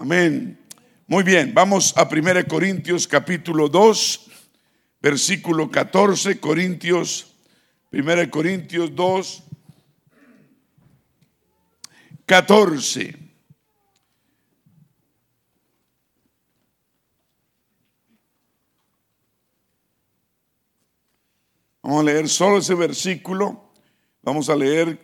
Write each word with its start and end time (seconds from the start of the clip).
Amén. 0.00 0.58
Muy 1.06 1.22
bien, 1.22 1.52
vamos 1.52 1.92
a 1.94 2.08
1 2.10 2.48
Corintios 2.48 3.06
capítulo 3.06 3.68
2, 3.68 4.30
versículo 5.02 5.70
14, 5.70 6.40
Corintios, 6.40 7.34
1 7.92 8.30
Corintios 8.30 8.94
2, 8.94 9.42
14. 12.24 13.14
Vamos 21.82 22.00
a 22.00 22.04
leer 22.04 22.26
solo 22.30 22.56
ese 22.56 22.74
versículo. 22.74 23.70
Vamos 24.22 24.48
a 24.48 24.56
leer 24.56 24.98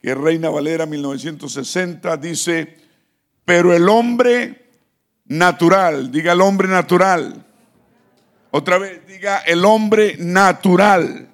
que 0.00 0.14
Reina 0.14 0.48
Valera 0.48 0.86
1960 0.86 2.16
dice, 2.16 2.78
pero 3.44 3.74
el 3.74 3.88
hombre 3.88 4.70
natural, 5.26 6.10
diga 6.10 6.32
el 6.32 6.40
hombre 6.40 6.68
natural. 6.68 7.46
Otra 8.50 8.78
vez, 8.78 9.06
diga 9.06 9.38
el 9.38 9.64
hombre 9.64 10.16
natural. 10.18 11.28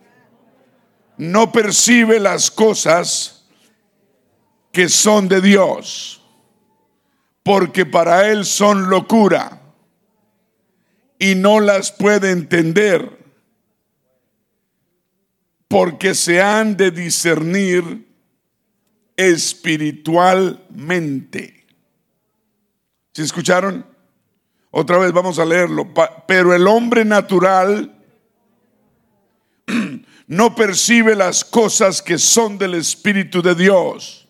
No 1.16 1.50
percibe 1.50 2.20
las 2.20 2.50
cosas 2.50 3.46
que 4.70 4.88
son 4.88 5.28
de 5.28 5.40
Dios, 5.40 6.22
porque 7.42 7.84
para 7.84 8.30
él 8.30 8.44
son 8.44 8.88
locura 8.88 9.60
y 11.18 11.34
no 11.34 11.58
las 11.58 11.90
puede 11.90 12.30
entender, 12.30 13.18
porque 15.66 16.14
se 16.14 16.40
han 16.40 16.76
de 16.76 16.92
discernir 16.92 18.06
espiritualmente. 19.16 21.57
¿Se 23.18 23.24
escucharon? 23.24 23.84
Otra 24.70 24.96
vez 24.96 25.10
vamos 25.10 25.40
a 25.40 25.44
leerlo. 25.44 25.92
Pero 26.28 26.54
el 26.54 26.68
hombre 26.68 27.04
natural 27.04 28.00
no 30.28 30.54
percibe 30.54 31.16
las 31.16 31.44
cosas 31.44 32.00
que 32.00 32.16
son 32.16 32.58
del 32.58 32.74
Espíritu 32.74 33.42
de 33.42 33.56
Dios, 33.56 34.28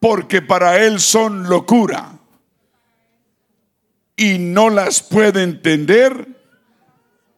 porque 0.00 0.42
para 0.42 0.84
él 0.84 1.00
son 1.00 1.48
locura 1.48 2.18
y 4.14 4.36
no 4.36 4.68
las 4.68 5.02
puede 5.02 5.44
entender 5.44 6.28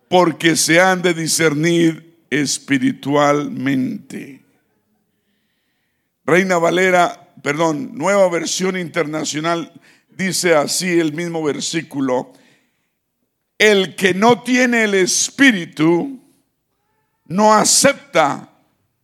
porque 0.08 0.56
se 0.56 0.80
han 0.80 1.00
de 1.00 1.14
discernir 1.14 2.26
espiritualmente. 2.28 4.44
Reina 6.26 6.58
Valera 6.58 7.23
perdón, 7.44 7.90
nueva 7.92 8.26
versión 8.30 8.74
internacional, 8.78 9.70
dice 10.08 10.54
así 10.54 10.98
el 10.98 11.12
mismo 11.12 11.42
versículo, 11.42 12.32
el 13.58 13.96
que 13.96 14.14
no 14.14 14.42
tiene 14.42 14.84
el 14.84 14.94
Espíritu 14.94 16.22
no 17.26 17.52
acepta 17.52 18.50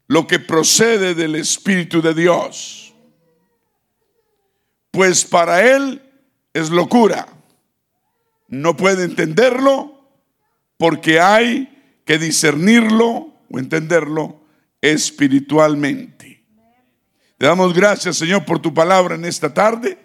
lo 0.07 0.27
que 0.27 0.39
procede 0.39 1.15
del 1.15 1.35
Espíritu 1.35 2.01
de 2.01 2.15
Dios, 2.15 2.95
pues 4.91 5.23
para 5.27 5.77
él 5.77 6.01
es 6.55 6.71
locura. 6.71 7.29
No 8.49 8.75
puede 8.75 9.05
entenderlo 9.05 10.03
porque 10.79 11.21
hay 11.21 12.01
que 12.07 12.17
discernirlo 12.17 13.35
o 13.51 13.59
entenderlo 13.59 14.41
espiritualmente. 14.81 16.40
Te 17.41 17.47
damos 17.47 17.73
gracias, 17.73 18.19
Señor, 18.19 18.45
por 18.45 18.59
tu 18.59 18.75
palabra 18.75 19.15
en 19.15 19.25
esta 19.25 19.55
tarde. 19.55 19.97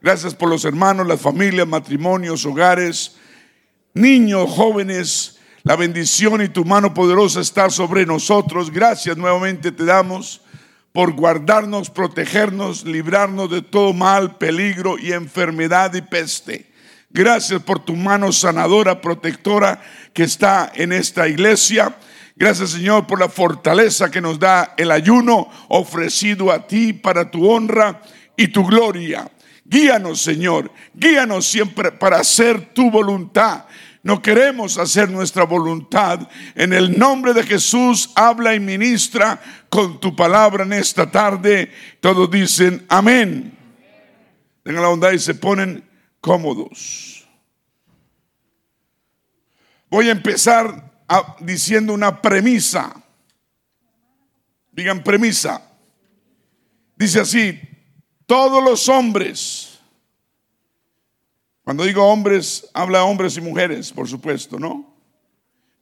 Gracias 0.00 0.32
por 0.32 0.48
los 0.48 0.64
hermanos, 0.64 1.08
las 1.08 1.20
familias, 1.20 1.66
matrimonios, 1.66 2.46
hogares, 2.46 3.16
niños, 3.94 4.48
jóvenes. 4.48 5.40
La 5.64 5.74
bendición 5.74 6.40
y 6.40 6.48
tu 6.48 6.64
mano 6.64 6.94
poderosa 6.94 7.40
está 7.40 7.68
sobre 7.68 8.06
nosotros. 8.06 8.70
Gracias 8.70 9.16
nuevamente 9.16 9.72
te 9.72 9.84
damos 9.84 10.42
por 10.92 11.14
guardarnos, 11.14 11.90
protegernos, 11.90 12.84
librarnos 12.84 13.50
de 13.50 13.62
todo 13.62 13.92
mal, 13.92 14.38
peligro 14.38 14.96
y 14.96 15.10
enfermedad 15.10 15.92
y 15.94 16.02
peste. 16.02 16.70
Gracias 17.10 17.60
por 17.60 17.84
tu 17.84 17.96
mano 17.96 18.30
sanadora, 18.30 19.00
protectora 19.00 19.82
que 20.12 20.22
está 20.22 20.70
en 20.72 20.92
esta 20.92 21.26
iglesia. 21.26 21.96
Gracias 22.36 22.70
Señor 22.70 23.06
por 23.06 23.20
la 23.20 23.28
fortaleza 23.28 24.10
que 24.10 24.20
nos 24.20 24.38
da 24.38 24.74
el 24.76 24.90
ayuno 24.90 25.48
ofrecido 25.68 26.50
a 26.50 26.66
ti 26.66 26.92
para 26.92 27.30
tu 27.30 27.48
honra 27.48 28.02
y 28.36 28.48
tu 28.48 28.64
gloria. 28.64 29.30
Guíanos 29.64 30.20
Señor, 30.20 30.70
guíanos 30.92 31.46
siempre 31.46 31.92
para 31.92 32.18
hacer 32.18 32.74
tu 32.74 32.90
voluntad. 32.90 33.66
No 34.02 34.20
queremos 34.20 34.76
hacer 34.76 35.08
nuestra 35.08 35.44
voluntad. 35.44 36.28
En 36.54 36.74
el 36.74 36.98
nombre 36.98 37.32
de 37.32 37.42
Jesús, 37.42 38.10
habla 38.14 38.54
y 38.54 38.60
ministra 38.60 39.40
con 39.70 39.98
tu 39.98 40.14
palabra 40.14 40.64
en 40.64 40.74
esta 40.74 41.10
tarde. 41.10 41.72
Todos 42.00 42.30
dicen 42.30 42.84
amén. 42.88 43.56
Tengan 44.62 44.82
la 44.82 44.88
bondad 44.88 45.12
y 45.12 45.18
se 45.18 45.34
ponen 45.34 45.88
cómodos. 46.20 47.26
Voy 49.88 50.08
a 50.08 50.12
empezar 50.12 50.93
diciendo 51.40 51.92
una 51.92 52.20
premisa. 52.20 52.94
Digan 54.72 55.02
premisa. 55.02 55.62
Dice 56.96 57.20
así, 57.20 57.60
todos 58.26 58.62
los 58.62 58.88
hombres, 58.88 59.78
cuando 61.62 61.84
digo 61.84 62.04
hombres, 62.04 62.68
habla 62.72 63.04
hombres 63.04 63.36
y 63.36 63.40
mujeres, 63.40 63.92
por 63.92 64.08
supuesto, 64.08 64.58
¿no? 64.58 64.94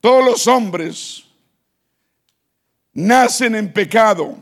Todos 0.01 0.25
los 0.25 0.47
hombres 0.47 1.25
nacen 2.93 3.55
en 3.55 3.73
pecado 3.73 4.37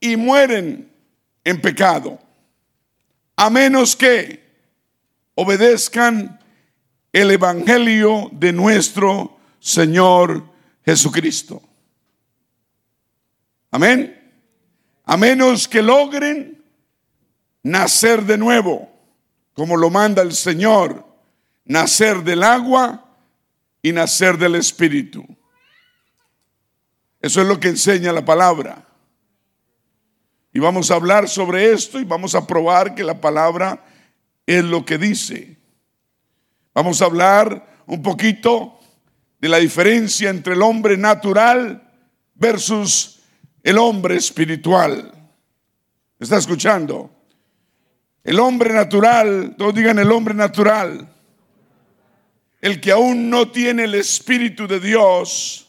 y 0.00 0.16
mueren 0.16 0.90
en 1.44 1.60
pecado, 1.60 2.18
a 3.36 3.50
menos 3.50 3.94
que 3.94 4.42
obedezcan 5.34 6.41
el 7.12 7.30
Evangelio 7.30 8.30
de 8.32 8.52
nuestro 8.52 9.38
Señor 9.60 10.44
Jesucristo. 10.84 11.62
Amén. 13.70 14.18
A 15.04 15.16
menos 15.16 15.68
que 15.68 15.82
logren 15.82 16.62
nacer 17.62 18.24
de 18.24 18.38
nuevo, 18.38 18.90
como 19.52 19.76
lo 19.76 19.90
manda 19.90 20.22
el 20.22 20.32
Señor, 20.32 21.06
nacer 21.64 22.22
del 22.22 22.42
agua 22.42 23.04
y 23.82 23.92
nacer 23.92 24.38
del 24.38 24.54
Espíritu. 24.54 25.24
Eso 27.20 27.40
es 27.40 27.46
lo 27.46 27.60
que 27.60 27.68
enseña 27.68 28.12
la 28.12 28.24
palabra. 28.24 28.86
Y 30.52 30.60
vamos 30.60 30.90
a 30.90 30.94
hablar 30.94 31.28
sobre 31.28 31.72
esto 31.72 32.00
y 32.00 32.04
vamos 32.04 32.34
a 32.34 32.46
probar 32.46 32.94
que 32.94 33.04
la 33.04 33.20
palabra 33.20 33.84
es 34.46 34.64
lo 34.64 34.84
que 34.84 34.98
dice. 34.98 35.61
Vamos 36.74 37.02
a 37.02 37.06
hablar 37.06 37.84
un 37.86 38.02
poquito 38.02 38.78
de 39.38 39.48
la 39.48 39.58
diferencia 39.58 40.30
entre 40.30 40.54
el 40.54 40.62
hombre 40.62 40.96
natural 40.96 41.90
versus 42.34 43.20
el 43.62 43.76
hombre 43.76 44.16
espiritual. 44.16 45.12
¿Está 46.18 46.38
escuchando? 46.38 47.10
El 48.24 48.38
hombre 48.38 48.72
natural, 48.72 49.56
todos 49.58 49.74
digan 49.74 49.98
el 49.98 50.12
hombre 50.12 50.32
natural, 50.32 51.12
el 52.60 52.80
que 52.80 52.92
aún 52.92 53.28
no 53.28 53.50
tiene 53.50 53.84
el 53.84 53.96
Espíritu 53.96 54.68
de 54.68 54.78
Dios, 54.78 55.68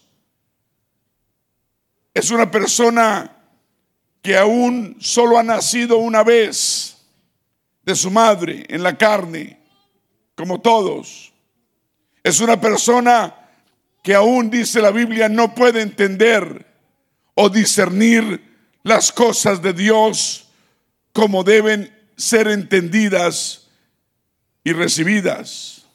es 2.13 2.29
una 2.29 2.51
persona 2.51 3.35
que 4.21 4.37
aún 4.37 4.95
solo 4.99 5.39
ha 5.39 5.43
nacido 5.43 5.97
una 5.97 6.23
vez 6.23 6.97
de 7.81 7.95
su 7.95 8.11
madre 8.11 8.65
en 8.69 8.83
la 8.83 8.95
carne 8.95 9.62
como 10.35 10.61
todos. 10.61 11.33
Es 12.23 12.39
una 12.39 12.59
persona 12.59 13.35
que 14.01 14.15
aún 14.15 14.49
dice 14.49 14.81
la 14.81 14.91
Biblia 14.91 15.29
no 15.29 15.53
puede 15.55 15.81
entender 15.81 16.65
o 17.35 17.49
discernir 17.49 18.53
las 18.83 19.11
cosas 19.11 19.61
de 19.61 19.73
Dios 19.73 20.49
como 21.13 21.43
deben 21.43 21.93
ser 22.15 22.47
entendidas 22.47 23.67
y 24.63 24.73
recibidas. 24.73 25.85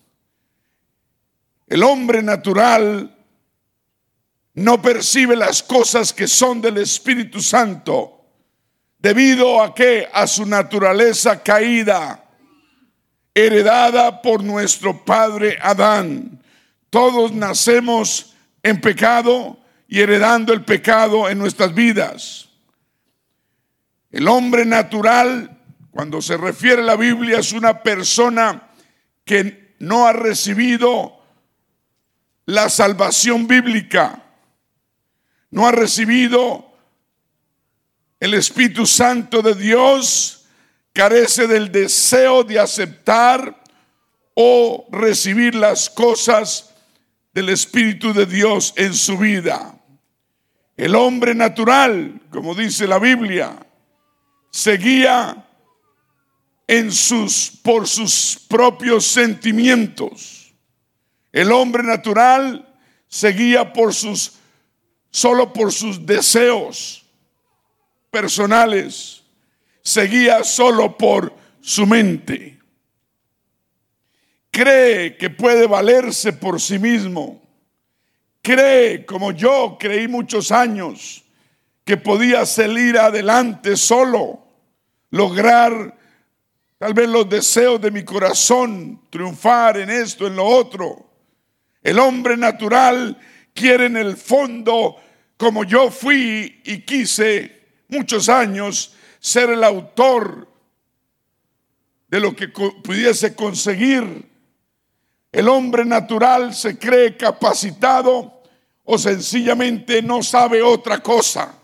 El 1.67 1.82
hombre 1.82 2.23
natural 2.23 3.14
no 4.55 4.82
percibe 4.82 5.37
las 5.37 5.62
cosas 5.62 6.12
que 6.12 6.26
son 6.26 6.61
del 6.61 6.79
Espíritu 6.79 7.41
Santo 7.41 8.25
debido 8.99 9.62
a 9.62 9.75
que 9.75 10.08
a 10.12 10.26
su 10.26 10.46
naturaleza 10.46 11.43
caída 11.43 12.28
heredada 13.46 14.23
por 14.23 14.43
nuestro 14.43 15.05
padre 15.05 15.58
Adán. 15.61 16.43
Todos 16.90 17.32
nacemos 17.32 18.35
en 18.62 18.81
pecado 18.81 19.58
y 19.87 20.00
heredando 20.00 20.52
el 20.52 20.64
pecado 20.64 21.29
en 21.29 21.38
nuestras 21.38 21.75
vidas. 21.75 22.49
El 24.11 24.29
hombre 24.29 24.64
natural, 24.64 25.58
cuando 25.90 26.23
se 26.23 26.37
refiere 26.37 26.82
a 26.82 26.85
la 26.85 26.96
Biblia, 26.96 27.38
es 27.38 27.52
una 27.52 27.82
persona 27.82 28.70
que 29.25 29.75
no 29.79 30.06
ha 30.06 30.12
recibido 30.12 31.19
la 32.46 32.70
salvación 32.70 33.46
bíblica, 33.46 34.23
no 35.50 35.67
ha 35.67 35.73
recibido 35.73 36.73
el 38.20 38.34
Espíritu 38.34 38.87
Santo 38.87 39.43
de 39.43 39.55
Dios, 39.55 40.38
carece 40.99 41.47
del 41.47 41.71
deseo 41.71 42.43
de 42.43 42.59
aceptar 42.59 43.62
o 44.35 44.85
recibir 44.91 45.55
las 45.55 45.89
cosas 45.89 46.75
del 47.33 47.50
Espíritu 47.50 48.12
de 48.12 48.27
Dios 48.27 48.75
en 48.75 48.93
su 48.93 49.17
vida. 49.17 49.79
El 50.77 50.97
hombre 50.97 51.37
natural, 51.37 52.21
como 52.33 52.53
dice 52.53 52.89
la 52.89 52.99
Biblia, 52.99 53.65
seguía 54.50 55.47
en 56.67 56.91
sus 56.91 57.53
por 57.62 57.87
sus 57.87 58.37
propios 58.49 59.06
sentimientos. 59.06 60.53
El 61.31 61.53
hombre 61.53 61.85
natural 61.85 62.77
seguía 63.06 63.73
por 63.73 63.94
sus 63.94 64.33
solo 65.12 65.53
por 65.53 65.73
sus 65.73 66.05
deseos 66.05 67.06
personales, 68.11 69.18
seguía 69.88 70.44
solo 70.44 70.96
por 70.96 71.35
su 71.61 71.87
mente 71.87 72.58
cree 74.58 75.17
que 75.17 75.31
puede 75.31 75.69
valerse 75.69 76.32
por 76.32 76.61
sí 76.61 76.81
mismo, 76.81 77.40
cree, 78.43 79.06
como 79.06 79.31
yo 79.31 79.76
creí 79.79 80.08
muchos 80.08 80.50
años, 80.50 81.23
que 81.85 81.96
podía 81.96 82.44
salir 82.44 82.99
adelante 82.99 83.76
solo, 83.76 84.44
lograr 85.11 85.96
tal 86.76 86.93
vez 86.93 87.08
los 87.08 87.29
deseos 87.29 87.81
de 87.81 87.93
mi 87.93 88.02
corazón, 88.02 89.00
triunfar 89.11 89.79
en 89.79 89.91
esto, 89.91 90.26
en 90.26 90.34
lo 90.34 90.44
otro. 90.44 91.08
El 91.81 92.00
hombre 92.00 92.37
natural 92.37 93.17
quiere 93.55 93.87
en 93.87 93.96
el 93.96 94.17
fondo, 94.17 94.96
como 95.37 95.62
yo 95.62 95.88
fui 95.88 96.62
y 96.64 96.81
quise 96.81 97.62
muchos 97.87 98.29
años, 98.29 98.96
ser 99.19 99.50
el 99.50 99.65
autor 99.65 100.49
de 102.09 102.20
lo 102.20 102.35
que 102.35 102.49
pudiese 102.49 103.35
conseguir 103.35 104.29
el 105.32 105.49
hombre 105.49 105.85
natural 105.85 106.55
se 106.55 106.79
cree 106.79 107.17
capacitado 107.17 108.43
o 108.85 108.97
sencillamente 108.97 110.00
no 110.03 110.23
sabe 110.23 110.62
otra 110.62 111.03
cosa. 111.03 111.55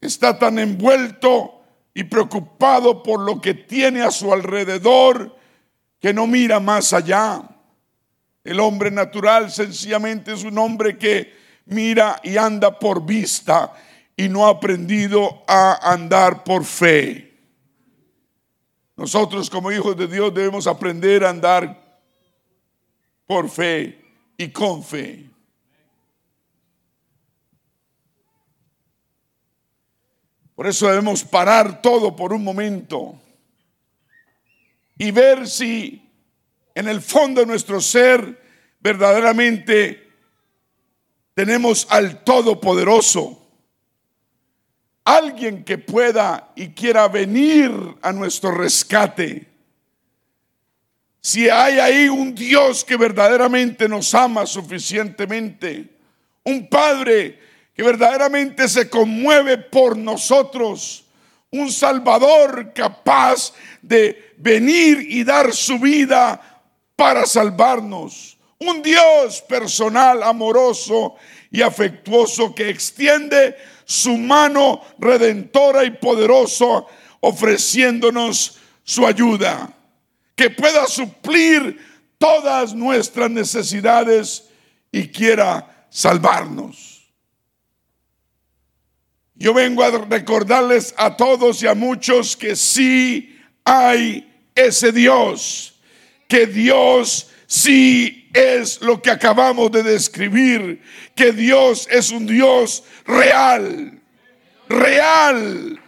Está 0.00 0.36
tan 0.38 0.58
envuelto 0.58 1.62
y 1.94 2.04
preocupado 2.04 3.02
por 3.02 3.20
lo 3.20 3.40
que 3.40 3.54
tiene 3.54 4.02
a 4.02 4.10
su 4.10 4.32
alrededor 4.32 5.36
que 6.00 6.12
no 6.12 6.26
mira 6.26 6.58
más 6.58 6.92
allá. 6.92 7.42
El 8.42 8.58
hombre 8.58 8.90
natural 8.90 9.50
sencillamente 9.50 10.32
es 10.32 10.42
un 10.42 10.58
hombre 10.58 10.98
que 10.98 11.32
mira 11.66 12.20
y 12.24 12.36
anda 12.36 12.78
por 12.78 13.06
vista 13.06 13.72
y 14.16 14.28
no 14.28 14.46
ha 14.46 14.50
aprendido 14.50 15.42
a 15.46 15.92
andar 15.92 16.44
por 16.44 16.64
fe. 16.64 17.34
Nosotros 18.96 19.50
como 19.50 19.72
hijos 19.72 19.96
de 19.96 20.06
Dios 20.06 20.32
debemos 20.32 20.66
aprender 20.66 21.24
a 21.24 21.30
andar 21.30 22.00
por 23.26 23.48
fe 23.48 24.04
y 24.36 24.48
con 24.50 24.84
fe. 24.84 25.30
Por 30.54 30.68
eso 30.68 30.86
debemos 30.86 31.24
parar 31.24 31.82
todo 31.82 32.14
por 32.14 32.32
un 32.32 32.44
momento 32.44 33.20
y 34.96 35.10
ver 35.10 35.48
si 35.48 36.08
en 36.76 36.86
el 36.86 37.00
fondo 37.00 37.40
de 37.40 37.46
nuestro 37.48 37.80
ser 37.80 38.40
verdaderamente 38.78 40.08
tenemos 41.34 41.88
al 41.90 42.22
Todopoderoso 42.22 43.43
alguien 45.04 45.64
que 45.64 45.78
pueda 45.78 46.52
y 46.56 46.68
quiera 46.68 47.08
venir 47.08 47.70
a 48.00 48.12
nuestro 48.12 48.50
rescate. 48.50 49.46
Si 51.20 51.48
hay 51.48 51.78
ahí 51.78 52.08
un 52.08 52.34
Dios 52.34 52.84
que 52.84 52.96
verdaderamente 52.96 53.88
nos 53.88 54.14
ama 54.14 54.46
suficientemente, 54.46 55.88
un 56.42 56.68
Padre 56.68 57.38
que 57.74 57.82
verdaderamente 57.82 58.68
se 58.68 58.88
conmueve 58.88 59.58
por 59.58 59.96
nosotros, 59.96 61.04
un 61.50 61.70
Salvador 61.70 62.72
capaz 62.74 63.52
de 63.80 64.34
venir 64.38 65.06
y 65.08 65.24
dar 65.24 65.52
su 65.52 65.78
vida 65.78 66.40
para 66.96 67.26
salvarnos, 67.26 68.36
un 68.58 68.82
Dios 68.82 69.42
personal, 69.42 70.22
amoroso 70.22 71.16
y 71.50 71.62
afectuoso 71.62 72.54
que 72.54 72.68
extiende 72.68 73.56
su 73.84 74.16
mano 74.16 74.82
redentora 74.98 75.84
y 75.84 75.90
poderosa 75.90 76.84
ofreciéndonos 77.20 78.58
su 78.82 79.06
ayuda, 79.06 79.72
que 80.36 80.50
pueda 80.50 80.86
suplir 80.86 81.78
todas 82.18 82.74
nuestras 82.74 83.30
necesidades 83.30 84.48
y 84.92 85.08
quiera 85.08 85.86
salvarnos. 85.90 87.02
Yo 89.34 89.52
vengo 89.52 89.82
a 89.82 89.90
recordarles 89.90 90.94
a 90.96 91.16
todos 91.16 91.62
y 91.62 91.66
a 91.66 91.74
muchos 91.74 92.36
que 92.36 92.54
sí 92.56 93.36
hay 93.64 94.30
ese 94.54 94.92
Dios, 94.92 95.74
que 96.28 96.46
Dios 96.46 97.30
sí 97.46 98.23
es 98.34 98.82
lo 98.82 99.00
que 99.00 99.10
acabamos 99.10 99.70
de 99.70 99.82
describir, 99.84 100.82
que 101.14 101.32
Dios 101.32 101.88
es 101.90 102.10
un 102.10 102.26
Dios 102.26 102.82
real, 103.06 104.00
real. 104.68 105.80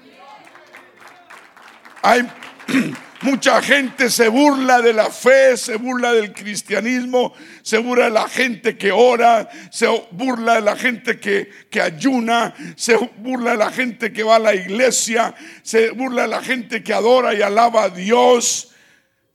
Hay 2.02 2.22
mucha 3.22 3.60
gente 3.60 4.10
se 4.10 4.28
burla 4.28 4.80
de 4.80 4.92
la 4.92 5.10
fe, 5.10 5.56
se 5.56 5.74
burla 5.74 6.12
del 6.12 6.32
cristianismo, 6.32 7.34
se 7.62 7.78
burla 7.78 8.04
de 8.04 8.10
la 8.12 8.28
gente 8.28 8.78
que 8.78 8.92
ora, 8.92 9.48
se 9.72 9.88
burla 10.12 10.54
de 10.54 10.60
la 10.60 10.76
gente 10.76 11.18
que, 11.18 11.50
que 11.68 11.80
ayuna, 11.80 12.54
se 12.76 12.96
burla 13.18 13.52
de 13.52 13.56
la 13.56 13.72
gente 13.72 14.12
que 14.12 14.22
va 14.22 14.36
a 14.36 14.40
la 14.40 14.54
iglesia, 14.54 15.34
se 15.62 15.90
burla 15.90 16.22
de 16.22 16.28
la 16.28 16.42
gente 16.42 16.84
que 16.84 16.94
adora 16.94 17.34
y 17.34 17.42
alaba 17.42 17.84
a 17.84 17.90
Dios 17.90 18.72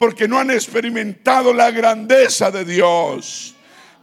porque 0.01 0.27
no 0.27 0.39
han 0.39 0.49
experimentado 0.49 1.53
la 1.53 1.69
grandeza 1.69 2.49
de 2.49 2.65
Dios. 2.65 3.53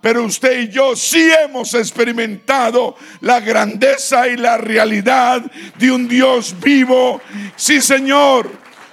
Pero 0.01 0.23
usted 0.23 0.61
y 0.61 0.69
yo 0.69 0.95
sí 0.95 1.29
hemos 1.43 1.75
experimentado 1.75 2.95
la 3.21 3.41
grandeza 3.41 4.29
y 4.29 4.37
la 4.37 4.59
realidad 4.59 5.43
de 5.77 5.91
un 5.91 6.07
Dios 6.07 6.55
vivo. 6.61 7.21
Sí, 7.57 7.81
Señor, 7.81 8.49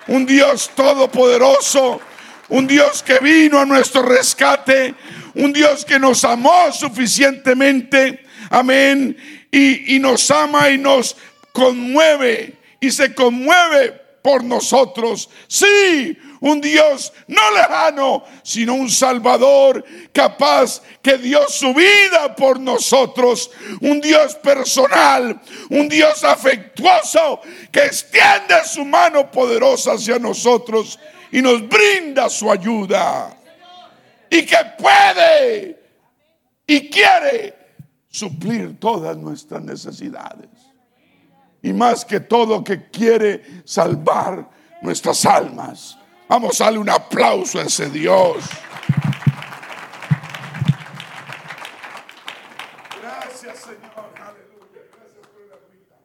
un 0.07 0.25
Dios 0.25 0.71
todopoderoso, 0.73 2.01
un 2.49 2.65
Dios 2.65 3.03
que 3.03 3.19
vino 3.19 3.59
a 3.59 3.67
nuestro 3.67 4.01
rescate, 4.01 4.95
un 5.35 5.53
Dios 5.53 5.85
que 5.85 5.99
nos 5.99 6.23
amó 6.23 6.71
suficientemente, 6.71 8.25
amén, 8.49 9.15
y, 9.51 9.95
y 9.95 9.99
nos 9.99 10.31
ama 10.31 10.71
y 10.71 10.79
nos 10.79 11.15
conmueve 11.51 12.55
y 12.79 12.89
se 12.89 13.13
conmueve 13.13 13.91
por 14.23 14.43
nosotros. 14.43 15.29
Sí, 15.47 16.17
un 16.41 16.61
Dios 16.61 17.13
no 17.27 17.41
lejano, 17.51 18.23
sino 18.43 18.73
un 18.75 18.89
Salvador 18.89 19.83
capaz 20.11 20.81
que 21.01 21.17
dio 21.17 21.47
su 21.47 21.73
vida 21.73 22.35
por 22.35 22.59
nosotros. 22.59 23.51
Un 23.81 24.01
Dios 24.01 24.35
personal, 24.35 25.39
un 25.69 25.87
Dios 25.89 26.23
afectuoso 26.23 27.41
que 27.71 27.85
extiende 27.85 28.63
su 28.65 28.85
mano 28.85 29.31
poderosa 29.31 29.93
hacia 29.93 30.19
nosotros 30.19 30.99
y 31.31 31.41
nos 31.41 31.67
brinda 31.67 32.29
su 32.29 32.51
ayuda. 32.51 33.37
Y 34.29 34.45
que 34.45 34.57
puede 34.77 35.79
y 36.67 36.89
quiere 36.89 37.53
suplir 38.09 38.79
todas 38.79 39.15
nuestras 39.17 39.61
necesidades. 39.61 40.49
Y 41.61 41.73
más 41.73 42.05
que 42.05 42.19
todo 42.19 42.63
que 42.63 42.89
quiere 42.89 43.63
salvar 43.65 44.49
nuestras 44.81 45.25
almas. 45.25 45.97
Vamos 46.27 46.59
a 46.59 46.65
darle 46.65 46.79
un 46.79 46.89
aplauso 46.89 47.59
a 47.59 47.63
ese 47.63 47.87
Dios. 47.89 48.43
Gracias, 52.99 53.59
Señor. 53.59 54.11
Aleluya. 54.15 54.81
Gracias 54.91 55.27
por 55.27 55.47
la 55.47 55.55
vida. 55.71 55.97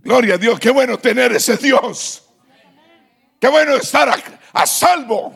Gloria 0.00 0.34
a 0.34 0.38
Dios. 0.38 0.60
Qué 0.60 0.70
bueno 0.70 0.98
tener 0.98 1.32
ese 1.32 1.56
Dios. 1.56 2.24
Qué 3.40 3.48
bueno 3.48 3.74
estar 3.76 4.10
a, 4.10 4.16
a 4.52 4.66
salvo 4.66 5.34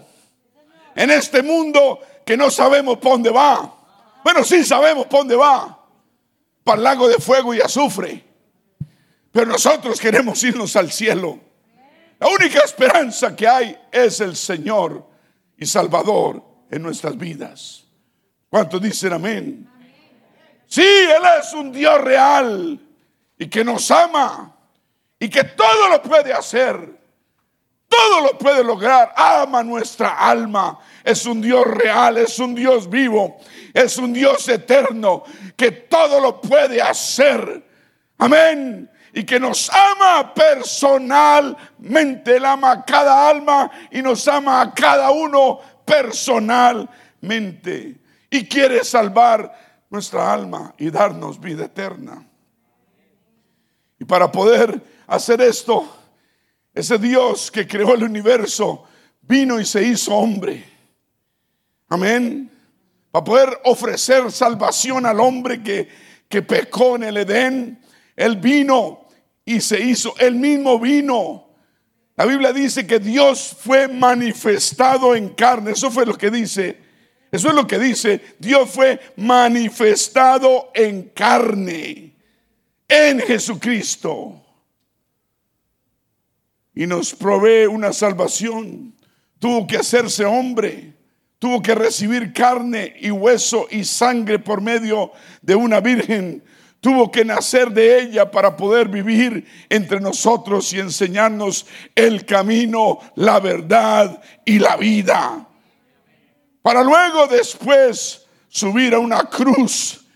en 0.95 1.11
este 1.11 1.43
mundo 1.43 2.01
que 2.27 2.37
no 2.37 2.51
sabemos 2.51 2.99
por 2.99 3.13
dónde 3.13 3.31
va. 3.31 3.75
Bueno, 4.23 4.45
sí 4.45 4.65
sabemos 4.65 5.07
por 5.07 5.21
dónde 5.21 5.37
va. 5.37 5.83
Para 6.63 6.77
el 6.77 6.85
lago 6.85 7.09
de 7.09 7.17
fuego 7.17 7.55
y 7.55 7.61
azufre. 7.63 8.26
Pero 9.37 9.49
nosotros 9.49 10.01
queremos 10.01 10.43
irnos 10.45 10.75
al 10.77 10.91
cielo. 10.91 11.39
La 12.19 12.27
única 12.29 12.61
esperanza 12.61 13.37
que 13.37 13.47
hay 13.47 13.79
es 13.93 14.23
el 14.23 14.35
Señor 14.35 15.07
y 15.59 15.67
Salvador 15.67 16.43
en 16.71 16.81
nuestras 16.81 17.19
vidas. 17.19 17.85
¿Cuántos 18.49 18.81
dicen 18.81 19.13
amén? 19.13 19.69
Sí, 20.67 20.81
Él 20.81 21.23
es 21.39 21.53
un 21.53 21.71
Dios 21.71 22.01
real 22.01 22.81
y 23.37 23.47
que 23.47 23.63
nos 23.63 23.91
ama 23.91 24.57
y 25.19 25.29
que 25.29 25.45
todo 25.45 25.91
lo 25.91 26.01
puede 26.01 26.33
hacer. 26.33 26.99
Todo 27.91 28.23
lo 28.23 28.39
puede 28.39 28.65
lograr. 28.65 29.13
Ama 29.15 29.63
nuestra 29.63 30.19
alma. 30.19 30.79
Es 31.05 31.27
un 31.27 31.43
Dios 31.43 31.67
real, 31.67 32.17
es 32.17 32.39
un 32.39 32.55
Dios 32.55 32.89
vivo, 32.89 33.37
es 33.75 33.99
un 33.99 34.15
Dios 34.15 34.49
eterno 34.49 35.25
que 35.55 35.73
todo 35.73 36.21
lo 36.21 36.41
puede 36.41 36.81
hacer. 36.81 37.63
Amén. 38.17 38.91
Y 39.17 39.25
que 39.25 39.41
nos 39.41 39.71
ama 39.71 40.35
personalmente. 40.35 42.37
Él 42.37 42.45
ama 42.45 42.73
a 42.73 42.85
cada 42.85 43.31
alma 43.31 43.71
y 43.91 44.03
nos 44.03 44.29
ama 44.29 44.61
a 44.61 44.75
cada 44.75 45.11
uno 45.11 45.59
personalmente. 45.87 47.97
Y 48.29 48.47
quiere 48.47 48.85
salvar 48.85 49.87
nuestra 49.89 50.31
alma 50.31 50.75
y 50.77 50.91
darnos 50.91 51.41
vida 51.41 51.65
eterna. 51.65 52.29
Y 53.99 54.05
para 54.05 54.31
poder 54.31 54.83
hacer 55.07 55.41
esto, 55.41 55.91
ese 56.75 56.99
Dios 56.99 57.51
que 57.51 57.67
creó 57.67 57.95
el 57.95 58.03
universo 58.03 58.85
vino 59.23 59.59
y 59.59 59.65
se 59.65 59.83
hizo 59.83 60.15
hombre. 60.15 60.63
Amén. 61.89 62.51
Para 63.11 63.25
poder 63.25 63.61
ofrecer 63.65 64.31
salvación 64.31 65.07
al 65.07 65.21
hombre 65.21 65.63
que, 65.63 65.89
que 66.29 66.43
pecó 66.43 66.97
en 66.97 67.05
el 67.05 67.17
Edén, 67.17 67.83
Él 68.15 68.37
vino 68.37 69.06
y 69.47 69.63
se 69.63 69.81
hizo, 69.81 70.15
Él 70.19 70.35
mismo 70.35 70.79
vino. 70.79 71.49
La 72.17 72.27
Biblia 72.27 72.53
dice 72.53 72.87
que 72.87 72.99
Dios 72.99 73.57
fue 73.59 73.89
manifestado 73.89 75.15
en 75.15 75.31
carne. 75.31 75.71
Eso 75.71 75.91
fue 75.91 76.05
lo 76.05 76.19
que 76.19 76.31
dice. 76.31 76.79
Eso 77.31 77.49
es 77.49 77.55
lo 77.55 77.67
que 77.67 77.79
dice. 77.79 78.21
Dios 78.39 78.69
fue 78.69 79.01
manifestado 79.17 80.71
en 80.75 81.05
carne 81.11 82.15
en 82.89 83.21
Jesucristo 83.21 84.43
y 86.75 86.87
nos 86.87 87.15
provee 87.15 87.67
una 87.67 87.93
salvación. 87.93 88.95
Tuvo 89.39 89.67
que 89.67 89.77
hacerse 89.77 90.25
hombre, 90.25 90.95
tuvo 91.39 91.63
que 91.63 91.75
recibir 91.75 92.33
carne 92.33 92.95
y 93.01 93.11
hueso 93.11 93.67
y 93.71 93.85
sangre 93.85 94.39
por 94.39 94.61
medio 94.61 95.13
de 95.43 95.55
una 95.55 95.81
virgen. 95.81 96.45
Tuvo 96.87 97.11
que 97.11 97.25
nacer 97.25 97.73
de 97.73 98.01
ella 98.01 98.31
para 98.31 98.57
poder 98.57 98.89
vivir 98.89 99.45
entre 99.69 99.99
nosotros 99.99 100.73
y 100.73 100.79
enseñarnos 100.79 101.67
el 101.97 102.25
camino, 102.25 103.01
la 103.17 103.41
verdad 103.41 104.23
y 104.45 104.61
la 104.61 104.77
vida. 104.77 105.49
Para 106.63 106.85
luego 106.85 107.27
después 107.27 108.25
subir 108.47 108.95
a 108.95 109.01
una 109.01 109.25
cruz, 109.25 110.07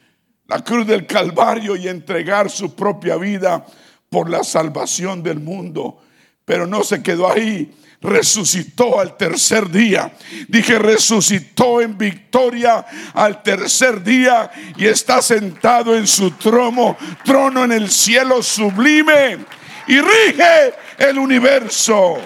la 0.46 0.62
cruz 0.62 0.86
del 0.86 1.08
Calvario 1.08 1.74
y 1.74 1.88
entregar 1.88 2.48
su 2.48 2.72
propia 2.76 3.16
vida 3.16 3.66
por 4.08 4.30
la 4.30 4.44
salvación 4.44 5.24
del 5.24 5.40
mundo. 5.40 6.00
Pero 6.44 6.68
no 6.68 6.84
se 6.84 7.02
quedó 7.02 7.32
ahí. 7.32 7.74
Resucitó 8.02 8.98
al 8.98 9.16
tercer 9.16 9.68
día. 9.68 10.10
Dije, 10.48 10.78
resucitó 10.78 11.82
en 11.82 11.98
victoria 11.98 12.84
al 13.12 13.42
tercer 13.42 14.02
día 14.02 14.50
y 14.76 14.86
está 14.86 15.20
sentado 15.20 15.94
en 15.94 16.06
su 16.06 16.30
trono, 16.32 16.96
trono 17.24 17.64
en 17.64 17.72
el 17.72 17.90
cielo 17.90 18.42
sublime 18.42 19.38
y 19.86 20.00
rige 20.00 20.72
el 20.96 21.18
universo. 21.18 22.16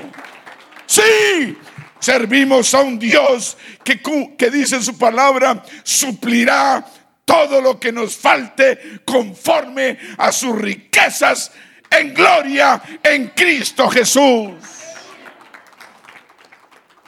Sí, 0.86 1.56
servimos 1.98 2.72
a 2.74 2.82
un 2.82 2.98
Dios 2.98 3.56
que, 3.82 4.00
que 4.38 4.50
dice 4.50 4.80
su 4.80 4.96
palabra, 4.96 5.64
suplirá 5.82 6.86
todo 7.24 7.60
lo 7.60 7.80
que 7.80 7.90
nos 7.90 8.16
falte 8.16 9.00
conforme 9.04 9.98
a 10.18 10.30
sus 10.30 10.54
riquezas 10.56 11.50
en 11.90 12.12
gloria 12.12 12.80
en 13.02 13.28
Cristo 13.28 13.88
Jesús. 13.88 14.52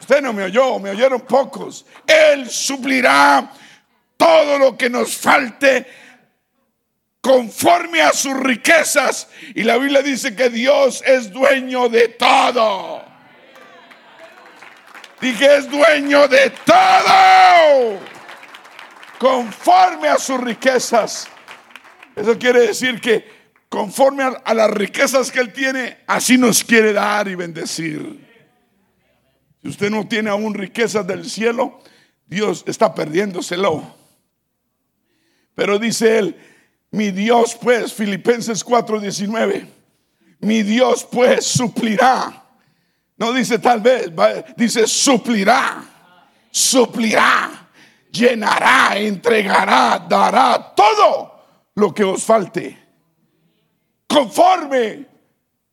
Usted 0.07 0.23
no 0.23 0.33
me 0.33 0.45
oyó, 0.45 0.79
me 0.79 0.91
oyeron 0.91 1.23
pocos. 1.23 1.85
Él 2.07 2.49
suplirá 2.49 3.51
todo 4.17 4.57
lo 4.57 4.79
que 4.79 4.89
nos 4.89 5.17
falte 5.17 5.85
conforme 7.21 8.01
a 8.03 8.13
sus 8.13 8.39
riquezas. 8.39 9.29
Y 9.57 9.65
la 9.65 9.77
Biblia 9.79 10.03
dice 10.03 10.37
que 10.37 10.49
Dios 10.49 11.03
es 11.05 11.33
dueño 11.33 11.89
de 11.89 12.07
todo. 12.07 13.05
Dije, 15.21 15.57
es 15.57 15.69
dueño 15.69 16.29
de 16.29 16.51
todo. 16.65 17.99
Conforme 19.19 20.07
a 20.07 20.19
sus 20.19 20.41
riquezas. 20.41 21.27
Eso 22.15 22.39
quiere 22.39 22.61
decir 22.61 23.01
que 23.01 23.29
conforme 23.69 24.23
a, 24.23 24.55
las 24.55 24.71
riquezas 24.71 25.33
que 25.33 25.41
Él 25.41 25.53
tiene, 25.53 25.99
así 26.07 26.39
nos 26.39 26.63
quiere 26.63 26.93
dar 26.93 27.27
y 27.27 27.35
bendecir. 27.35 28.26
Si 29.67 29.71
usted 29.71 29.91
no 29.91 30.07
tiene 30.07 30.31
aún 30.31 30.55
riquezas 30.55 31.05
del 31.05 31.29
cielo, 31.29 31.81
Dios 32.25 32.63
está 32.69 32.95
perdiéndoselo. 32.95 33.83
Pero 35.57 35.81
dice 35.81 36.19
Él, 36.19 36.37
mi 36.93 37.11
Dios 37.11 37.59
pues, 37.61 37.93
Filipenses 37.93 38.65
4:19, 38.65 39.67
mi 40.39 40.63
Dios 40.63 41.05
pues 41.11 41.47
suplirá. 41.47 42.45
No 43.17 43.33
dice 43.33 43.59
tal 43.59 43.81
vez, 43.81 44.13
dice 44.57 44.87
suplirá, 44.87 45.83
suplirá, 46.53 47.69
llenará, 48.13 48.97
entregará, 48.97 50.07
dará 50.09 50.75
todo 50.77 51.41
lo 51.75 51.93
que 51.93 52.05
os 52.05 52.23
falte 52.23 52.79
conforme 54.07 55.07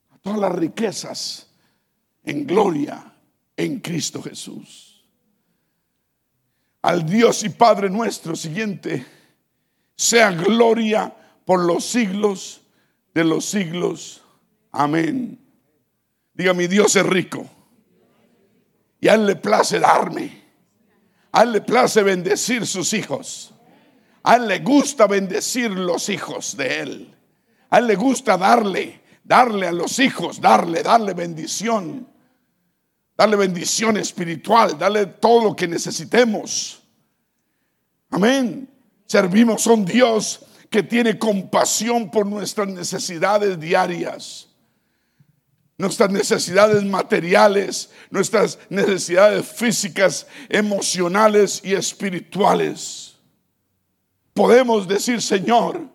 a 0.10 0.18
todas 0.18 0.40
las 0.40 0.52
riquezas 0.56 1.48
en 2.24 2.48
gloria 2.48 3.12
en 3.56 3.80
Cristo 3.80 4.22
Jesús. 4.22 5.06
Al 6.82 7.06
Dios 7.06 7.44
y 7.44 7.50
Padre 7.50 7.90
nuestro 7.90 8.36
siguiente, 8.36 9.06
sea 9.96 10.32
gloria 10.32 11.16
por 11.46 11.64
los 11.64 11.86
siglos 11.86 12.62
de 13.14 13.24
los 13.24 13.46
siglos. 13.46 14.24
Amén. 14.72 15.40
Diga, 16.34 16.54
mi 16.54 16.68
Dios 16.68 16.96
es 16.96 17.06
rico. 17.06 17.46
Y 19.00 19.08
a 19.08 19.14
Él 19.14 19.26
le 19.26 19.36
place 19.36 19.80
darme. 19.80 20.42
A 21.32 21.44
Él 21.44 21.54
le 21.54 21.62
place 21.62 22.04
bendecir 22.04 22.66
sus 22.66 22.94
hijos. 22.94 23.54
A 24.24 24.36
Él 24.36 24.48
le 24.48 24.60
gusta 24.60 25.08
bendecir 25.08 25.72
los 25.72 26.10
hijos 26.10 26.58
de 26.58 26.80
Él. 26.80 27.14
A 27.74 27.80
él 27.80 27.88
le 27.88 27.96
gusta 27.96 28.38
darle, 28.38 29.02
darle 29.24 29.66
a 29.68 29.72
los 29.72 29.98
hijos, 29.98 30.40
darle, 30.40 30.84
darle 30.84 31.16
bendición. 31.16 32.08
Darle 33.24 33.38
bendición 33.38 33.96
espiritual, 33.96 34.77
darle 34.77 35.06
todo 35.06 35.46
lo 35.46 35.56
que 35.56 35.65
necesitemos. 35.65 36.84
Amén. 38.10 38.68
Servimos 39.06 39.65
a 39.65 39.72
un 39.72 39.86
Dios 39.86 40.42
que 40.70 40.84
tiene 40.84 41.18
compasión 41.18 42.12
por 42.12 42.25
nuestras 42.25 42.68
necesidades 42.68 43.58
diarias, 43.58 44.50
nuestras 45.77 46.12
necesidades 46.12 46.84
materiales, 46.84 47.92
nuestras 48.10 48.60
necesidades 48.68 49.48
físicas, 49.48 50.27
emocionales 50.50 51.62
y 51.63 51.75
espirituales. 51.75 53.15
Podemos 54.34 54.86
decir, 54.86 55.22
Señor, 55.22 55.88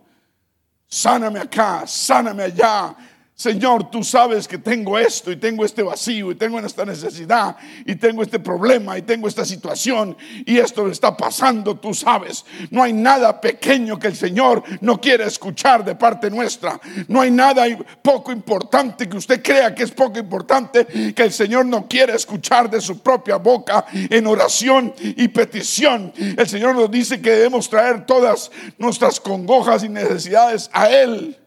sáname 0.86 1.40
acá, 1.40 1.86
sáname 1.86 2.44
allá, 2.44 2.96
Señor, 3.38 3.88
tú 3.88 4.02
sabes 4.02 4.48
que 4.48 4.58
tengo 4.58 4.98
esto 4.98 5.30
y 5.30 5.36
tengo 5.36 5.64
este 5.64 5.84
vacío 5.84 6.32
y 6.32 6.34
tengo 6.34 6.58
esta 6.58 6.84
necesidad 6.84 7.56
y 7.86 7.94
tengo 7.94 8.24
este 8.24 8.40
problema 8.40 8.98
y 8.98 9.02
tengo 9.02 9.28
esta 9.28 9.44
situación 9.44 10.16
y 10.44 10.58
esto 10.58 10.90
está 10.90 11.16
pasando, 11.16 11.76
tú 11.76 11.94
sabes. 11.94 12.44
No 12.72 12.82
hay 12.82 12.92
nada 12.92 13.40
pequeño 13.40 13.96
que 13.96 14.08
el 14.08 14.16
Señor 14.16 14.64
no 14.80 15.00
quiere 15.00 15.22
escuchar 15.22 15.84
de 15.84 15.94
parte 15.94 16.30
nuestra. 16.30 16.80
No 17.06 17.20
hay 17.20 17.30
nada 17.30 17.64
poco 18.02 18.32
importante 18.32 19.08
que 19.08 19.16
usted 19.16 19.40
crea 19.40 19.72
que 19.72 19.84
es 19.84 19.92
poco 19.92 20.18
importante 20.18 21.14
que 21.14 21.22
el 21.22 21.32
Señor 21.32 21.64
no 21.64 21.86
quiere 21.86 22.16
escuchar 22.16 22.68
de 22.68 22.80
su 22.80 22.98
propia 22.98 23.36
boca 23.36 23.86
en 23.92 24.26
oración 24.26 24.92
y 24.98 25.28
petición. 25.28 26.12
El 26.16 26.48
Señor 26.48 26.74
nos 26.74 26.90
dice 26.90 27.20
que 27.20 27.30
debemos 27.30 27.70
traer 27.70 28.04
todas 28.04 28.50
nuestras 28.78 29.20
congojas 29.20 29.84
y 29.84 29.88
necesidades 29.88 30.68
a 30.72 30.88
Él 30.88 31.38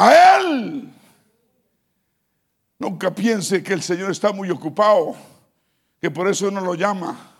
a 0.00 0.38
Él. 0.38 0.88
Nunca 2.78 3.14
piense 3.14 3.62
que 3.62 3.74
el 3.74 3.82
Señor 3.82 4.10
está 4.10 4.32
muy 4.32 4.50
ocupado, 4.50 5.14
que 6.00 6.10
por 6.10 6.26
eso 6.28 6.50
no 6.50 6.62
lo 6.62 6.74
llama. 6.74 7.30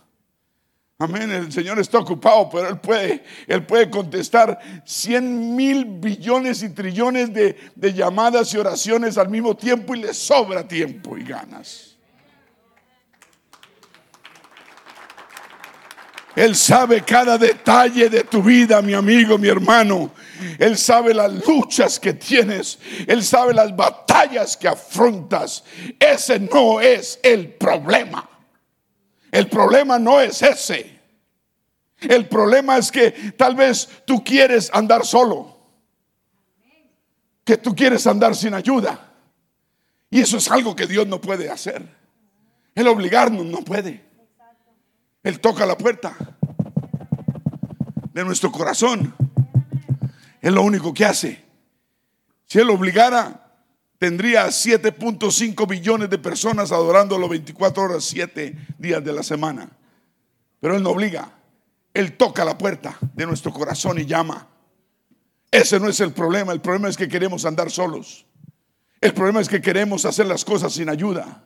Amén. 0.98 1.30
El 1.30 1.50
Señor 1.50 1.78
está 1.78 1.98
ocupado, 1.98 2.50
pero 2.50 2.68
Él 2.68 2.78
puede, 2.78 3.24
Él 3.46 3.64
puede 3.64 3.88
contestar 3.88 4.60
100 4.84 5.56
mil 5.56 5.86
billones 5.86 6.62
y 6.62 6.68
trillones 6.68 7.32
de, 7.32 7.56
de 7.74 7.94
llamadas 7.94 8.52
y 8.52 8.58
oraciones 8.58 9.16
al 9.16 9.30
mismo 9.30 9.56
tiempo 9.56 9.94
y 9.94 10.00
le 10.00 10.12
sobra 10.12 10.68
tiempo 10.68 11.16
y 11.16 11.24
ganas. 11.24 11.96
Él 16.36 16.54
sabe 16.54 17.02
cada 17.02 17.38
detalle 17.38 18.10
de 18.10 18.24
tu 18.24 18.42
vida, 18.42 18.82
mi 18.82 18.92
amigo, 18.92 19.38
mi 19.38 19.48
hermano. 19.48 20.12
Él 20.58 20.76
sabe 20.76 21.14
las 21.14 21.46
luchas 21.46 21.98
que 21.98 22.14
tienes. 22.14 22.78
Él 23.06 23.22
sabe 23.24 23.54
las 23.54 23.74
batallas 23.74 24.56
que 24.56 24.68
afrontas. 24.68 25.64
Ese 25.98 26.40
no 26.40 26.80
es 26.80 27.18
el 27.22 27.54
problema. 27.54 28.28
El 29.30 29.48
problema 29.48 29.98
no 29.98 30.20
es 30.20 30.42
ese. 30.42 31.00
El 32.00 32.26
problema 32.28 32.78
es 32.78 32.90
que 32.90 33.10
tal 33.36 33.54
vez 33.54 33.88
tú 34.04 34.24
quieres 34.24 34.70
andar 34.72 35.04
solo. 35.04 35.56
Que 37.44 37.56
tú 37.56 37.74
quieres 37.74 38.06
andar 38.06 38.34
sin 38.34 38.54
ayuda. 38.54 39.08
Y 40.10 40.20
eso 40.20 40.38
es 40.38 40.50
algo 40.50 40.74
que 40.74 40.86
Dios 40.86 41.06
no 41.06 41.20
puede 41.20 41.50
hacer. 41.50 41.86
El 42.74 42.88
obligarnos 42.88 43.44
no 43.46 43.58
puede. 43.58 44.04
Él 45.22 45.40
toca 45.40 45.66
la 45.66 45.76
puerta 45.76 46.16
de 48.12 48.24
nuestro 48.24 48.50
corazón. 48.50 49.14
Es 50.40 50.52
lo 50.52 50.62
único 50.62 50.94
que 50.94 51.04
hace. 51.04 51.44
Si 52.46 52.58
Él 52.58 52.70
obligara, 52.70 53.54
tendría 53.98 54.46
7.5 54.46 55.68
billones 55.68 56.10
de 56.10 56.18
personas 56.18 56.72
adorándolo 56.72 57.28
24 57.28 57.82
horas, 57.82 58.04
7 58.04 58.56
días 58.78 59.04
de 59.04 59.12
la 59.12 59.22
semana. 59.22 59.70
Pero 60.60 60.76
Él 60.76 60.82
no 60.82 60.90
obliga. 60.90 61.32
Él 61.92 62.16
toca 62.16 62.44
la 62.44 62.56
puerta 62.56 62.98
de 63.14 63.26
nuestro 63.26 63.52
corazón 63.52 63.98
y 63.98 64.06
llama. 64.06 64.48
Ese 65.50 65.78
no 65.80 65.88
es 65.88 66.00
el 66.00 66.12
problema. 66.12 66.52
El 66.52 66.60
problema 66.60 66.88
es 66.88 66.96
que 66.96 67.08
queremos 67.08 67.44
andar 67.44 67.70
solos. 67.70 68.26
El 69.00 69.12
problema 69.14 69.40
es 69.40 69.48
que 69.48 69.60
queremos 69.60 70.04
hacer 70.04 70.26
las 70.26 70.44
cosas 70.44 70.72
sin 70.72 70.88
ayuda. 70.88 71.44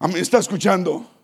¿Me 0.00 0.20
está 0.20 0.38
escuchando? 0.38 1.15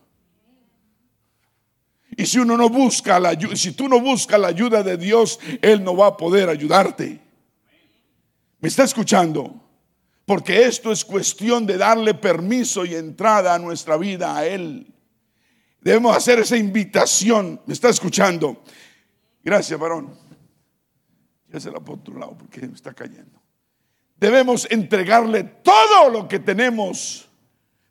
Y 2.17 2.27
si 2.27 2.39
uno 2.39 2.57
no 2.57 2.69
busca 2.69 3.19
la 3.19 3.31
ayuda, 3.31 3.57
si 3.57 3.73
tú 3.73 3.89
no 3.89 4.01
buscas 4.01 4.39
la 4.39 4.49
ayuda 4.49 4.83
de 4.83 4.97
Dios, 4.97 5.41
Él 5.61 5.83
no 5.83 5.97
va 5.97 6.09
a 6.09 6.17
poder 6.17 6.49
ayudarte. 6.49 7.21
¿Me 8.61 8.69
está 8.69 8.85
escuchando? 8.85 9.63
Porque 10.27 10.65
esto 10.65 10.93
es 10.93 11.05
cuestión 11.05 11.67
de 11.67 11.79
darle 11.79 12.15
permiso 12.15 12.85
y 12.85 12.95
entrada 12.95 13.55
a 13.55 13.59
nuestra 13.59 13.97
vida 13.97 14.37
a 14.37 14.47
Él. 14.47 14.93
Debemos 15.81 16.17
hacer 16.17 16.39
esa 16.39 16.57
invitación. 16.57 17.61
¿Me 17.67 17.75
está 17.75 17.89
escuchando? 17.89 18.63
Gracias, 19.43 19.79
varón. 19.79 20.17
Ya 21.49 21.61
se 21.61 21.71
la 21.71 21.81
por 21.81 21.99
otro 21.99 22.19
lado 22.19 22.37
porque 22.39 22.61
me 22.67 22.75
está 22.75 22.95
cayendo. 22.95 23.43
Debemos 24.17 24.69
entregarle 24.71 25.43
todo 25.43 26.09
lo 26.09 26.29
que 26.29 26.39
tenemos. 26.39 27.29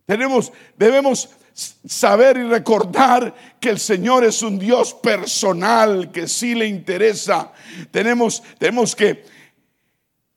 Tenemos, 0.05 0.53
debemos 0.77 1.29
saber 1.53 2.37
y 2.37 2.43
recordar 2.43 3.33
que 3.59 3.69
el 3.69 3.79
Señor 3.79 4.23
es 4.23 4.41
un 4.41 4.57
Dios 4.57 4.93
personal, 4.93 6.11
que 6.11 6.27
sí 6.27 6.55
le 6.55 6.67
interesa. 6.67 7.51
Tenemos, 7.91 8.41
tenemos 8.57 8.95
que, 8.95 9.25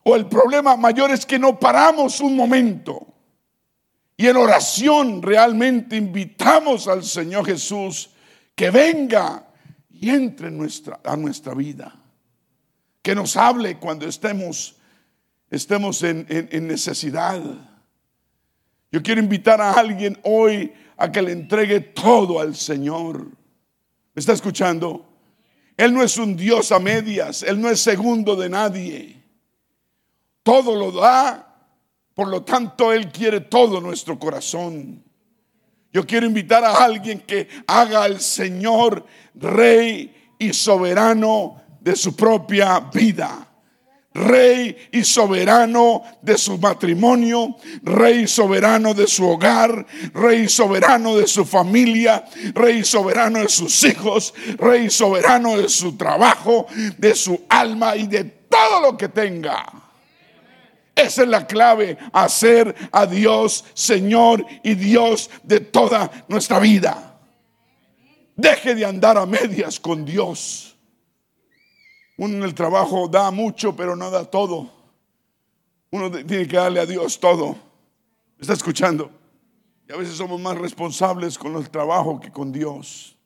o 0.02 0.16
el 0.16 0.26
problema 0.26 0.76
mayor 0.76 1.10
es 1.10 1.24
que 1.24 1.38
no 1.38 1.58
paramos 1.58 2.20
un 2.20 2.36
momento. 2.36 3.06
Y 4.16 4.26
en 4.26 4.36
oración 4.36 5.22
realmente 5.22 5.96
invitamos 5.96 6.86
al 6.86 7.02
Señor 7.04 7.46
Jesús 7.46 8.10
que 8.54 8.70
venga 8.70 9.48
y 9.90 10.10
entre 10.10 10.50
nuestra, 10.50 11.00
a 11.04 11.16
nuestra 11.16 11.54
vida. 11.54 12.00
Que 13.02 13.14
nos 13.14 13.36
hable 13.36 13.78
cuando 13.78 14.06
estemos, 14.06 14.76
estemos 15.50 16.02
en, 16.02 16.26
en 16.28 16.66
necesidad. 16.66 17.42
Yo 18.92 19.02
quiero 19.02 19.20
invitar 19.20 19.60
a 19.60 19.72
alguien 19.72 20.18
hoy 20.22 20.72
a 20.96 21.10
que 21.10 21.22
le 21.22 21.32
entregue 21.32 21.80
todo 21.80 22.40
al 22.40 22.54
Señor. 22.54 23.24
¿Me 23.24 24.20
está 24.20 24.32
escuchando? 24.32 25.04
Él 25.76 25.92
no 25.92 26.02
es 26.02 26.16
un 26.18 26.36
Dios 26.36 26.70
a 26.72 26.78
medias, 26.78 27.42
Él 27.42 27.60
no 27.60 27.68
es 27.68 27.80
segundo 27.80 28.36
de 28.36 28.48
nadie. 28.48 29.22
Todo 30.42 30.76
lo 30.76 30.92
da, 30.92 31.56
por 32.14 32.28
lo 32.28 32.42
tanto 32.42 32.92
Él 32.92 33.10
quiere 33.10 33.40
todo 33.40 33.80
nuestro 33.80 34.18
corazón. 34.18 35.02
Yo 35.92 36.06
quiero 36.06 36.26
invitar 36.26 36.64
a 36.64 36.84
alguien 36.84 37.20
que 37.20 37.48
haga 37.66 38.04
al 38.04 38.20
Señor 38.20 39.04
rey 39.34 40.34
y 40.38 40.52
soberano 40.52 41.62
de 41.80 41.94
su 41.96 42.14
propia 42.14 42.80
vida 42.80 43.53
rey 44.14 44.88
y 44.92 45.02
soberano 45.02 46.02
de 46.22 46.38
su 46.38 46.56
matrimonio, 46.58 47.56
rey 47.82 48.28
soberano 48.28 48.94
de 48.94 49.08
su 49.08 49.28
hogar, 49.28 49.84
rey 50.14 50.48
soberano 50.48 51.16
de 51.16 51.26
su 51.26 51.44
familia, 51.44 52.24
rey 52.54 52.84
soberano 52.84 53.40
de 53.40 53.48
sus 53.48 53.82
hijos, 53.84 54.32
rey 54.56 54.88
soberano 54.88 55.58
de 55.58 55.68
su 55.68 55.96
trabajo, 55.96 56.66
de 56.96 57.14
su 57.14 57.44
alma 57.48 57.96
y 57.96 58.06
de 58.06 58.24
todo 58.24 58.80
lo 58.80 58.96
que 58.96 59.08
tenga. 59.08 59.66
Esa 60.94 61.22
es 61.22 61.28
la 61.28 61.44
clave, 61.46 61.98
hacer 62.12 62.72
a 62.92 63.06
Dios 63.06 63.64
Señor 63.74 64.46
y 64.62 64.74
Dios 64.74 65.28
de 65.42 65.58
toda 65.58 66.08
nuestra 66.28 66.60
vida. 66.60 67.18
Deje 68.36 68.76
de 68.76 68.84
andar 68.84 69.18
a 69.18 69.26
medias 69.26 69.80
con 69.80 70.04
Dios. 70.04 70.73
Uno 72.16 72.36
en 72.36 72.42
el 72.42 72.54
trabajo 72.54 73.08
da 73.08 73.30
mucho, 73.30 73.74
pero 73.74 73.96
no 73.96 74.10
da 74.10 74.24
todo. 74.24 74.70
Uno 75.90 76.10
tiene 76.10 76.46
que 76.46 76.56
darle 76.56 76.80
a 76.80 76.86
Dios 76.86 77.18
todo. 77.18 77.52
¿Me 78.36 78.42
está 78.42 78.52
escuchando? 78.52 79.10
Y 79.88 79.92
a 79.92 79.96
veces 79.96 80.16
somos 80.16 80.40
más 80.40 80.56
responsables 80.56 81.38
con 81.38 81.56
el 81.56 81.68
trabajo 81.70 82.20
que 82.20 82.30
con 82.30 82.52
Dios. 82.52 83.16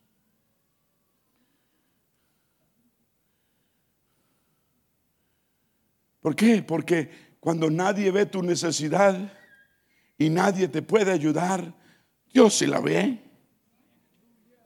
¿Por 6.21 6.35
qué? 6.35 6.61
Porque 6.61 7.09
cuando 7.39 7.69
nadie 7.69 8.11
ve 8.11 8.25
tu 8.25 8.43
necesidad 8.43 9.33
y 10.17 10.29
nadie 10.29 10.67
te 10.67 10.81
puede 10.81 11.11
ayudar, 11.11 11.73
Dios 12.33 12.55
sí 12.55 12.67
la 12.67 12.81
ve. 12.81 13.23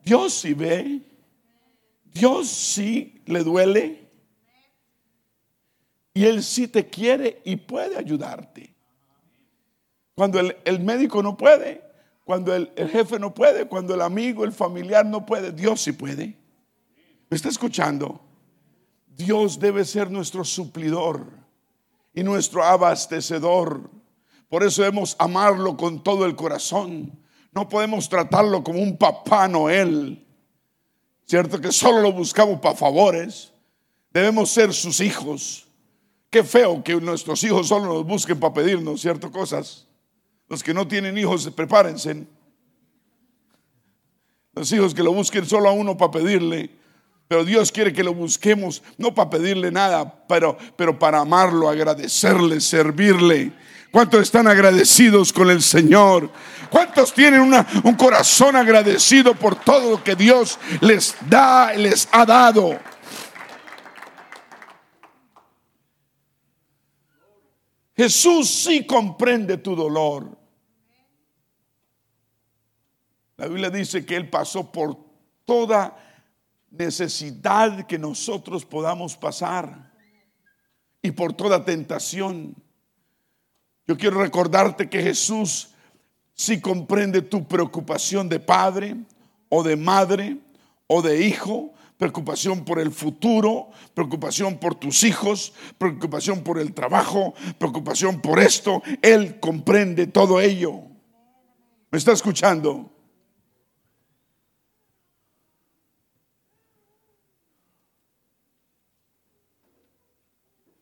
Dios 0.04 0.34
sí 0.34 0.52
ve. 0.52 1.00
Dios 2.04 2.48
sí 2.48 3.22
le 3.26 3.42
duele. 3.44 4.03
Y 6.14 6.24
Él 6.24 6.44
sí 6.44 6.68
te 6.68 6.86
quiere 6.86 7.42
y 7.44 7.56
puede 7.56 7.98
ayudarte. 7.98 8.72
Cuando 10.14 10.38
el, 10.38 10.80
médico 10.80 11.24
no 11.24 11.36
puede, 11.36 11.82
cuando 12.24 12.54
el, 12.54 12.72
el, 12.76 12.88
jefe 12.88 13.18
no 13.18 13.34
puede, 13.34 13.66
cuando 13.66 13.94
el 13.94 14.00
amigo, 14.00 14.44
el 14.44 14.52
familiar 14.52 15.04
no 15.04 15.26
puede, 15.26 15.50
Dios 15.50 15.80
sí 15.80 15.90
puede. 15.90 16.38
¿Me 17.28 17.36
está 17.36 17.48
escuchando? 17.48 18.20
Dios 19.08 19.58
debe 19.58 19.84
ser 19.84 20.08
nuestro 20.08 20.44
suplidor 20.44 21.26
y 22.14 22.22
nuestro 22.22 22.62
abastecedor. 22.62 23.90
Por 24.48 24.62
eso 24.62 24.82
debemos 24.82 25.16
amarlo 25.18 25.76
con 25.76 26.04
todo 26.04 26.26
el 26.26 26.36
corazón. 26.36 27.18
No 27.50 27.68
podemos 27.68 28.08
tratarlo 28.08 28.62
como 28.62 28.80
un 28.80 28.96
papá 28.96 29.48
Noel. 29.48 30.24
Cierto 31.24 31.60
que 31.60 31.72
solo 31.72 32.02
lo 32.02 32.12
buscamos 32.12 32.60
para 32.60 32.76
favores. 32.76 33.52
Debemos 34.12 34.50
ser 34.50 34.72
sus 34.72 35.00
hijos 35.00 35.63
Qué 36.34 36.42
feo 36.42 36.82
que 36.82 36.96
nuestros 36.96 37.44
hijos 37.44 37.68
solo 37.68 37.94
nos 37.94 38.04
busquen 38.04 38.40
para 38.40 38.52
pedirnos 38.52 39.00
ciertas 39.00 39.30
cosas. 39.30 39.86
Los 40.48 40.64
que 40.64 40.74
no 40.74 40.88
tienen 40.88 41.16
hijos, 41.16 41.48
prepárense. 41.54 42.26
Los 44.52 44.72
hijos 44.72 44.92
que 44.92 45.04
lo 45.04 45.12
busquen 45.12 45.46
solo 45.46 45.68
a 45.68 45.72
uno 45.72 45.96
para 45.96 46.10
pedirle. 46.10 46.70
Pero 47.28 47.44
Dios 47.44 47.70
quiere 47.70 47.92
que 47.92 48.02
lo 48.02 48.12
busquemos, 48.14 48.82
no 48.98 49.14
para 49.14 49.30
pedirle 49.30 49.70
nada, 49.70 50.24
pero, 50.26 50.58
pero 50.76 50.98
para 50.98 51.20
amarlo, 51.20 51.68
agradecerle, 51.68 52.60
servirle. 52.60 53.52
¿Cuántos 53.92 54.22
están 54.22 54.48
agradecidos 54.48 55.32
con 55.32 55.50
el 55.50 55.62
Señor? 55.62 56.32
¿Cuántos 56.68 57.14
tienen 57.14 57.42
un 57.42 57.94
corazón 57.94 58.56
agradecido 58.56 59.36
por 59.36 59.54
todo 59.54 59.92
lo 59.92 60.02
que 60.02 60.16
Dios 60.16 60.58
les 60.80 61.14
da, 61.30 61.72
les 61.74 62.08
ha 62.10 62.26
dado? 62.26 62.76
Jesús 67.96 68.50
sí 68.50 68.84
comprende 68.84 69.58
tu 69.58 69.76
dolor. 69.76 70.36
La 73.36 73.46
Biblia 73.46 73.70
dice 73.70 74.04
que 74.04 74.16
Él 74.16 74.30
pasó 74.30 74.70
por 74.70 74.96
toda 75.44 75.96
necesidad 76.70 77.86
que 77.86 77.98
nosotros 77.98 78.64
podamos 78.64 79.16
pasar 79.16 79.92
y 81.02 81.10
por 81.12 81.32
toda 81.32 81.64
tentación. 81.64 82.54
Yo 83.86 83.96
quiero 83.96 84.20
recordarte 84.20 84.88
que 84.88 85.02
Jesús 85.02 85.74
sí 86.34 86.60
comprende 86.60 87.22
tu 87.22 87.46
preocupación 87.46 88.28
de 88.28 88.40
padre 88.40 88.96
o 89.48 89.62
de 89.62 89.76
madre 89.76 90.38
o 90.86 91.02
de 91.02 91.26
hijo, 91.26 91.72
preocupación 91.98 92.64
por 92.64 92.78
el 92.78 92.90
futuro, 92.90 93.70
preocupación 93.94 94.58
por 94.58 94.74
tus 94.74 95.04
hijos, 95.04 95.52
preocupación 95.78 96.42
por 96.42 96.58
el 96.58 96.74
trabajo, 96.74 97.34
preocupación 97.58 98.20
por 98.20 98.40
esto. 98.40 98.82
Él 99.02 99.38
comprende 99.40 100.06
todo 100.06 100.40
ello. 100.40 100.82
¿Me 101.90 101.98
está 101.98 102.12
escuchando? 102.12 102.90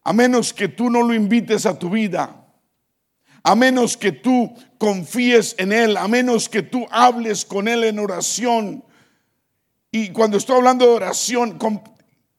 A 0.05 0.13
menos 0.13 0.53
que 0.53 0.69
tú 0.69 0.91
no 0.91 1.03
lo 1.03 1.15
invites 1.15 1.65
a 1.65 1.79
tu 1.79 1.91
vida, 1.91 2.45
a 3.43 3.55
menos 3.55 3.97
que 3.97 4.11
tú 4.11 4.53
confíes 4.79 5.55
en 5.59 5.73
Él, 5.73 5.97
a 5.97 6.09
menos 6.09 6.49
que 6.49 6.63
tú 6.63 6.87
hables 6.91 7.45
con 7.45 7.69
Él 7.69 7.85
en 7.85 7.99
oración. 7.99 8.85
Y 9.93 10.09
cuando 10.09 10.39
estoy 10.39 10.57
hablando 10.57 10.87
de 10.87 10.93
oración, 10.93 11.59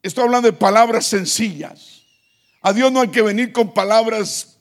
estoy 0.01 0.23
hablando 0.23 0.51
de 0.51 0.57
palabras 0.57 1.05
sencillas. 1.05 2.01
A 2.61 2.73
Dios 2.73 2.91
no 2.91 2.99
hay 2.99 3.09
que 3.09 3.21
venir 3.21 3.53
con 3.53 3.73
palabras 3.73 4.57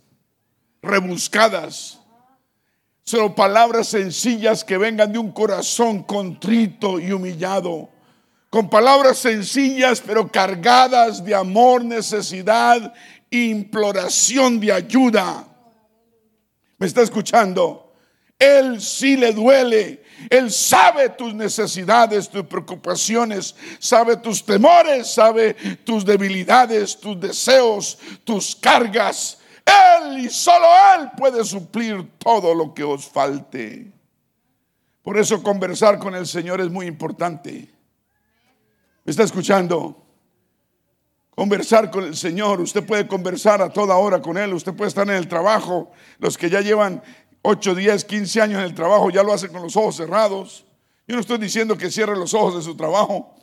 rebuscadas, 0.82 1.98
sino 3.02 3.34
palabras 3.34 3.88
sencillas 3.88 4.62
que 4.62 4.76
vengan 4.76 5.12
de 5.12 5.18
un 5.18 5.32
corazón 5.32 6.02
contrito 6.02 7.00
y 7.00 7.12
humillado 7.12 7.88
con 8.52 8.68
palabras 8.68 9.16
sencillas 9.16 10.02
pero 10.04 10.30
cargadas 10.30 11.24
de 11.24 11.34
amor, 11.34 11.82
necesidad, 11.82 12.92
imploración 13.30 14.60
de 14.60 14.70
ayuda. 14.70 15.48
¿Me 16.76 16.86
está 16.86 17.00
escuchando? 17.00 17.94
Él 18.38 18.78
sí 18.82 19.16
le 19.16 19.32
duele. 19.32 20.01
Él 20.30 20.50
sabe 20.50 21.08
tus 21.10 21.34
necesidades, 21.34 22.28
tus 22.28 22.44
preocupaciones, 22.44 23.54
sabe 23.78 24.16
tus 24.16 24.44
temores, 24.44 25.12
sabe 25.12 25.54
tus 25.84 26.04
debilidades, 26.04 26.98
tus 26.98 27.18
deseos, 27.20 27.98
tus 28.24 28.54
cargas. 28.56 29.38
Él 29.64 30.18
y 30.18 30.30
solo 30.30 30.66
Él 30.96 31.10
puede 31.16 31.44
suplir 31.44 32.10
todo 32.18 32.54
lo 32.54 32.74
que 32.74 32.84
os 32.84 33.06
falte. 33.06 33.92
Por 35.02 35.18
eso 35.18 35.42
conversar 35.42 35.98
con 35.98 36.14
el 36.14 36.26
Señor 36.26 36.60
es 36.60 36.70
muy 36.70 36.86
importante. 36.86 37.68
¿Me 39.04 39.10
está 39.10 39.24
escuchando? 39.24 39.98
Conversar 41.34 41.90
con 41.90 42.04
el 42.04 42.16
Señor. 42.16 42.60
Usted 42.60 42.86
puede 42.86 43.06
conversar 43.08 43.62
a 43.62 43.72
toda 43.72 43.96
hora 43.96 44.20
con 44.20 44.36
Él. 44.36 44.52
Usted 44.52 44.74
puede 44.74 44.88
estar 44.88 45.08
en 45.08 45.16
el 45.16 45.26
trabajo. 45.26 45.90
Los 46.18 46.38
que 46.38 46.50
ya 46.50 46.60
llevan 46.60 47.02
8, 47.42 47.74
10, 47.74 48.04
15 48.04 48.40
años 48.40 48.58
en 48.60 48.64
el 48.64 48.74
trabajo 48.74 49.10
ya 49.10 49.22
lo 49.22 49.32
hacen 49.32 49.52
con 49.52 49.62
los 49.62 49.76
ojos 49.76 49.96
cerrados. 49.96 50.64
Yo 51.06 51.16
no 51.16 51.20
estoy 51.20 51.38
diciendo 51.38 51.76
que 51.76 51.90
cierre 51.90 52.16
los 52.16 52.32
ojos 52.34 52.56
de 52.56 52.62
su 52.62 52.76
trabajo. 52.76 53.34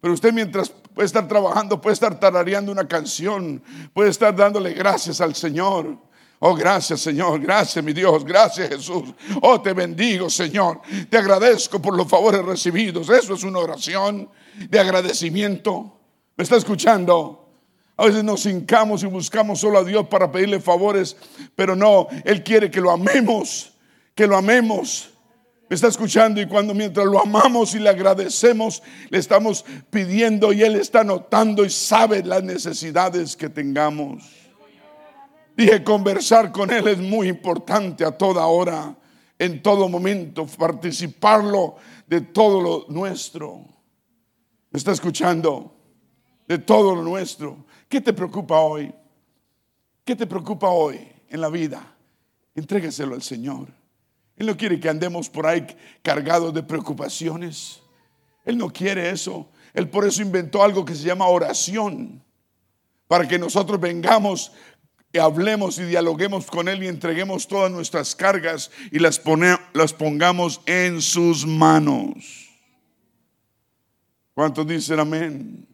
Pero 0.00 0.14
usted 0.14 0.32
mientras 0.32 0.70
puede 0.70 1.06
estar 1.06 1.26
trabajando, 1.26 1.80
puede 1.80 1.94
estar 1.94 2.18
tarareando 2.20 2.70
una 2.70 2.86
canción, 2.86 3.60
puede 3.92 4.10
estar 4.10 4.34
dándole 4.34 4.72
gracias 4.72 5.20
al 5.20 5.34
Señor. 5.34 5.98
Oh, 6.40 6.54
gracias 6.54 7.00
Señor, 7.00 7.40
gracias 7.40 7.84
mi 7.84 7.92
Dios, 7.92 8.24
gracias 8.24 8.68
Jesús. 8.68 9.12
Oh, 9.42 9.60
te 9.60 9.72
bendigo 9.72 10.30
Señor. 10.30 10.80
Te 11.10 11.18
agradezco 11.18 11.82
por 11.82 11.96
los 11.96 12.06
favores 12.06 12.44
recibidos. 12.44 13.08
Eso 13.08 13.34
es 13.34 13.42
una 13.42 13.58
oración 13.58 14.30
de 14.68 14.78
agradecimiento. 14.78 15.98
¿Me 16.36 16.44
está 16.44 16.56
escuchando? 16.56 17.47
A 17.98 18.06
veces 18.06 18.22
nos 18.22 18.46
hincamos 18.46 19.02
y 19.02 19.06
buscamos 19.06 19.58
solo 19.58 19.80
a 19.80 19.84
Dios 19.84 20.06
para 20.06 20.30
pedirle 20.30 20.60
favores, 20.60 21.16
pero 21.56 21.74
no, 21.74 22.06
Él 22.24 22.44
quiere 22.44 22.70
que 22.70 22.80
lo 22.80 22.92
amemos, 22.92 23.72
que 24.14 24.28
lo 24.28 24.36
amemos. 24.36 25.10
¿Me 25.68 25.74
está 25.74 25.88
escuchando? 25.88 26.40
Y 26.40 26.46
cuando 26.46 26.74
mientras 26.74 27.04
lo 27.06 27.20
amamos 27.20 27.74
y 27.74 27.80
le 27.80 27.88
agradecemos, 27.88 28.84
le 29.10 29.18
estamos 29.18 29.64
pidiendo 29.90 30.52
y 30.52 30.62
Él 30.62 30.76
está 30.76 31.02
notando 31.02 31.64
y 31.64 31.70
sabe 31.70 32.22
las 32.22 32.44
necesidades 32.44 33.36
que 33.36 33.48
tengamos. 33.48 34.22
Dije, 35.56 35.82
conversar 35.82 36.52
con 36.52 36.70
Él 36.70 36.86
es 36.86 36.98
muy 36.98 37.26
importante 37.26 38.04
a 38.04 38.12
toda 38.12 38.46
hora, 38.46 38.96
en 39.40 39.60
todo 39.60 39.88
momento, 39.88 40.46
participarlo 40.46 41.74
de 42.06 42.20
todo 42.20 42.60
lo 42.60 42.86
nuestro. 42.90 43.64
¿Me 44.70 44.78
está 44.78 44.92
escuchando? 44.92 45.74
De 46.46 46.58
todo 46.58 46.94
lo 46.94 47.02
nuestro. 47.02 47.66
¿Qué 47.88 48.00
te 48.00 48.12
preocupa 48.12 48.60
hoy? 48.60 48.92
¿Qué 50.04 50.14
te 50.14 50.26
preocupa 50.26 50.68
hoy 50.68 51.00
en 51.28 51.40
la 51.40 51.48
vida? 51.48 51.94
Entrégaselo 52.54 53.14
al 53.14 53.22
Señor. 53.22 53.68
Él 54.36 54.46
no 54.46 54.56
quiere 54.56 54.78
que 54.78 54.88
andemos 54.88 55.28
por 55.28 55.46
ahí 55.46 55.66
cargados 56.02 56.52
de 56.54 56.62
preocupaciones. 56.62 57.80
Él 58.44 58.56
no 58.56 58.72
quiere 58.72 59.10
eso. 59.10 59.50
Él 59.74 59.88
por 59.88 60.06
eso 60.06 60.22
inventó 60.22 60.62
algo 60.62 60.84
que 60.84 60.94
se 60.94 61.04
llama 61.04 61.26
oración. 61.26 62.22
Para 63.06 63.26
que 63.26 63.38
nosotros 63.38 63.80
vengamos 63.80 64.52
y 65.12 65.18
hablemos 65.18 65.78
y 65.78 65.84
dialoguemos 65.84 66.46
con 66.46 66.68
Él 66.68 66.82
y 66.82 66.88
entreguemos 66.88 67.48
todas 67.48 67.70
nuestras 67.70 68.14
cargas 68.14 68.70
y 68.92 68.98
las, 68.98 69.20
las 69.72 69.92
pongamos 69.92 70.60
en 70.66 71.00
sus 71.00 71.46
manos. 71.46 72.48
¿Cuántos 74.34 74.66
dicen 74.66 75.00
amén? 75.00 75.67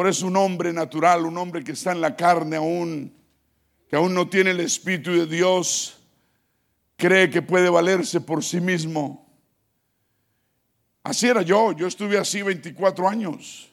Por 0.00 0.08
eso 0.08 0.26
un 0.28 0.36
hombre 0.38 0.72
natural, 0.72 1.26
un 1.26 1.36
hombre 1.36 1.62
que 1.62 1.72
está 1.72 1.92
en 1.92 2.00
la 2.00 2.16
carne 2.16 2.56
aún, 2.56 3.12
que 3.86 3.96
aún 3.96 4.14
no 4.14 4.30
tiene 4.30 4.52
el 4.52 4.60
Espíritu 4.60 5.10
de 5.10 5.26
Dios, 5.26 5.98
cree 6.96 7.28
que 7.28 7.42
puede 7.42 7.68
valerse 7.68 8.22
por 8.22 8.42
sí 8.42 8.62
mismo. 8.62 9.30
Así 11.02 11.28
era 11.28 11.42
yo, 11.42 11.72
yo 11.72 11.86
estuve 11.86 12.16
así 12.16 12.40
24 12.40 13.06
años. 13.10 13.70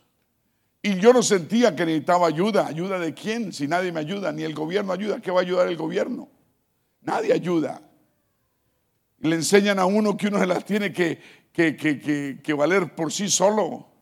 Y 0.81 0.99
yo 0.99 1.13
no 1.13 1.23
sentía 1.23 1.73
que 1.73 1.85
necesitaba 1.85 2.27
ayuda. 2.27 2.67
¿Ayuda 2.67 2.99
de 2.99 3.13
quién? 3.13 3.53
Si 3.53 3.65
nadie 3.65 3.93
me 3.93 4.01
ayuda, 4.01 4.33
ni 4.33 4.43
el 4.43 4.53
gobierno 4.53 4.91
ayuda, 4.91 5.21
¿qué 5.21 5.31
va 5.31 5.39
a 5.39 5.43
ayudar 5.43 5.69
el 5.69 5.77
gobierno? 5.77 6.29
Nadie 7.03 7.31
ayuda. 7.31 7.89
le 9.19 9.33
enseñan 9.33 9.79
a 9.79 9.85
uno 9.85 10.17
que 10.17 10.27
uno 10.27 10.39
se 10.39 10.45
las 10.45 10.65
tiene 10.65 10.91
que, 10.91 11.21
que, 11.53 12.53
valer 12.53 12.95
por 12.95 13.13
sí 13.13 13.29
solo 13.29 13.96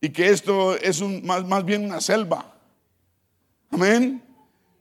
y 0.00 0.10
que 0.10 0.30
esto 0.30 0.76
es 0.76 1.00
más, 1.02 1.44
más 1.44 1.64
bien 1.64 1.84
una 1.84 2.00
selva. 2.00 2.54
Amén. 3.70 4.22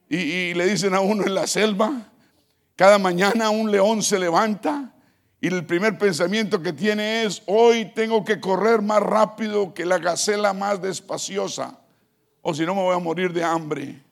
Y, 0.09 0.17
y, 0.17 0.53
le 0.53 0.65
dicen 0.65 0.93
a 0.95 1.01
uno 1.01 1.23
en 1.23 1.35
la 1.35 1.45
selva, 1.45 2.09
cada 2.75 2.97
mañana 2.97 3.49
un 3.49 3.71
león 3.71 4.01
se 4.01 4.17
levanta 4.17 4.93
y 5.41 5.47
el 5.47 5.65
primer 5.65 5.97
pensamiento 5.97 6.61
que 6.61 6.73
tiene 6.73 7.23
es, 7.23 7.43
hoy 7.45 7.91
tengo 7.93 8.25
que 8.25 8.39
correr 8.39 8.81
más 8.81 9.01
rápido 9.01 9.73
que 9.73 9.85
la 9.85 9.99
gacela 9.99 10.53
más 10.53 10.81
despaciosa, 10.81 11.79
o 12.41 12.53
si 12.53 12.65
no 12.65 12.75
me 12.75 12.81
voy 12.81 12.95
a 12.95 12.99
morir 12.99 13.31
de 13.31 13.43
hambre. 13.43 14.03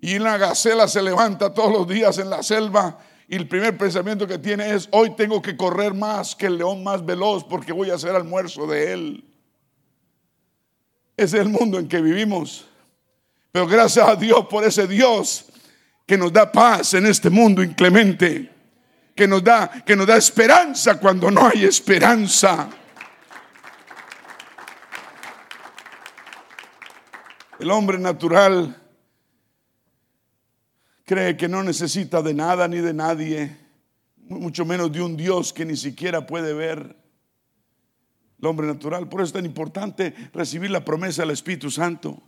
Y 0.00 0.18
la 0.18 0.36
gacela 0.36 0.86
se 0.86 1.02
levanta 1.02 1.52
todos 1.52 1.72
los 1.72 1.88
días 1.88 2.18
en 2.18 2.30
la 2.30 2.42
selva 2.42 2.98
y 3.26 3.36
el 3.36 3.48
primer 3.48 3.76
pensamiento 3.76 4.26
que 4.26 4.38
tiene 4.38 4.72
es, 4.72 4.88
hoy 4.92 5.10
tengo 5.10 5.42
que 5.42 5.56
correr 5.56 5.92
más 5.92 6.36
que 6.36 6.46
el 6.46 6.56
león 6.56 6.84
más 6.84 7.04
veloz 7.04 7.44
porque 7.44 7.72
voy 7.72 7.90
a 7.90 7.94
hacer 7.94 8.14
almuerzo 8.14 8.66
de 8.66 8.92
él. 8.92 9.24
Ese 11.18 11.38
es 11.38 11.42
el 11.42 11.48
mundo 11.48 11.80
en 11.80 11.88
que 11.88 12.00
vivimos. 12.00 12.64
Pero 13.50 13.66
gracias 13.66 14.06
a 14.08 14.14
Dios 14.14 14.46
por 14.48 14.62
ese 14.62 14.86
Dios 14.86 15.46
que 16.06 16.16
nos 16.16 16.32
da 16.32 16.50
paz 16.52 16.94
en 16.94 17.06
este 17.06 17.28
mundo 17.28 17.60
inclemente, 17.60 18.48
que 19.16 19.26
nos 19.26 19.42
da, 19.42 19.68
que 19.84 19.96
nos 19.96 20.06
da 20.06 20.16
esperanza 20.16 21.00
cuando 21.00 21.28
no 21.28 21.44
hay 21.44 21.64
esperanza. 21.64 22.70
El 27.58 27.68
hombre 27.72 27.98
natural 27.98 28.80
cree 31.04 31.36
que 31.36 31.48
no 31.48 31.64
necesita 31.64 32.22
de 32.22 32.32
nada 32.32 32.68
ni 32.68 32.78
de 32.78 32.94
nadie, 32.94 33.56
mucho 34.18 34.64
menos 34.64 34.92
de 34.92 35.02
un 35.02 35.16
Dios 35.16 35.52
que 35.52 35.64
ni 35.64 35.76
siquiera 35.76 36.24
puede 36.24 36.54
ver 36.54 36.94
el 38.40 38.46
hombre 38.46 38.66
natural. 38.66 39.08
Por 39.08 39.20
eso 39.20 39.28
es 39.28 39.32
tan 39.32 39.46
importante 39.46 40.14
recibir 40.32 40.70
la 40.70 40.84
promesa 40.84 41.22
del 41.22 41.32
Espíritu 41.32 41.70
Santo. 41.70 42.22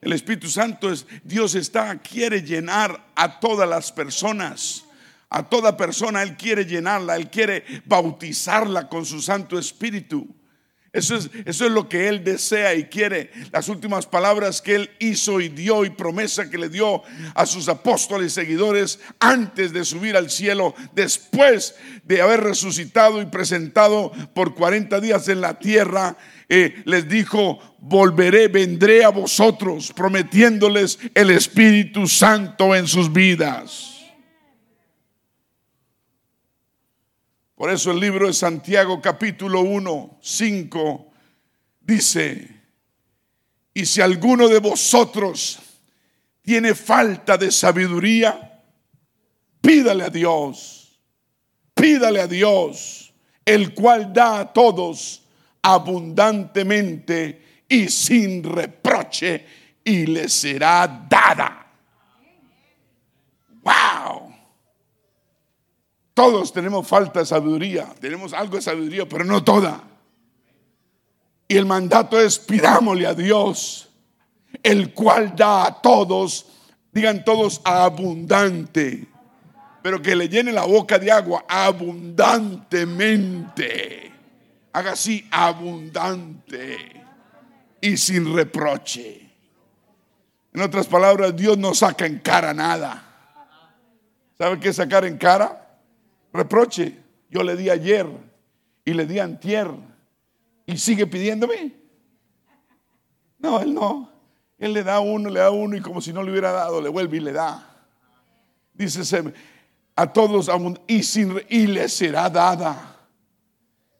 El 0.00 0.12
Espíritu 0.12 0.48
Santo 0.48 0.90
es, 0.90 1.06
Dios 1.22 1.54
está, 1.54 1.98
quiere 1.98 2.42
llenar 2.42 3.06
a 3.14 3.38
todas 3.38 3.68
las 3.68 3.92
personas. 3.92 4.84
A 5.28 5.48
toda 5.48 5.76
persona 5.76 6.22
Él 6.22 6.36
quiere 6.36 6.66
llenarla, 6.66 7.16
Él 7.16 7.30
quiere 7.30 7.64
bautizarla 7.86 8.88
con 8.88 9.06
su 9.06 9.22
Santo 9.22 9.58
Espíritu. 9.58 10.26
Eso 10.92 11.16
es, 11.16 11.30
eso 11.46 11.64
es 11.64 11.72
lo 11.72 11.88
que 11.88 12.08
Él 12.08 12.22
desea 12.22 12.74
y 12.74 12.84
quiere. 12.84 13.30
Las 13.50 13.68
últimas 13.68 14.04
palabras 14.04 14.60
que 14.60 14.74
Él 14.74 14.90
hizo 14.98 15.40
y 15.40 15.48
dio 15.48 15.86
y 15.86 15.90
promesa 15.90 16.50
que 16.50 16.58
le 16.58 16.68
dio 16.68 17.02
a 17.34 17.46
sus 17.46 17.68
apóstoles 17.68 18.32
y 18.32 18.34
seguidores 18.34 19.00
antes 19.18 19.72
de 19.72 19.86
subir 19.86 20.18
al 20.18 20.30
cielo, 20.30 20.74
después 20.94 21.76
de 22.04 22.20
haber 22.20 22.40
resucitado 22.40 23.22
y 23.22 23.26
presentado 23.26 24.12
por 24.34 24.54
40 24.54 25.00
días 25.00 25.28
en 25.28 25.40
la 25.40 25.58
tierra, 25.58 26.18
eh, 26.50 26.82
les 26.84 27.08
dijo, 27.08 27.58
volveré, 27.80 28.48
vendré 28.48 29.02
a 29.02 29.08
vosotros, 29.08 29.94
prometiéndoles 29.96 30.98
el 31.14 31.30
Espíritu 31.30 32.06
Santo 32.06 32.74
en 32.74 32.86
sus 32.86 33.10
vidas. 33.10 33.91
Por 37.62 37.70
eso 37.70 37.92
el 37.92 38.00
libro 38.00 38.26
de 38.26 38.32
Santiago 38.32 39.00
capítulo 39.00 39.60
1, 39.60 40.18
5 40.20 41.12
dice, 41.80 42.60
y 43.72 43.86
si 43.86 44.00
alguno 44.00 44.48
de 44.48 44.58
vosotros 44.58 45.60
tiene 46.42 46.74
falta 46.74 47.38
de 47.38 47.52
sabiduría, 47.52 48.64
pídale 49.60 50.02
a 50.02 50.08
Dios, 50.08 50.98
pídale 51.72 52.22
a 52.22 52.26
Dios, 52.26 53.14
el 53.44 53.74
cual 53.74 54.12
da 54.12 54.40
a 54.40 54.52
todos 54.52 55.22
abundantemente 55.62 57.62
y 57.68 57.88
sin 57.88 58.42
reproche, 58.42 59.46
y 59.84 60.06
le 60.06 60.28
será 60.28 61.06
dada. 61.08 61.64
¡Wow! 63.62 64.01
Todos 66.14 66.52
tenemos 66.52 66.86
falta 66.86 67.18
de 67.20 67.26
sabiduría, 67.26 67.86
tenemos 68.00 68.32
algo 68.32 68.56
de 68.56 68.62
sabiduría, 68.62 69.08
pero 69.08 69.24
no 69.24 69.42
toda. 69.42 69.82
Y 71.48 71.56
el 71.56 71.66
mandato 71.66 72.20
es 72.20 72.38
pidámosle 72.38 73.04
a 73.06 73.14
Dios, 73.14 73.88
el 74.62 74.92
cual 74.92 75.34
da 75.34 75.66
a 75.66 75.80
todos, 75.80 76.46
digan 76.92 77.24
todos 77.24 77.62
abundante, 77.64 79.08
pero 79.82 80.02
que 80.02 80.14
le 80.14 80.28
llene 80.28 80.52
la 80.52 80.66
boca 80.66 80.98
de 80.98 81.10
agua 81.10 81.46
abundantemente. 81.48 84.12
Haga 84.74 84.92
así, 84.92 85.26
abundante 85.30 87.02
y 87.80 87.96
sin 87.96 88.34
reproche. 88.34 89.22
En 90.54 90.60
otras 90.60 90.86
palabras, 90.86 91.34
Dios 91.34 91.56
no 91.58 91.74
saca 91.74 92.06
en 92.06 92.18
cara 92.18 92.52
nada. 92.54 93.08
¿Sabe 94.38 94.60
qué 94.60 94.68
es 94.68 94.76
sacar 94.76 95.04
en 95.04 95.18
cara? 95.18 95.61
Reproche. 96.32 96.96
Yo 97.30 97.42
le 97.42 97.56
di 97.56 97.70
ayer 97.70 98.06
y 98.84 98.92
le 98.92 99.06
di 99.06 99.18
antier 99.18 99.68
y 100.66 100.76
sigue 100.76 101.06
pidiéndome. 101.06 101.72
No, 103.38 103.60
él 103.60 103.74
no. 103.74 104.10
Él 104.58 104.74
le 104.74 104.84
da 104.84 105.00
uno, 105.00 105.28
le 105.28 105.40
da 105.40 105.50
uno 105.50 105.76
y 105.76 105.80
como 105.80 106.00
si 106.00 106.12
no 106.12 106.22
le 106.22 106.30
hubiera 106.30 106.52
dado, 106.52 106.80
le 106.80 106.88
vuelve 106.88 107.16
y 107.16 107.20
le 107.20 107.32
da. 107.32 107.68
Dice 108.74 109.02
a 109.96 110.12
todos 110.12 110.50
y, 110.86 111.02
sin, 111.02 111.40
y 111.48 111.66
le 111.66 111.88
será 111.88 112.30
dada. 112.30 112.96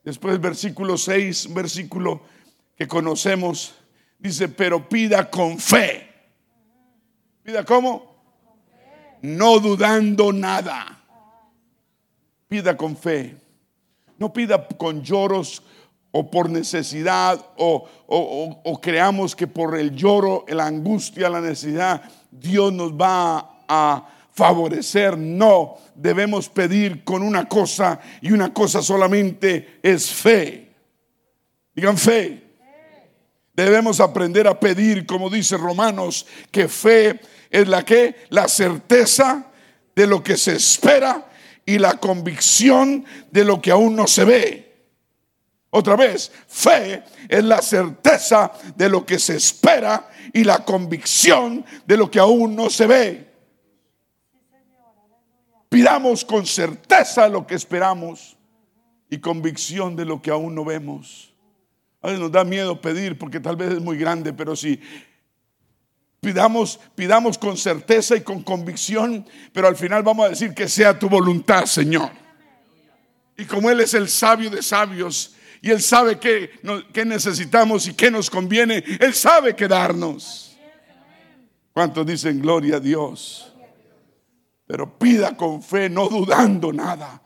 Después 0.05 0.41
versículo 0.41 0.97
6, 0.97 1.53
versículo 1.53 2.23
que 2.77 2.89
conocemos, 2.89 3.75
dice, 4.19 4.49
pero 4.49 4.89
pida 4.89 5.31
con 5.31 5.59
fe. 5.59 6.09
¿Pida 7.43 7.65
cómo? 7.65 8.23
No 9.23 9.59
dudando 9.59 10.33
nada. 10.33 11.02
Pida 12.53 12.77
con 12.77 12.99
fe. 12.99 13.35
No 14.19 14.31
pida 14.31 14.69
con 14.77 15.03
lloros 15.03 15.63
o 16.11 16.31
por 16.31 16.51
necesidad 16.51 17.43
o, 17.57 17.89
o, 18.07 18.79
creamos 18.79 19.35
que 19.35 19.47
por 19.47 19.75
el 19.75 19.97
lloro, 19.97 20.45
la 20.49 20.67
angustia, 20.67 21.31
la 21.31 21.41
necesidad, 21.41 22.03
Dios 22.31 22.71
nos 22.71 22.93
va 22.93 23.65
a 23.67 24.07
favorecer. 24.35 25.17
No, 25.17 25.79
debemos 25.95 26.51
pedir 26.51 27.05
con 27.05 27.23
una 27.23 27.49
cosa 27.49 27.99
y 28.21 28.33
una 28.33 28.53
cosa 28.53 28.83
solamente 28.83 29.81
es 29.83 30.11
fe. 30.11 30.75
Digan 31.75 31.97
fe. 31.97 32.51
Debemos 33.55 33.99
aprender 33.99 34.47
a 34.47 34.61
pedir, 34.61 35.07
como 35.07 35.31
dice 35.31 35.57
Romanos, 35.57 36.27
que 36.51 36.69
fe 36.69 37.19
es 37.49 37.67
la 37.67 37.83
que, 37.83 38.27
la 38.29 38.47
certeza 38.47 39.47
de 39.97 40.07
lo 40.07 40.23
que 40.23 40.37
se 40.37 40.57
espera 40.57 41.29
y 41.65 41.79
la 41.79 41.95
convicción 41.95 43.05
de 43.31 43.45
lo 43.45 43.61
que 43.61 43.71
aún 43.71 43.97
no 43.97 44.07
se 44.07 44.25
ve. 44.25 44.73
Otra 45.71 45.97
vez, 45.97 46.31
fe 46.49 47.03
es 47.29 47.43
la 47.45 47.63
certeza 47.63 48.53
de 48.77 48.89
lo 48.89 49.07
que 49.07 49.19
se 49.19 49.37
espera 49.37 50.11
y 50.33 50.45
la 50.45 50.65
convicción 50.65 51.65
de 51.87 51.97
lo 51.97 52.11
que 52.11 52.19
aún 52.19 52.55
no 52.55 52.69
se 52.69 52.87
ve. 52.87 53.33
Pidamos 55.71 56.27
con 56.27 56.45
certeza 56.45 57.29
lo 57.29 57.47
que 57.47 57.55
esperamos 57.55 58.37
y 59.09 59.19
convicción 59.19 59.97
de 59.97 60.05
lo 60.05 60.21
que 60.21 60.31
aún 60.31 60.55
no 60.55 60.65
vemos. 60.65 61.33
A 62.03 62.09
veces 62.09 62.21
nos 62.21 62.33
da 62.33 62.45
miedo 62.45 62.79
pedir 62.81 63.17
porque 63.17 63.41
tal 63.41 63.57
vez 63.57 63.73
es 63.73 63.81
muy 63.81 63.97
grande, 63.97 64.35
pero 64.35 64.55
si 64.55 64.79
pidamos, 66.23 66.79
pidamos 66.95 67.37
con 67.37 67.57
certeza 67.57 68.15
y 68.17 68.21
con 68.21 68.43
convicción, 68.43 69.27
pero 69.53 69.67
al 69.67 69.75
final 69.75 70.05
vamos 70.05 70.27
a 70.27 70.29
decir 70.29 70.55
que 70.55 70.69
sea 70.69 70.97
tu 70.97 71.09
voluntad, 71.09 71.67
Señor. 71.67 72.11
Y 73.37 73.45
como 73.45 73.69
Él 73.69 73.81
es 73.81 73.93
el 73.95 74.09
sabio 74.09 74.49
de 74.49 74.63
sabios, 74.63 75.35
y 75.61 75.71
Él 75.71 75.83
sabe 75.83 76.21
qué, 76.21 76.61
necesitamos 77.05 77.89
y 77.89 77.95
qué 77.95 78.11
nos 78.11 78.31
conviene. 78.31 78.85
Él 79.01 79.15
sabe 79.15 79.57
qué 79.57 79.67
darnos. 79.67 80.57
¿Cuántos 81.73 82.07
dicen 82.07 82.41
gloria 82.41 82.77
a 82.77 82.81
Dios? 82.81 83.53
Pero 84.67 84.97
pida 84.99 85.37
con 85.37 85.61
fe, 85.61 85.91
no 85.91 86.09
dudando 86.09 86.73
nada, 86.73 87.21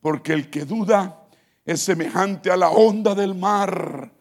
porque 0.00 0.34
el 0.34 0.50
que 0.50 0.66
duda 0.66 1.26
es 1.64 1.80
semejante 1.80 2.50
a 2.50 2.56
la 2.58 2.68
onda 2.68 3.14
del 3.14 3.34
mar, 3.34 4.12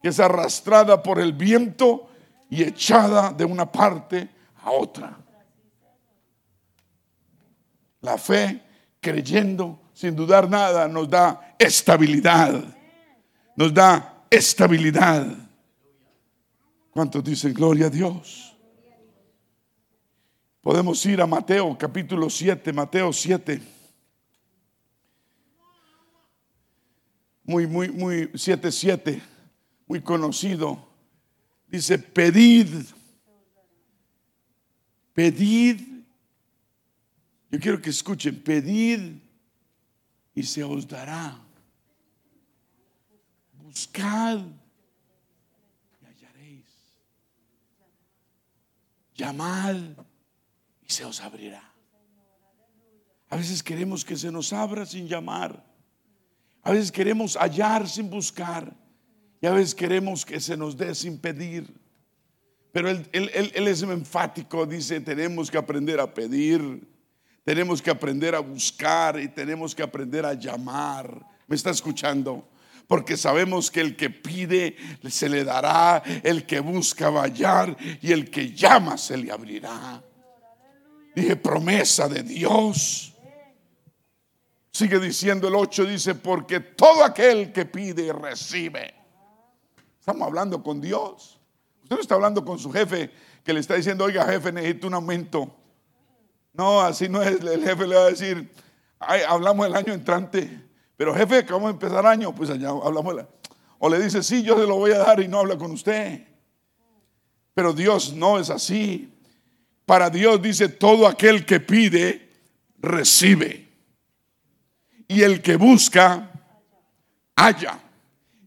que 0.00 0.10
es 0.10 0.20
arrastrada 0.20 1.02
por 1.02 1.18
el 1.18 1.32
viento 1.32 2.07
y 2.50 2.62
echada 2.62 3.32
de 3.32 3.44
una 3.44 3.70
parte 3.70 4.28
a 4.62 4.70
otra. 4.70 5.16
La 8.00 8.16
fe, 8.16 8.62
creyendo 9.00 9.80
sin 9.92 10.14
dudar 10.14 10.48
nada, 10.48 10.86
nos 10.88 11.08
da 11.10 11.54
estabilidad 11.58 12.78
nos 13.58 13.74
da 13.74 14.24
estabilidad. 14.30 15.26
¿Cuántos 16.92 17.24
dicen 17.24 17.52
gloria 17.52 17.86
a 17.86 17.90
Dios? 17.90 18.56
Podemos 20.60 21.04
ir 21.06 21.20
a 21.20 21.26
Mateo 21.26 21.76
capítulo 21.76 22.30
7, 22.30 22.72
Mateo 22.72 23.12
7. 23.12 23.60
Muy, 27.42 27.66
muy, 27.66 27.88
muy, 27.88 28.30
7, 28.32 28.70
7, 28.70 29.22
muy 29.88 30.02
conocido. 30.02 30.87
Dice, 31.68 31.98
pedid, 31.98 32.86
pedid. 35.14 35.80
Yo 37.50 37.58
quiero 37.58 37.80
que 37.80 37.90
escuchen, 37.90 38.42
pedid 38.42 39.20
y 40.34 40.42
se 40.42 40.62
os 40.62 40.86
dará 40.86 41.48
buscad 43.78 44.38
y 46.00 46.06
hallaréis. 46.06 46.66
Llamad 49.14 49.76
y 50.82 50.92
se 50.92 51.04
os 51.04 51.20
abrirá. 51.20 51.62
A 53.30 53.36
veces 53.36 53.62
queremos 53.62 54.04
que 54.04 54.16
se 54.16 54.32
nos 54.32 54.52
abra 54.52 54.86
sin 54.86 55.06
llamar. 55.06 55.64
A 56.62 56.72
veces 56.72 56.90
queremos 56.90 57.36
hallar 57.36 57.88
sin 57.88 58.10
buscar. 58.10 58.74
Y 59.40 59.46
a 59.46 59.52
veces 59.52 59.74
queremos 59.74 60.24
que 60.24 60.40
se 60.40 60.56
nos 60.56 60.76
dé 60.76 60.94
sin 60.94 61.18
pedir. 61.18 61.72
Pero 62.72 62.90
él, 62.90 63.08
él, 63.12 63.68
es 63.68 63.82
enfático, 63.82 64.66
dice, 64.66 65.00
tenemos 65.00 65.50
que 65.50 65.58
aprender 65.58 66.00
a 66.00 66.12
pedir, 66.12 66.86
tenemos 67.44 67.80
que 67.80 67.90
aprender 67.90 68.34
a 68.34 68.40
buscar 68.40 69.18
y 69.18 69.28
tenemos 69.28 69.74
que 69.74 69.82
aprender 69.82 70.24
a 70.26 70.34
llamar. 70.34 71.26
¿Me 71.46 71.56
está 71.56 71.70
escuchando? 71.70 72.48
porque 72.88 73.18
sabemos 73.18 73.70
que 73.70 73.82
el 73.82 73.96
que 73.96 74.08
pide 74.08 74.74
se 75.10 75.28
le 75.28 75.44
dará, 75.44 76.02
el 76.24 76.46
que 76.46 76.58
busca 76.58 77.10
va 77.10 77.20
a 77.20 77.24
hallar 77.24 77.76
y 78.00 78.12
el 78.12 78.30
que 78.30 78.54
llama 78.54 78.96
se 78.96 79.18
le 79.18 79.30
abrirá. 79.30 80.02
Dije, 81.14 81.36
promesa 81.36 82.08
de 82.08 82.22
Dios. 82.22 83.12
Sigue 84.70 84.98
diciendo 84.98 85.48
el 85.48 85.54
8, 85.54 85.84
dice, 85.84 86.14
porque 86.14 86.60
todo 86.60 87.04
aquel 87.04 87.52
que 87.52 87.66
pide 87.66 88.10
recibe. 88.12 88.94
Estamos 90.08 90.26
hablando 90.26 90.62
con 90.62 90.80
Dios. 90.80 91.38
Usted 91.82 91.96
no 91.96 92.00
está 92.00 92.14
hablando 92.14 92.42
con 92.42 92.58
su 92.58 92.72
jefe 92.72 93.10
que 93.44 93.52
le 93.52 93.60
está 93.60 93.74
diciendo, 93.74 94.04
oiga 94.04 94.24
jefe, 94.24 94.50
necesito 94.50 94.86
un 94.86 94.94
aumento. 94.94 95.54
No, 96.54 96.80
así 96.80 97.10
no 97.10 97.20
es. 97.20 97.38
El 97.42 97.62
jefe 97.62 97.86
le 97.86 97.94
va 97.94 98.04
a 98.04 98.08
decir, 98.08 98.50
hablamos 98.98 99.66
el 99.66 99.76
año 99.76 99.92
entrante. 99.92 100.62
Pero 100.96 101.14
jefe, 101.14 101.44
que 101.44 101.52
vamos 101.52 101.68
a 101.68 101.72
empezar 101.72 102.06
año, 102.06 102.34
pues 102.34 102.48
allá 102.48 102.70
hablamos. 102.70 103.16
O 103.78 103.90
le 103.90 103.98
dice, 103.98 104.22
sí, 104.22 104.42
yo 104.42 104.58
se 104.58 104.66
lo 104.66 104.76
voy 104.76 104.92
a 104.92 104.98
dar 105.00 105.20
y 105.20 105.28
no 105.28 105.40
habla 105.40 105.58
con 105.58 105.72
usted. 105.72 106.26
Pero 107.52 107.74
Dios 107.74 108.14
no 108.14 108.38
es 108.38 108.48
así. 108.48 109.12
Para 109.84 110.08
Dios 110.08 110.40
dice, 110.40 110.70
todo 110.70 111.06
aquel 111.06 111.44
que 111.44 111.60
pide, 111.60 112.30
recibe. 112.78 113.68
Y 115.06 115.20
el 115.20 115.42
que 115.42 115.56
busca, 115.56 116.32
halla. 117.36 117.78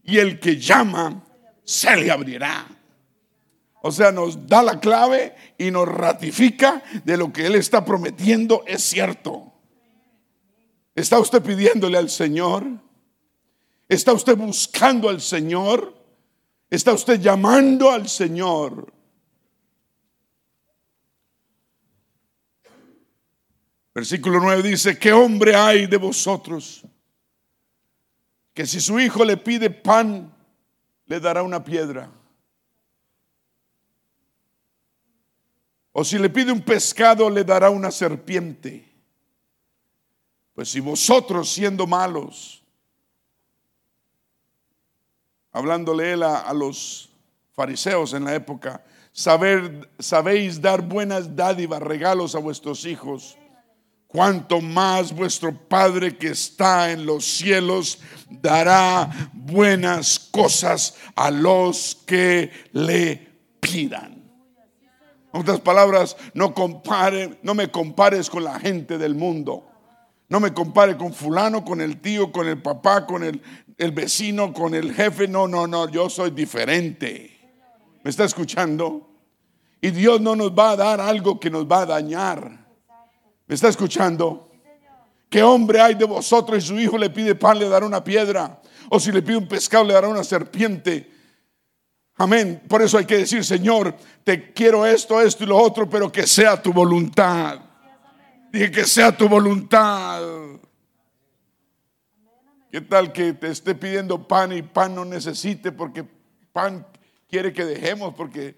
Y 0.02 0.18
el 0.18 0.40
que 0.40 0.56
llama, 0.56 1.21
se 1.64 1.96
le 1.96 2.10
abrirá. 2.10 2.66
O 3.82 3.90
sea, 3.90 4.12
nos 4.12 4.46
da 4.46 4.62
la 4.62 4.78
clave 4.78 5.34
y 5.58 5.70
nos 5.70 5.88
ratifica 5.88 6.82
de 7.04 7.16
lo 7.16 7.32
que 7.32 7.46
Él 7.46 7.56
está 7.56 7.84
prometiendo 7.84 8.62
es 8.66 8.82
cierto. 8.82 9.52
¿Está 10.94 11.18
usted 11.18 11.42
pidiéndole 11.42 11.98
al 11.98 12.10
Señor? 12.10 12.64
¿Está 13.88 14.12
usted 14.12 14.36
buscando 14.36 15.08
al 15.08 15.20
Señor? 15.20 15.94
¿Está 16.70 16.92
usted 16.92 17.20
llamando 17.20 17.90
al 17.90 18.08
Señor? 18.08 18.92
Versículo 23.94 24.40
9 24.40 24.62
dice, 24.62 24.98
¿qué 24.98 25.12
hombre 25.12 25.54
hay 25.54 25.86
de 25.86 25.96
vosotros 25.98 26.82
que 28.54 28.66
si 28.66 28.80
su 28.80 29.00
hijo 29.00 29.24
le 29.24 29.36
pide 29.36 29.70
pan, 29.70 30.31
le 31.06 31.20
dará 31.20 31.42
una 31.42 31.62
piedra? 31.62 32.10
O 35.92 36.04
si 36.04 36.18
le 36.18 36.30
pide 36.30 36.50
un 36.50 36.62
pescado, 36.62 37.28
le 37.28 37.44
dará 37.44 37.70
una 37.70 37.90
serpiente. 37.90 38.90
Pues 40.54 40.70
si 40.70 40.80
vosotros 40.80 41.50
siendo 41.50 41.86
malos, 41.86 42.62
hablándole 45.50 46.12
él 46.12 46.22
a, 46.22 46.52
los 46.54 47.10
fariseos 47.52 48.14
en 48.14 48.24
la 48.24 48.34
época, 48.34 48.84
saber, 49.12 49.90
sabéis 49.98 50.60
dar 50.60 50.80
buenas 50.82 51.36
dádivas, 51.36 51.82
regalos 51.82 52.34
a 52.34 52.38
vuestros 52.38 52.86
hijos, 52.86 53.36
cuanto 54.12 54.60
más 54.60 55.12
vuestro 55.12 55.52
Padre 55.52 56.16
que 56.16 56.28
está 56.28 56.92
en 56.92 57.06
los 57.06 57.24
cielos 57.24 57.98
dará 58.28 59.30
buenas 59.32 60.18
cosas 60.18 60.96
a 61.16 61.30
los 61.30 61.98
que 62.06 62.50
le 62.72 63.28
pidan. 63.58 64.22
En 65.32 65.40
otras 65.40 65.60
palabras, 65.60 66.14
no 66.34 66.52
compare, 66.52 67.38
no 67.42 67.54
me 67.54 67.70
compares 67.70 68.28
con 68.28 68.44
la 68.44 68.60
gente 68.60 68.98
del 68.98 69.14
mundo. 69.14 69.66
No 70.28 70.40
me 70.40 70.52
compare 70.52 70.96
con 70.96 71.12
fulano, 71.12 71.64
con 71.64 71.80
el 71.80 72.00
tío, 72.00 72.32
con 72.32 72.46
el 72.48 72.60
papá, 72.60 73.06
con 73.06 73.24
el, 73.24 73.42
el 73.78 73.92
vecino, 73.92 74.52
con 74.52 74.74
el 74.74 74.92
jefe. 74.94 75.26
No, 75.26 75.48
no, 75.48 75.66
no, 75.66 75.88
yo 75.88 76.10
soy 76.10 76.30
diferente. 76.30 77.38
¿Me 78.02 78.10
está 78.10 78.24
escuchando? 78.24 79.08
Y 79.80 79.90
Dios 79.90 80.20
no 80.20 80.36
nos 80.36 80.52
va 80.52 80.72
a 80.72 80.76
dar 80.76 81.00
algo 81.00 81.40
que 81.40 81.50
nos 81.50 81.66
va 81.66 81.82
a 81.82 81.86
dañar. 81.86 82.61
¿Me 83.52 83.56
está 83.56 83.68
escuchando? 83.68 84.50
¿Qué 85.28 85.42
hombre 85.42 85.78
hay 85.78 85.94
de 85.94 86.06
vosotros 86.06 86.64
y 86.64 86.66
su 86.66 86.80
hijo 86.80 86.96
le 86.96 87.10
pide 87.10 87.34
pan, 87.34 87.58
le 87.58 87.68
dará 87.68 87.84
una 87.84 88.02
piedra? 88.02 88.62
O 88.88 88.98
si 88.98 89.12
le 89.12 89.20
pide 89.20 89.36
un 89.36 89.46
pescado, 89.46 89.84
le 89.84 89.92
dará 89.92 90.08
una 90.08 90.24
serpiente. 90.24 91.12
Amén. 92.16 92.62
Por 92.66 92.80
eso 92.80 92.96
hay 92.96 93.04
que 93.04 93.18
decir, 93.18 93.44
Señor, 93.44 93.94
te 94.24 94.54
quiero 94.54 94.86
esto, 94.86 95.20
esto 95.20 95.44
y 95.44 95.48
lo 95.48 95.58
otro, 95.58 95.86
pero 95.86 96.10
que 96.10 96.26
sea 96.26 96.62
tu 96.62 96.72
voluntad. 96.72 97.60
Dije 98.50 98.70
que 98.70 98.84
sea 98.86 99.14
tu 99.14 99.28
voluntad. 99.28 100.22
¿Qué 102.70 102.80
tal 102.80 103.12
que 103.12 103.34
te 103.34 103.50
esté 103.50 103.74
pidiendo 103.74 104.26
pan 104.26 104.52
y 104.52 104.62
pan 104.62 104.94
no 104.94 105.04
necesite 105.04 105.72
porque 105.72 106.06
pan 106.54 106.86
quiere 107.28 107.52
que 107.52 107.66
dejemos 107.66 108.14
porque 108.14 108.56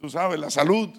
tú 0.00 0.10
sabes, 0.10 0.40
la 0.40 0.50
salud. 0.50 0.90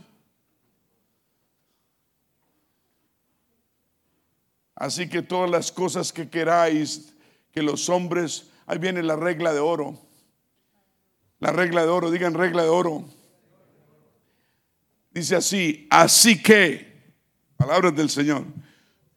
Así 4.78 5.10
que 5.10 5.24
todas 5.24 5.50
las 5.50 5.72
cosas 5.72 6.14
que 6.14 6.30
queráis 6.30 7.14
que 7.52 7.64
los 7.64 7.90
hombres, 7.90 8.46
ahí 8.68 8.78
viene 8.78 9.02
la 9.02 9.16
regla 9.16 9.52
de 9.52 9.60
oro. 9.60 10.00
La 11.40 11.52
regla 11.52 11.82
de 11.82 11.88
oro, 11.88 12.12
digan 12.12 12.36
regla 12.36 12.62
de 12.62 12.70
oro. 12.70 13.04
Dice 15.10 15.36
así, 15.36 15.88
así 15.90 16.42
que, 16.44 16.96
palabras 17.58 17.96
del 17.96 18.12
Señor, 18.12 18.46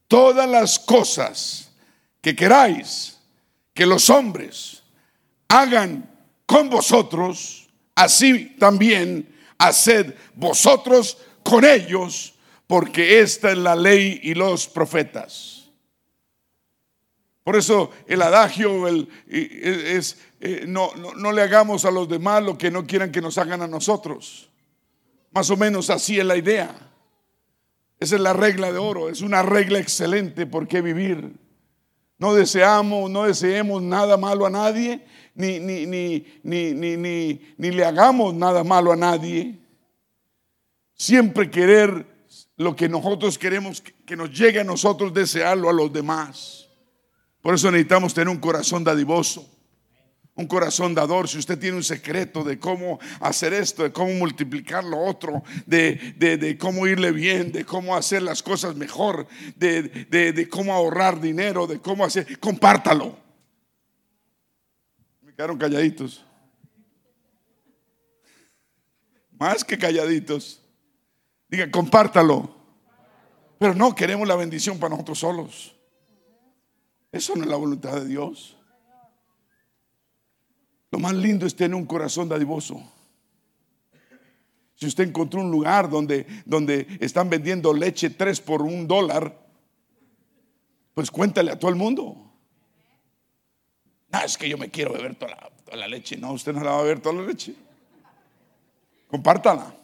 todas 0.09 0.49
las 0.49 0.79
cosas 0.79 1.70
que 2.23 2.35
queráis 2.35 3.18
que 3.75 3.85
los 3.85 4.09
hombres 4.09 4.83
hagan 5.46 6.09
con 6.46 6.70
vosotros, 6.70 7.68
así 7.94 8.57
también 8.59 9.37
haced 9.59 10.14
vosotros 10.35 11.18
con 11.42 11.66
ellos, 11.66 12.33
porque 12.70 13.18
esta 13.18 13.50
es 13.50 13.59
la 13.59 13.74
ley 13.74 14.20
y 14.22 14.35
los 14.35 14.68
profetas. 14.68 15.68
Por 17.42 17.56
eso 17.56 17.90
el 18.06 18.22
adagio 18.22 18.87
es, 19.26 20.16
eh, 20.38 20.66
no, 20.68 20.94
no, 20.94 21.33
le 21.33 21.42
hagamos 21.42 21.85
a 21.85 21.90
los 21.90 22.09
demás 22.09 22.44
lo 22.44 22.56
que 22.56 22.70
no 22.70 22.87
quieran 22.87 23.11
que 23.11 23.20
nos 23.20 23.38
hagan 23.38 23.62
a 23.62 23.66
nosotros. 23.66 24.48
Más 25.33 25.50
o 25.50 25.56
menos 25.56 25.90
así 25.90 26.20
es 26.20 26.24
la 26.24 26.37
idea. 26.37 26.72
Esa 27.98 28.14
es 28.14 28.20
la 28.20 28.35
regla 28.35 28.70
de 28.70 28.78
oro, 28.78 29.09
es 29.09 29.20
una 29.20 29.42
regla 29.42 29.80
excelente 29.80 30.46
por 30.46 30.68
qué 30.68 30.80
vivir. 30.80 31.35
No 32.18 32.35
deseamos, 32.35 33.11
no 33.11 33.24
deseemos 33.24 33.83
nada 33.83 34.16
malo 34.16 34.46
a 34.46 34.50
nadie, 34.50 35.04
ni, 35.35 35.59
ni, 35.59 35.87
ni, 35.87 36.24
ni 36.44 37.70
le 37.72 37.85
hagamos 37.85 38.33
nada 38.33 38.62
malo 38.62 38.92
a 38.92 38.96
nadie. 38.96 39.59
Siempre 40.94 41.50
querer 41.50 42.10
lo 42.61 42.77
que 42.77 42.90
nosotros 42.90 43.38
queremos 43.38 43.83
que 44.05 44.16
nos 44.16 44.31
llegue 44.38 44.61
a 44.61 44.64
nosotros, 44.64 45.14
desearlo 45.14 45.70
a 45.70 45.73
los 45.73 45.90
demás. 45.90 46.68
Por 47.40 47.55
eso 47.55 47.70
necesitamos 47.70 48.12
tener 48.12 48.29
un 48.29 48.37
corazón 48.37 48.85
dadivoso 48.85 49.49
un 50.37 50.46
corazón 50.46 50.94
dador, 50.94 51.29
si 51.29 51.37
usted 51.37 51.59
tiene 51.59 51.77
un 51.77 51.85
secreto 51.85 52.42
de 52.42 52.59
cómo 52.59 52.99
hacer 53.20 53.53
esto, 53.53 53.83
de 53.83 53.92
cómo 53.92 54.12
multiplicar 54.14 54.85
lo 54.85 54.99
otro, 54.99 55.42
de, 55.66 56.57
cómo 56.59 56.87
irle 56.87 57.12
bien, 57.12 57.53
de 57.53 57.66
cómo 57.66 57.94
hacer 57.94 58.23
las 58.23 58.42
cosas 58.42 58.75
mejor, 58.75 59.27
de, 59.57 60.49
cómo 60.51 60.73
ahorrar 60.73 61.20
dinero, 61.20 61.66
de 61.66 61.79
cómo 61.81 62.07
hacer, 62.07 62.38
compártalo. 62.38 63.18
Me 65.20 65.35
quedaron 65.35 65.59
calladitos. 65.59 66.25
Más 69.38 69.62
que 69.62 69.77
calladitos. 69.77 70.60
Diga, 71.50 71.70
compártalo. 71.70 72.48
Pero 73.58 73.74
no 73.74 73.94
queremos 73.94 74.26
la 74.26 74.36
bendición 74.36 74.78
para 74.78 74.90
nosotros 74.90 75.18
solos. 75.18 75.74
Eso 77.12 77.34
no 77.34 77.42
es 77.42 77.50
la 77.50 77.56
voluntad 77.56 77.96
de 77.96 78.06
Dios. 78.06 78.56
Lo 80.90 80.98
más 80.98 81.14
lindo 81.14 81.46
es 81.46 81.54
tener 81.54 81.74
un 81.74 81.86
corazón 81.86 82.28
dadivoso. 82.28 82.80
Si 84.74 84.86
usted 84.86 85.08
encontró 85.08 85.40
un 85.40 85.50
lugar 85.50 85.90
donde, 85.90 86.26
donde 86.46 86.86
están 87.00 87.28
vendiendo 87.28 87.74
leche 87.74 88.10
tres 88.10 88.40
por 88.40 88.62
un 88.62 88.88
dólar, 88.88 89.38
pues 90.94 91.10
cuéntale 91.10 91.50
a 91.50 91.58
todo 91.58 91.70
el 91.70 91.76
mundo. 91.76 92.16
No, 94.12 94.20
es 94.20 94.38
que 94.38 94.48
yo 94.48 94.56
me 94.56 94.70
quiero 94.70 94.92
beber 94.92 95.16
toda 95.16 95.36
la, 95.76 95.86
leche. 95.86 96.16
No, 96.16 96.32
usted 96.32 96.52
no 96.52 96.64
la 96.64 96.70
va 96.70 96.78
a 96.78 96.82
beber 96.82 97.00
toda 97.00 97.16
la 97.16 97.22
leche. 97.22 97.54
Compártala. 99.08 99.74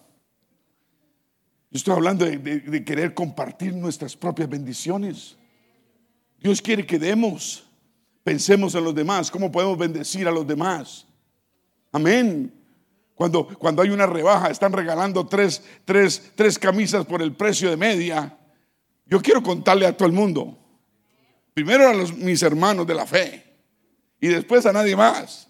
Estoy 1.76 1.94
hablando 1.94 2.24
de 2.24 2.84
querer 2.84 3.12
compartir 3.12 3.74
nuestras 3.74 4.16
propias 4.16 4.48
bendiciones. 4.48 5.36
Dios 6.40 6.62
quiere 6.62 6.86
que 6.86 6.98
demos. 6.98 7.64
Pensemos 8.24 8.74
en 8.74 8.82
los 8.82 8.94
demás, 8.94 9.30
cómo 9.30 9.52
podemos 9.52 9.78
bendecir 9.78 10.26
a 10.26 10.30
los 10.30 10.46
demás. 10.46 11.06
Amén. 11.92 12.52
Cuando, 13.14 13.46
cuando 13.46 13.82
hay 13.82 13.90
una 13.90 14.06
rebaja, 14.06 14.50
están 14.50 14.72
regalando 14.72 15.26
tres, 15.26 15.62
tres, 15.84 16.32
tres 16.34 16.58
camisas 16.58 17.06
por 17.06 17.22
el 17.22 17.34
precio 17.34 17.70
de 17.70 17.76
media. 17.76 18.36
Yo 19.04 19.20
quiero 19.20 19.42
contarle 19.42 19.86
a 19.86 19.96
todo 19.96 20.08
el 20.08 20.14
mundo. 20.14 20.58
Primero 21.54 21.88
a 21.88 21.94
los, 21.94 22.16
mis 22.16 22.42
hermanos 22.42 22.86
de 22.86 22.94
la 22.94 23.06
fe 23.06 23.44
y 24.20 24.28
después 24.28 24.66
a 24.66 24.72
nadie 24.72 24.96
más. 24.96 25.45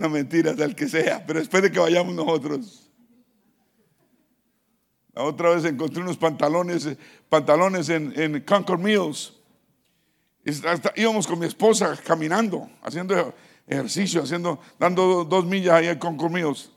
No 0.00 0.08
mentiras 0.08 0.56
del 0.56 0.74
que 0.74 0.88
sea, 0.88 1.22
pero 1.26 1.40
después 1.40 1.62
de 1.62 1.70
que 1.70 1.78
vayamos 1.78 2.14
nosotros. 2.14 2.90
La 5.12 5.24
otra 5.24 5.50
vez 5.50 5.62
encontré 5.66 6.00
unos 6.00 6.16
pantalones, 6.16 6.88
pantalones 7.28 7.90
en, 7.90 8.18
en 8.18 8.40
Concord 8.40 8.80
Mills. 8.80 9.34
íbamos 10.96 11.26
con 11.26 11.38
mi 11.38 11.44
esposa 11.44 12.00
caminando, 12.02 12.66
haciendo 12.80 13.34
ejercicio, 13.66 14.22
haciendo, 14.22 14.58
dando 14.78 15.22
dos 15.24 15.44
millas 15.44 15.74
ahí 15.74 15.88
en 15.88 15.98
Concord 15.98 16.32
Mills. 16.32 16.70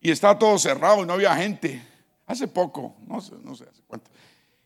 Y 0.00 0.12
estaba 0.12 0.38
todo 0.38 0.56
cerrado 0.60 1.02
y 1.02 1.06
no 1.06 1.14
había 1.14 1.34
gente. 1.34 1.84
Hace 2.26 2.46
poco, 2.46 2.94
no 3.08 3.20
sé, 3.20 3.34
no 3.42 3.56
sé 3.56 3.64
hace 3.68 3.82
cuánto. 3.88 4.08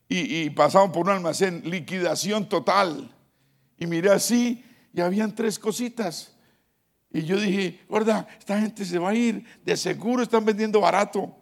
Y, 0.06 0.42
y 0.42 0.50
pasamos 0.50 0.90
por 0.90 1.06
un 1.06 1.12
almacén, 1.12 1.62
liquidación 1.64 2.46
total. 2.46 3.10
Y 3.78 3.86
miré 3.86 4.10
así 4.10 4.62
y 4.92 5.00
habían 5.00 5.34
tres 5.34 5.58
cositas. 5.58 6.35
Y 7.12 7.22
yo 7.22 7.38
dije, 7.40 7.80
¿verdad? 7.88 8.26
Esta 8.38 8.60
gente 8.60 8.84
se 8.84 8.98
va 8.98 9.10
a 9.10 9.14
ir, 9.14 9.44
de 9.64 9.76
seguro 9.76 10.22
están 10.22 10.44
vendiendo 10.44 10.80
barato. 10.80 11.34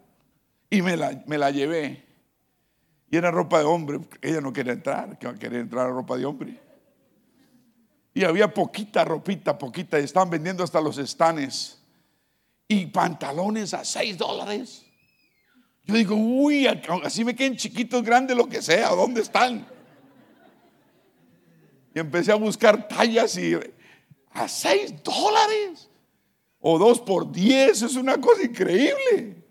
Y 0.69 0.81
me 0.81 0.95
la, 0.95 1.23
me 1.27 1.37
la 1.37 1.51
llevé. 1.51 2.05
Y 3.09 3.17
era 3.17 3.31
ropa 3.31 3.59
de 3.59 3.65
hombre. 3.65 3.99
Ella 4.21 4.41
no 4.41 4.53
quería 4.53 4.73
entrar, 4.73 5.17
quería 5.17 5.59
entrar 5.59 5.87
a 5.87 5.89
ropa 5.89 6.17
de 6.17 6.25
hombre. 6.25 6.59
Y 8.13 8.23
había 8.23 8.53
poquita 8.53 9.03
ropita, 9.03 9.57
poquita. 9.57 9.99
Y 9.99 10.03
estaban 10.03 10.29
vendiendo 10.29 10.63
hasta 10.63 10.79
los 10.79 10.97
estanes. 10.97 11.81
Y 12.67 12.87
pantalones 12.87 13.73
a 13.73 13.83
6 13.83 14.17
dólares. 14.17 14.85
Yo 15.83 15.93
digo, 15.93 16.15
uy, 16.15 16.67
así 17.03 17.23
me 17.23 17.35
queden 17.35 17.55
chiquitos, 17.57 18.01
grandes, 18.01 18.35
lo 18.35 18.47
que 18.47 18.61
sea, 18.61 18.89
¿dónde 18.89 19.21
están? 19.21 19.67
Y 21.93 21.99
empecé 21.99 22.31
a 22.31 22.35
buscar 22.35 22.87
tallas 22.87 23.37
y 23.37 23.55
a 24.35 24.47
6 24.47 25.03
dólares 25.03 25.89
o 26.59 26.77
2 26.77 26.99
por 27.01 27.31
10, 27.31 27.81
es 27.81 27.95
una 27.95 28.19
cosa 28.19 28.43
increíble. 28.43 29.43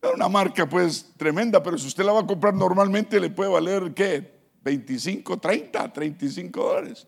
Es 0.00 0.10
una 0.14 0.28
marca 0.28 0.68
pues 0.68 1.12
tremenda, 1.16 1.62
pero 1.62 1.76
si 1.78 1.86
usted 1.86 2.04
la 2.04 2.12
va 2.12 2.20
a 2.20 2.26
comprar 2.26 2.54
normalmente 2.54 3.20
le 3.20 3.30
puede 3.30 3.50
valer, 3.50 3.92
¿qué? 3.94 4.40
25, 4.62 5.38
30, 5.38 5.92
35 5.92 6.62
dólares. 6.62 7.06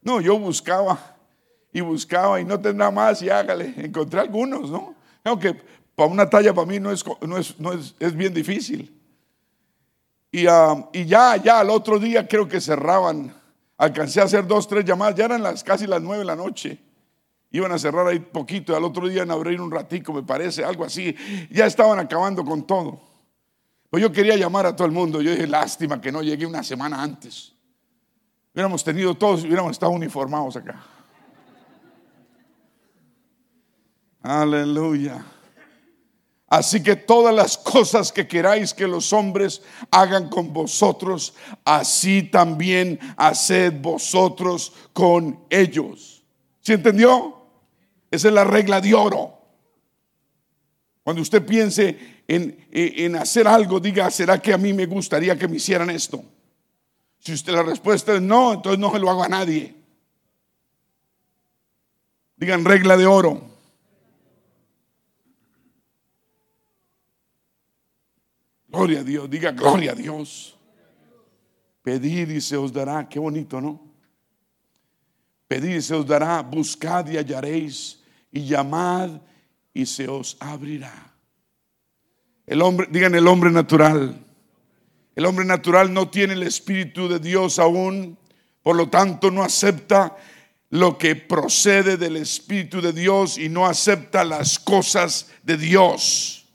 No, 0.00 0.20
yo 0.20 0.38
buscaba 0.38 1.16
y 1.72 1.80
buscaba 1.80 2.40
y 2.40 2.44
no 2.44 2.60
tendrá 2.60 2.90
más 2.90 3.20
y 3.22 3.28
hágale. 3.28 3.74
Encontré 3.76 4.20
algunos, 4.20 4.70
¿no? 4.70 4.94
Aunque 5.24 5.60
para 5.94 6.10
una 6.10 6.28
talla 6.28 6.54
para 6.54 6.66
mí 6.66 6.78
no 6.78 6.90
es, 6.92 7.04
no 7.20 7.36
es, 7.36 7.58
no 7.58 7.72
es, 7.72 7.94
es 7.98 8.14
bien 8.14 8.32
difícil. 8.32 8.94
Y, 10.30 10.46
uh, 10.46 10.88
y, 10.92 11.06
ya, 11.06 11.36
ya 11.36 11.60
al 11.60 11.70
otro 11.70 11.98
día 11.98 12.26
creo 12.26 12.46
que 12.46 12.60
cerraban. 12.60 13.34
Alcancé 13.78 14.20
a 14.20 14.24
hacer 14.24 14.46
dos, 14.46 14.66
tres 14.66 14.84
llamadas. 14.84 15.14
Ya 15.14 15.26
eran 15.26 15.42
las, 15.42 15.62
casi 15.62 15.86
las 15.86 16.00
nueve 16.00 16.20
de 16.20 16.24
la 16.24 16.36
noche. 16.36 16.78
Iban 17.50 17.72
a 17.72 17.78
cerrar 17.78 18.06
ahí 18.06 18.18
poquito. 18.18 18.72
Y 18.72 18.76
al 18.76 18.84
otro 18.84 19.08
día 19.08 19.22
en 19.22 19.30
abrir 19.30 19.60
un 19.60 19.70
ratico, 19.70 20.12
me 20.12 20.22
parece, 20.22 20.64
algo 20.64 20.84
así. 20.84 21.14
Ya 21.50 21.66
estaban 21.66 21.98
acabando 21.98 22.44
con 22.44 22.66
todo. 22.66 23.00
Pues 23.90 24.02
yo 24.02 24.10
quería 24.10 24.36
llamar 24.36 24.66
a 24.66 24.74
todo 24.74 24.86
el 24.86 24.92
mundo. 24.92 25.20
Yo 25.20 25.30
dije, 25.30 25.46
lástima 25.46 26.00
que 26.00 26.10
no 26.10 26.22
llegué 26.22 26.46
una 26.46 26.62
semana 26.62 27.02
antes. 27.02 27.52
Hubiéramos 28.52 28.82
tenido 28.82 29.14
todos, 29.14 29.44
hubiéramos 29.44 29.72
estado 29.72 29.92
uniformados 29.92 30.56
acá. 30.56 30.82
Aleluya. 34.22 35.24
Así 36.48 36.80
que 36.82 36.94
todas 36.94 37.34
las 37.34 37.58
cosas 37.58 38.12
que 38.12 38.28
queráis 38.28 38.72
que 38.72 38.86
los 38.86 39.12
hombres 39.12 39.62
hagan 39.90 40.28
con 40.28 40.52
vosotros, 40.52 41.34
así 41.64 42.22
también 42.22 43.00
haced 43.16 43.72
vosotros 43.80 44.72
con 44.92 45.40
ellos. 45.50 46.22
¿Sí 46.60 46.72
entendió? 46.72 47.36
Esa 48.10 48.28
es 48.28 48.34
la 48.34 48.44
regla 48.44 48.80
de 48.80 48.94
oro. 48.94 49.32
Cuando 51.02 51.22
usted 51.22 51.44
piense 51.44 52.22
en, 52.28 52.66
en, 52.70 53.16
hacer 53.16 53.46
algo, 53.46 53.80
diga, 53.80 54.10
¿será 54.10 54.40
que 54.40 54.52
a 54.52 54.58
mí 54.58 54.72
me 54.72 54.86
gustaría 54.86 55.36
que 55.36 55.48
me 55.48 55.56
hicieran 55.56 55.90
esto? 55.90 56.24
Si 57.18 57.32
usted 57.32 57.52
la 57.52 57.62
respuesta 57.62 58.14
es 58.14 58.22
no, 58.22 58.54
entonces 58.54 58.78
no 58.78 58.92
se 58.92 58.98
lo 59.00 59.10
hago 59.10 59.24
a 59.24 59.28
nadie. 59.28 59.74
Digan 62.36 62.64
regla 62.64 62.96
de 62.96 63.06
oro. 63.06 63.55
Gloria 68.76 69.00
a 69.00 69.04
Dios, 69.04 69.30
diga 69.30 69.52
gloria 69.52 69.92
a 69.92 69.94
Dios. 69.94 70.54
Pedid 71.82 72.28
y 72.28 72.42
se 72.42 72.58
os 72.58 72.70
dará, 72.70 73.08
qué 73.08 73.18
bonito, 73.18 73.58
¿no? 73.58 73.80
Pedid 75.48 75.76
y 75.76 75.80
se 75.80 75.94
os 75.94 76.06
dará, 76.06 76.42
buscad 76.42 77.08
y 77.08 77.16
hallaréis, 77.16 78.02
y 78.30 78.44
llamad 78.44 79.22
y 79.72 79.86
se 79.86 80.06
os 80.08 80.36
abrirá. 80.40 81.14
El 82.46 82.60
hombre, 82.60 82.86
digan 82.90 83.14
el 83.14 83.26
hombre 83.26 83.50
natural. 83.50 84.22
El 85.14 85.24
hombre 85.24 85.46
natural 85.46 85.94
no 85.94 86.10
tiene 86.10 86.34
el 86.34 86.42
Espíritu 86.42 87.08
de 87.08 87.18
Dios 87.18 87.58
aún, 87.58 88.18
por 88.62 88.76
lo 88.76 88.90
tanto 88.90 89.30
no 89.30 89.42
acepta 89.42 90.18
lo 90.68 90.98
que 90.98 91.16
procede 91.16 91.96
del 91.96 92.18
Espíritu 92.18 92.82
de 92.82 92.92
Dios 92.92 93.38
y 93.38 93.48
no 93.48 93.64
acepta 93.64 94.22
las 94.22 94.58
cosas 94.58 95.30
de 95.44 95.56
Dios. 95.56 96.45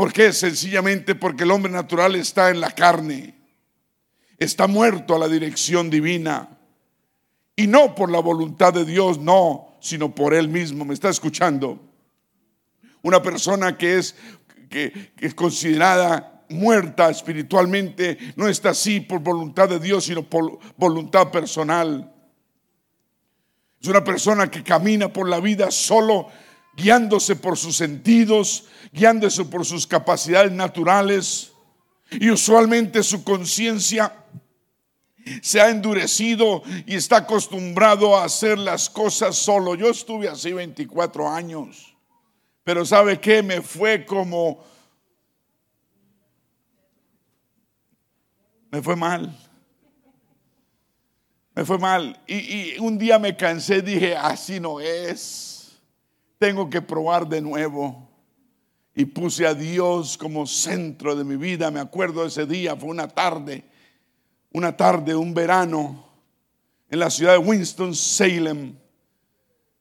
¿Por 0.00 0.14
qué? 0.14 0.32
Sencillamente 0.32 1.14
porque 1.14 1.44
el 1.44 1.50
hombre 1.50 1.70
natural 1.70 2.14
está 2.14 2.48
en 2.48 2.58
la 2.58 2.70
carne, 2.70 3.34
está 4.38 4.66
muerto 4.66 5.14
a 5.14 5.18
la 5.18 5.28
dirección 5.28 5.90
divina. 5.90 6.56
Y 7.54 7.66
no 7.66 7.94
por 7.94 8.10
la 8.10 8.20
voluntad 8.20 8.72
de 8.72 8.86
Dios, 8.86 9.18
no, 9.18 9.76
sino 9.82 10.14
por 10.14 10.32
él 10.32 10.48
mismo. 10.48 10.86
¿Me 10.86 10.94
está 10.94 11.10
escuchando? 11.10 11.78
Una 13.02 13.20
persona 13.20 13.76
que 13.76 13.98
es, 13.98 14.16
que, 14.70 15.12
es 15.18 15.34
considerada 15.34 16.46
muerta 16.48 17.10
espiritualmente 17.10 18.16
no 18.36 18.48
está 18.48 18.70
así 18.70 19.00
por 19.00 19.20
voluntad 19.20 19.68
de 19.68 19.80
Dios, 19.80 20.04
sino 20.04 20.22
por 20.22 20.60
voluntad 20.78 21.30
personal. 21.30 22.10
Es 23.78 23.86
una 23.86 24.02
persona 24.02 24.50
que 24.50 24.62
camina 24.62 25.12
por 25.12 25.28
la 25.28 25.40
vida 25.40 25.70
solo 25.70 26.28
guiándose 26.76 27.36
por 27.36 27.56
sus 27.56 27.76
sentidos, 27.76 28.64
guiándose 28.92 29.44
por 29.44 29.64
sus 29.64 29.86
capacidades 29.86 30.52
naturales. 30.52 31.52
Y 32.10 32.30
usualmente 32.30 33.02
su 33.02 33.22
conciencia 33.22 34.24
se 35.42 35.60
ha 35.60 35.70
endurecido 35.70 36.62
y 36.86 36.96
está 36.96 37.18
acostumbrado 37.18 38.16
a 38.16 38.24
hacer 38.24 38.58
las 38.58 38.90
cosas 38.90 39.36
solo. 39.36 39.74
Yo 39.74 39.90
estuve 39.90 40.28
así 40.28 40.52
24 40.52 41.28
años, 41.28 41.94
pero 42.64 42.84
¿sabe 42.84 43.20
qué? 43.20 43.42
Me 43.42 43.62
fue 43.62 44.04
como... 44.04 44.68
Me 48.72 48.80
fue 48.82 48.94
mal. 48.94 49.36
Me 51.56 51.64
fue 51.64 51.76
mal. 51.76 52.20
Y, 52.26 52.36
y 52.36 52.78
un 52.78 52.96
día 52.96 53.18
me 53.18 53.36
cansé, 53.36 53.82
dije, 53.82 54.16
así 54.16 54.60
no 54.60 54.78
es 54.78 55.49
tengo 56.40 56.70
que 56.70 56.80
probar 56.80 57.28
de 57.28 57.42
nuevo. 57.42 58.08
Y 58.94 59.04
puse 59.04 59.46
a 59.46 59.54
Dios 59.54 60.16
como 60.16 60.46
centro 60.46 61.14
de 61.14 61.22
mi 61.22 61.36
vida. 61.36 61.70
Me 61.70 61.80
acuerdo 61.80 62.24
ese 62.24 62.46
día, 62.46 62.74
fue 62.74 62.88
una 62.88 63.06
tarde, 63.06 63.62
una 64.50 64.76
tarde, 64.76 65.14
un 65.14 65.32
verano, 65.32 66.08
en 66.88 66.98
la 66.98 67.10
ciudad 67.10 67.32
de 67.32 67.38
Winston-Salem, 67.38 68.74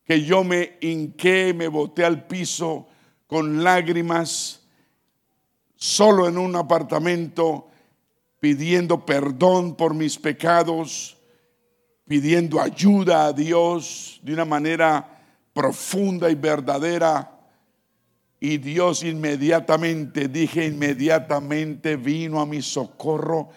que 0.04 0.24
yo 0.24 0.44
me 0.44 0.78
hinqué, 0.82 1.54
me 1.56 1.70
boté 1.70 2.04
al 2.06 2.28
piso 2.28 2.88
con 3.26 3.64
lágrimas, 3.64 4.62
solo 5.76 6.28
en 6.28 6.38
un 6.38 6.56
apartamento, 6.56 7.68
pidiendo 8.40 9.06
perdón 9.06 9.76
por 9.76 9.94
mis 9.94 10.20
pecados, 10.20 11.18
pidiendo 12.06 12.62
ayuda 12.62 13.28
a 13.28 13.34
Dios 13.34 14.20
de 14.24 14.34
una 14.34 14.46
manera 14.46 15.19
profunda 15.60 16.30
y 16.30 16.36
verdadera. 16.36 17.30
Y 18.40 18.60
Dios 18.60 19.04
inmediatamente, 19.04 20.30
dije 20.30 20.66
inmediatamente, 20.68 21.98
vino 21.98 22.40
a 22.40 22.46
mi 22.46 22.62
socorro 22.62 23.50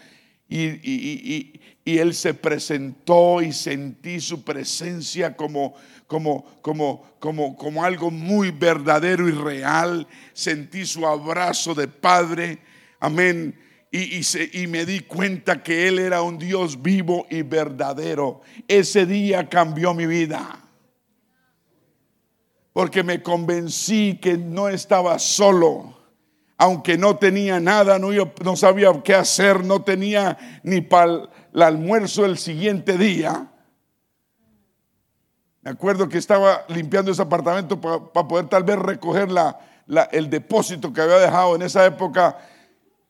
y, 0.49 1.61
Él 1.85 2.13
se 2.13 2.35
presentó 2.35 3.41
y 3.41 3.53
sentí 3.53 4.19
su 4.19 4.43
presencia 4.43 5.37
como, 5.37 5.75
como, 6.09 6.45
como, 6.61 7.07
como, 7.21 7.57
como 7.57 7.85
algo 7.85 8.11
muy 8.11 8.51
verdadero 8.51 9.29
y 9.29 9.33
real. 9.33 10.09
Sentí 10.33 10.85
su 10.85 11.07
abrazo 11.07 11.73
de 11.73 11.87
Padre. 11.87 12.59
Amén. 12.99 13.57
Y, 13.93 14.23
y, 14.61 14.67
me 14.67 14.85
di 14.85 15.01
cuenta 15.01 15.63
que 15.63 15.87
Él 15.87 16.01
era 16.01 16.21
un 16.23 16.37
Dios 16.37 16.83
vivo 16.83 17.29
y 17.31 17.43
verdadero. 17.43 18.41
Ese 18.67 19.07
día 19.07 19.49
cambió 19.49 19.95
mi 19.95 20.07
vida 20.07 20.62
porque 22.73 23.03
me 23.03 23.23
convencí 23.23 24.19
que 24.21 24.37
no 24.37 24.69
estaba 24.69 25.19
solo, 25.19 25.95
aunque 26.57 26.97
no 26.97 27.17
tenía 27.17 27.61
nada, 27.61 27.99
no, 27.99 28.57
sabía 28.57 28.93
qué 29.03 29.15
hacer, 29.15 29.65
no 29.65 29.83
tenía 29.83 30.61
ni 30.63 30.81
para 30.81 31.29
el 31.53 31.63
almuerzo 31.63 32.25
el 32.25 32.39
siguiente 32.39 32.97
día. 32.97 33.51
Me 35.61 35.71
acuerdo 35.71 36.09
que 36.09 36.19
estaba 36.19 36.65
limpiando 36.69 37.11
ese 37.11 37.23
apartamento 37.23 37.81
para 37.81 38.29
poder 38.29 38.49
tal 38.49 38.65
vez 38.65 38.79
recoger 38.79 39.29
el 40.13 40.31
depósito 40.31 40.93
que 40.93 41.01
había 41.03 41.19
dejado. 41.19 41.55
En 41.57 41.63
esa 41.63 41.85
época, 41.85 42.39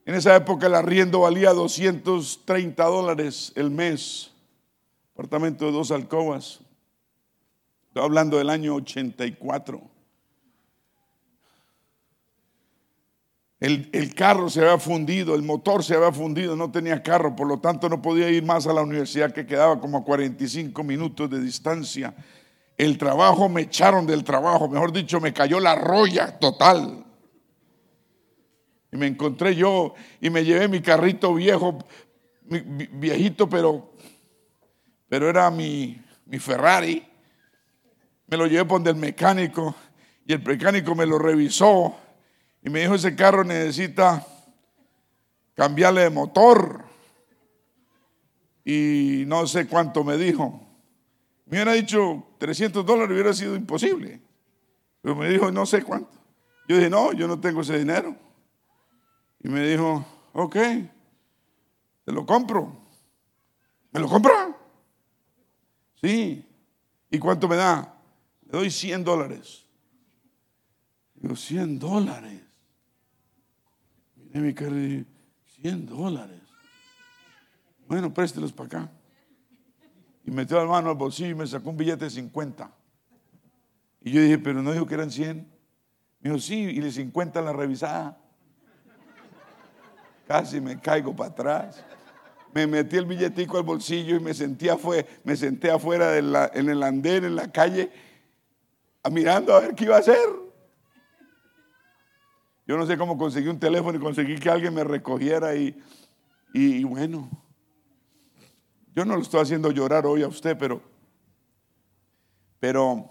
en 0.05 0.15
esa 0.15 0.35
época 0.35 0.67
el 0.67 0.75
arriendo 0.75 1.21
valía 1.21 1.53
230 1.53 2.85
dólares 2.85 3.53
el 3.55 3.71
mes. 3.71 4.33
Apartamento 5.15 5.67
de 5.67 5.73
dos 5.73 5.91
alcobas. 5.91 6.62
Estoy 7.93 8.05
hablando 8.05 8.39
del 8.39 8.49
año 8.49 8.77
84. 8.77 9.79
El, 13.61 13.91
el, 13.93 14.15
carro 14.15 14.49
se 14.49 14.63
había 14.63 14.79
fundido, 14.79 15.35
el 15.35 15.43
motor 15.43 15.85
se 15.85 15.95
había 15.95 16.11
fundido, 16.11 16.57
no 16.57 16.73
tenía 16.73 17.03
carro, 17.03 17.37
por 17.37 17.47
lo 17.47 17.61
tanto 17.61 17.91
no 17.91 18.01
podía 18.01 18.31
ir 18.31 18.45
más 18.45 18.67
a 18.67 18.73
la 18.73 18.81
universidad 18.81 19.31
que 19.31 19.45
quedaba 19.45 19.79
como 19.79 19.99
a 19.99 20.05
45 20.05 20.83
minutos 20.83 21.29
de 21.29 21.39
distancia. 21.43 22.15
El 22.79 22.97
trabajo 22.97 23.51
me 23.51 23.61
echaron 23.61 24.07
del 24.07 24.25
trabajo, 24.25 24.71
mejor 24.71 24.91
dicho, 24.91 25.21
me 25.21 25.35
cayó 25.35 25.61
la 25.61 25.75
roya 25.75 26.39
total. 26.39 27.05
Y 28.91 28.97
me 28.97 29.07
encontré 29.07 29.55
yo 29.55 29.93
y 30.19 30.31
me 30.31 30.47
llevé 30.47 30.67
mi 30.67 30.81
carrito 30.81 31.35
viejo, 31.35 31.77
viejito, 32.49 33.51
pero, 33.51 33.93
pero 35.11 35.29
era 35.29 35.51
mi, 35.51 36.03
mi 36.25 36.39
Ferrari 36.39 37.12
me 38.33 38.39
lo 38.39 38.47
llevé 38.47 38.65
por 38.65 38.89
el 38.89 38.97
mecánico 38.97 39.75
y 40.25 40.33
el 40.33 40.43
mecánico 40.43 40.95
me 40.95 41.05
lo 41.05 41.19
revisó 41.19 41.95
Y 42.63 42.71
me 42.71 42.81
dijo, 42.81 42.95
ese 42.95 43.15
carro 43.15 43.45
necesita 43.45 44.27
cambiarle 45.53 46.05
de 46.05 46.09
motor. 46.09 46.83
Y 48.65 49.25
no 49.27 49.47
sé 49.47 49.67
cuánto 49.67 50.03
me 50.03 50.17
dijo. 50.17 50.67
Me 51.45 51.59
hubiera 51.59 51.73
dicho 51.75 52.27
300 52.39 52.87
dólares, 52.87 53.13
hubiera 53.13 53.35
sido 53.35 53.55
imposible. 53.55 54.23
Pero 55.03 55.15
me 55.15 55.29
dijo, 55.29 55.53
no 55.53 55.67
sé 55.67 55.83
cuánto. 55.83 56.13
Yo 56.67 56.77
dije, 56.77 56.89
no, 56.89 57.13
yo 57.13 57.29
no 57.29 57.39
tengo 57.39 57.61
ese 57.61 57.79
dinero. 57.79 58.17
Y 59.41 59.51
me 59.51 59.63
dijo, 59.69 60.07
ok, 60.33 60.57
te 62.07 62.13
lo 62.13 62.25
compro. 62.25 62.81
¿Me 63.91 64.01
lo 64.01 64.09
compra? 64.09 64.57
Sí. 66.01 66.49
¿Y 67.11 67.19
cuánto 67.19 67.47
me 67.47 67.57
da? 67.57 67.92
Le 68.53 68.59
doy 68.59 68.71
100 68.71 69.03
dólares. 69.03 69.65
Digo, 71.15 71.35
100 71.35 71.79
dólares. 71.79 72.43
Mire 74.15 74.41
mi 74.41 74.53
cara 74.53 74.77
y 74.77 74.89
dije, 74.89 75.05
100 75.63 75.87
dólares. 75.87 76.43
Bueno, 77.89 78.13
préstelos 78.13 78.53
para 78.53 78.67
acá. 78.67 78.91
Y 80.27 80.31
metió 80.31 80.59
la 80.59 80.67
mano 80.67 80.91
al 80.91 80.97
bolsillo 80.97 81.31
y 81.31 81.35
me 81.35 81.47
sacó 81.47 81.71
un 81.71 81.79
billete 81.79 82.05
de 82.05 82.11
50. 82.11 82.71
Y 84.03 84.13
yo 84.13 84.21
dije, 84.21 84.39
pero 84.39 84.63
no 84.63 84.71
dijo 84.73 84.87
que 84.87 84.95
eran 84.95 85.11
100. 85.11 85.37
Me 86.21 86.31
dijo, 86.31 86.39
sí, 86.39 86.57
y 86.57 86.81
le 86.83 86.93
50 86.93 87.39
en 87.39 87.45
la 87.47 87.53
revisada. 87.55 88.19
Casi 90.29 90.61
me 90.61 90.79
caigo 90.79 91.17
para 91.17 91.31
atrás. 91.31 91.83
Me 92.53 92.67
metí 92.67 92.99
el 92.99 93.07
billetico 93.07 93.57
al 93.57 93.65
bolsillo 93.65 94.17
y 94.17 94.21
me, 94.21 94.35
sentía 94.35 94.77
fue, 94.77 95.07
me 95.25 95.37
senté 95.37 95.71
afuera 95.71 96.19
en 96.19 96.69
el 96.69 96.83
andén, 96.83 97.25
en 97.25 97.35
la 97.35 97.51
calle, 97.51 97.91
mirando 99.11 99.55
a 99.55 99.61
ver 99.61 99.75
qué 99.75 99.85
iba 99.85 99.97
a 99.97 100.01
hacer. 100.01 100.17
Yo 102.67 102.77
no 102.77 102.87
sé 102.87 102.97
cómo 102.97 103.19
conseguí 103.19 103.49
un 103.49 103.59
teléfono 103.59 103.99
y 103.99 104.01
conseguí 104.01 104.37
que 104.37 104.49
alguien 104.49 104.73
me 104.73 104.85
recogiera 104.85 105.55
y, 105.55 105.77
y, 106.55 106.85
bueno, 106.85 107.29
yo 108.95 109.05
no 109.05 109.17
lo 109.17 109.23
estoy 109.23 109.41
haciendo 109.41 109.71
llorar 109.73 110.07
hoy 110.07 110.23
a 110.23 110.29
usted, 110.29 110.57
pero, 110.57 110.81
pero 112.61 113.09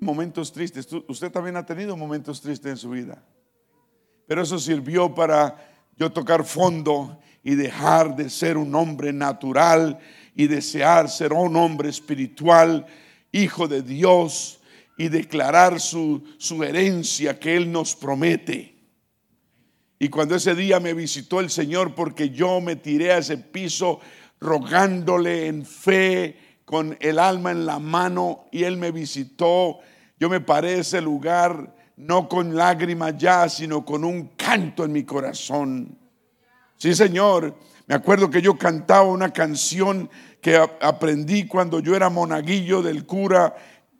momentos 0.00 0.52
tristes. 0.52 0.86
Usted 1.08 1.32
también 1.32 1.56
ha 1.56 1.64
tenido 1.64 1.96
momentos 1.96 2.42
tristes 2.42 2.72
en 2.72 2.76
su 2.76 2.90
vida. 2.90 3.24
Pero 4.26 4.42
eso 4.42 4.58
sirvió 4.58 5.14
para 5.14 5.56
yo 5.96 6.12
tocar 6.12 6.44
fondo 6.44 7.18
y 7.42 7.54
dejar 7.54 8.14
de 8.16 8.28
ser 8.28 8.56
un 8.58 8.74
hombre 8.74 9.12
natural 9.12 9.98
y 10.34 10.46
desear 10.46 11.08
ser 11.08 11.32
un 11.32 11.56
hombre 11.56 11.88
espiritual, 11.88 12.86
hijo 13.32 13.66
de 13.68 13.82
Dios 13.82 14.60
y 14.96 15.08
declarar 15.08 15.80
su, 15.80 16.24
su 16.38 16.62
herencia 16.62 17.38
que 17.38 17.56
Él 17.56 17.70
nos 17.72 17.94
promete. 17.94 18.74
Y 19.98 20.08
cuando 20.08 20.34
ese 20.34 20.54
día 20.54 20.80
me 20.80 20.94
visitó 20.94 21.40
el 21.40 21.50
Señor, 21.50 21.94
porque 21.94 22.30
yo 22.30 22.60
me 22.60 22.76
tiré 22.76 23.12
a 23.12 23.18
ese 23.18 23.38
piso 23.38 24.00
rogándole 24.40 25.46
en 25.46 25.64
fe, 25.64 26.36
con 26.64 26.96
el 27.00 27.18
alma 27.18 27.50
en 27.50 27.66
la 27.66 27.78
mano, 27.78 28.46
y 28.50 28.64
Él 28.64 28.76
me 28.76 28.90
visitó, 28.90 29.78
yo 30.18 30.28
me 30.28 30.40
paré 30.40 30.74
a 30.74 30.78
ese 30.78 31.00
lugar 31.00 31.74
no 31.96 32.28
con 32.28 32.56
lágrimas 32.56 33.16
ya, 33.16 33.48
sino 33.48 33.84
con 33.84 34.04
un 34.04 34.28
canto 34.36 34.84
en 34.84 34.92
mi 34.92 35.04
corazón. 35.04 35.96
Sí, 36.76 36.94
Señor, 36.94 37.56
me 37.86 37.94
acuerdo 37.94 38.30
que 38.30 38.42
yo 38.42 38.58
cantaba 38.58 39.04
una 39.04 39.32
canción 39.32 40.10
que 40.40 40.56
aprendí 40.56 41.46
cuando 41.46 41.80
yo 41.80 41.94
era 41.94 42.10
monaguillo 42.10 42.82
del 42.82 43.06
cura 43.06 43.54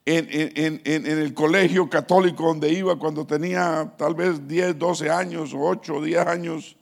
en, 0.07 0.83
el 0.85 1.35
colegio 1.35 1.89
católico 1.89 2.47
donde 2.47 2.71
iba 2.71 2.99
cuando 2.99 3.27
tenía 3.27 3.93
tal 3.97 4.15
vez 4.15 4.47
10, 4.47 4.79
12 4.79 5.11
años 5.11 5.55
o 5.55 5.61
8, 5.61 6.03
10 6.03 6.27
años. 6.27 6.77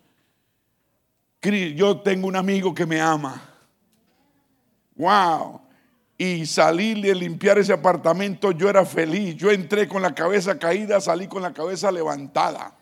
Yo 1.74 2.00
tengo 2.00 2.26
un 2.28 2.36
amigo 2.36 2.74
que 2.74 2.86
me 2.86 3.00
ama. 3.00 3.42
Wow. 4.96 5.60
Y 6.18 6.46
salí 6.46 7.00
de 7.00 7.14
limpiar 7.14 7.58
ese 7.58 7.72
apartamento, 7.72 8.52
yo 8.52 8.68
era 8.68 8.84
feliz. 8.84 9.36
Yo 9.36 9.50
entré 9.50 9.88
con 9.88 10.02
la 10.02 10.14
cabeza 10.14 10.58
caída, 10.58 11.00
salí 11.00 11.26
con 11.26 11.42
la 11.42 11.52
cabeza 11.52 11.90
levantada. 11.90 12.76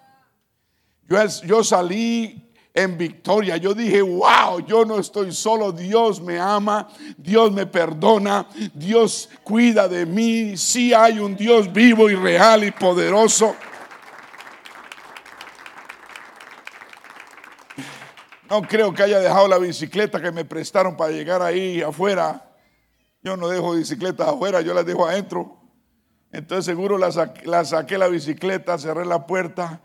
Yo, 1.08 1.16
yo 1.44 1.64
salí 1.64 2.49
en 2.74 2.96
victoria. 2.96 3.56
Yo 3.56 3.74
dije, 3.74 4.02
wow, 4.02 4.64
yo 4.66 4.84
no 4.84 4.98
estoy 4.98 5.32
solo, 5.32 5.72
Dios 5.72 6.20
me 6.20 6.38
ama, 6.38 6.88
Dios 7.16 7.52
me 7.52 7.66
perdona, 7.66 8.46
Dios 8.74 9.28
cuida 9.42 9.88
de 9.88 10.06
mí, 10.06 10.56
sí 10.56 10.94
hay 10.94 11.18
un 11.18 11.36
Dios 11.36 11.72
vivo 11.72 12.10
y 12.10 12.14
real 12.14 12.64
y 12.64 12.70
poderoso. 12.70 13.56
No 18.48 18.62
creo 18.62 18.92
que 18.92 19.04
haya 19.04 19.20
dejado 19.20 19.46
la 19.46 19.58
bicicleta 19.58 20.20
que 20.20 20.32
me 20.32 20.44
prestaron 20.44 20.96
para 20.96 21.12
llegar 21.12 21.40
ahí 21.40 21.82
afuera. 21.82 22.50
Yo 23.22 23.36
no 23.36 23.48
dejo 23.48 23.74
bicicletas 23.74 24.26
afuera, 24.26 24.60
yo 24.60 24.74
las 24.74 24.84
dejo 24.84 25.06
adentro. 25.06 25.60
Entonces 26.32 26.64
seguro 26.64 26.98
la, 26.98 27.10
la 27.44 27.64
saqué 27.64 27.96
la 27.96 28.08
bicicleta, 28.08 28.76
cerré 28.78 29.04
la 29.04 29.26
puerta 29.26 29.80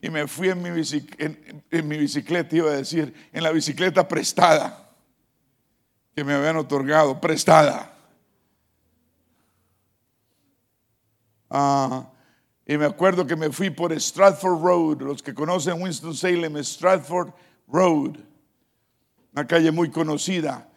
y 0.00 0.10
me 0.10 0.26
fui 0.28 0.48
en 0.48 0.62
mi, 0.62 0.70
en, 0.70 1.88
mi 1.88 1.98
bicicleta, 1.98 2.54
iba 2.54 2.70
a 2.70 2.76
decir, 2.76 3.12
en 3.32 3.42
la 3.42 3.50
bicicleta 3.50 4.06
prestada 4.06 4.88
que 6.14 6.22
me 6.22 6.34
habían 6.34 6.56
otorgado, 6.56 7.20
prestada. 7.20 7.94
Ah, 11.50 12.10
y 12.66 12.76
me 12.76 12.84
acuerdo 12.84 13.26
que 13.26 13.34
me 13.34 13.50
fui 13.50 13.70
por 13.70 13.92
Stratford 13.98 14.60
Road, 14.60 15.02
los 15.02 15.22
que 15.22 15.34
conocen 15.34 15.80
Winston-Salem, 15.82 16.56
Stratford 16.58 17.32
Road, 17.66 18.18
una 19.32 19.46
calle 19.46 19.72
muy 19.72 19.90
conocida. 19.90 20.68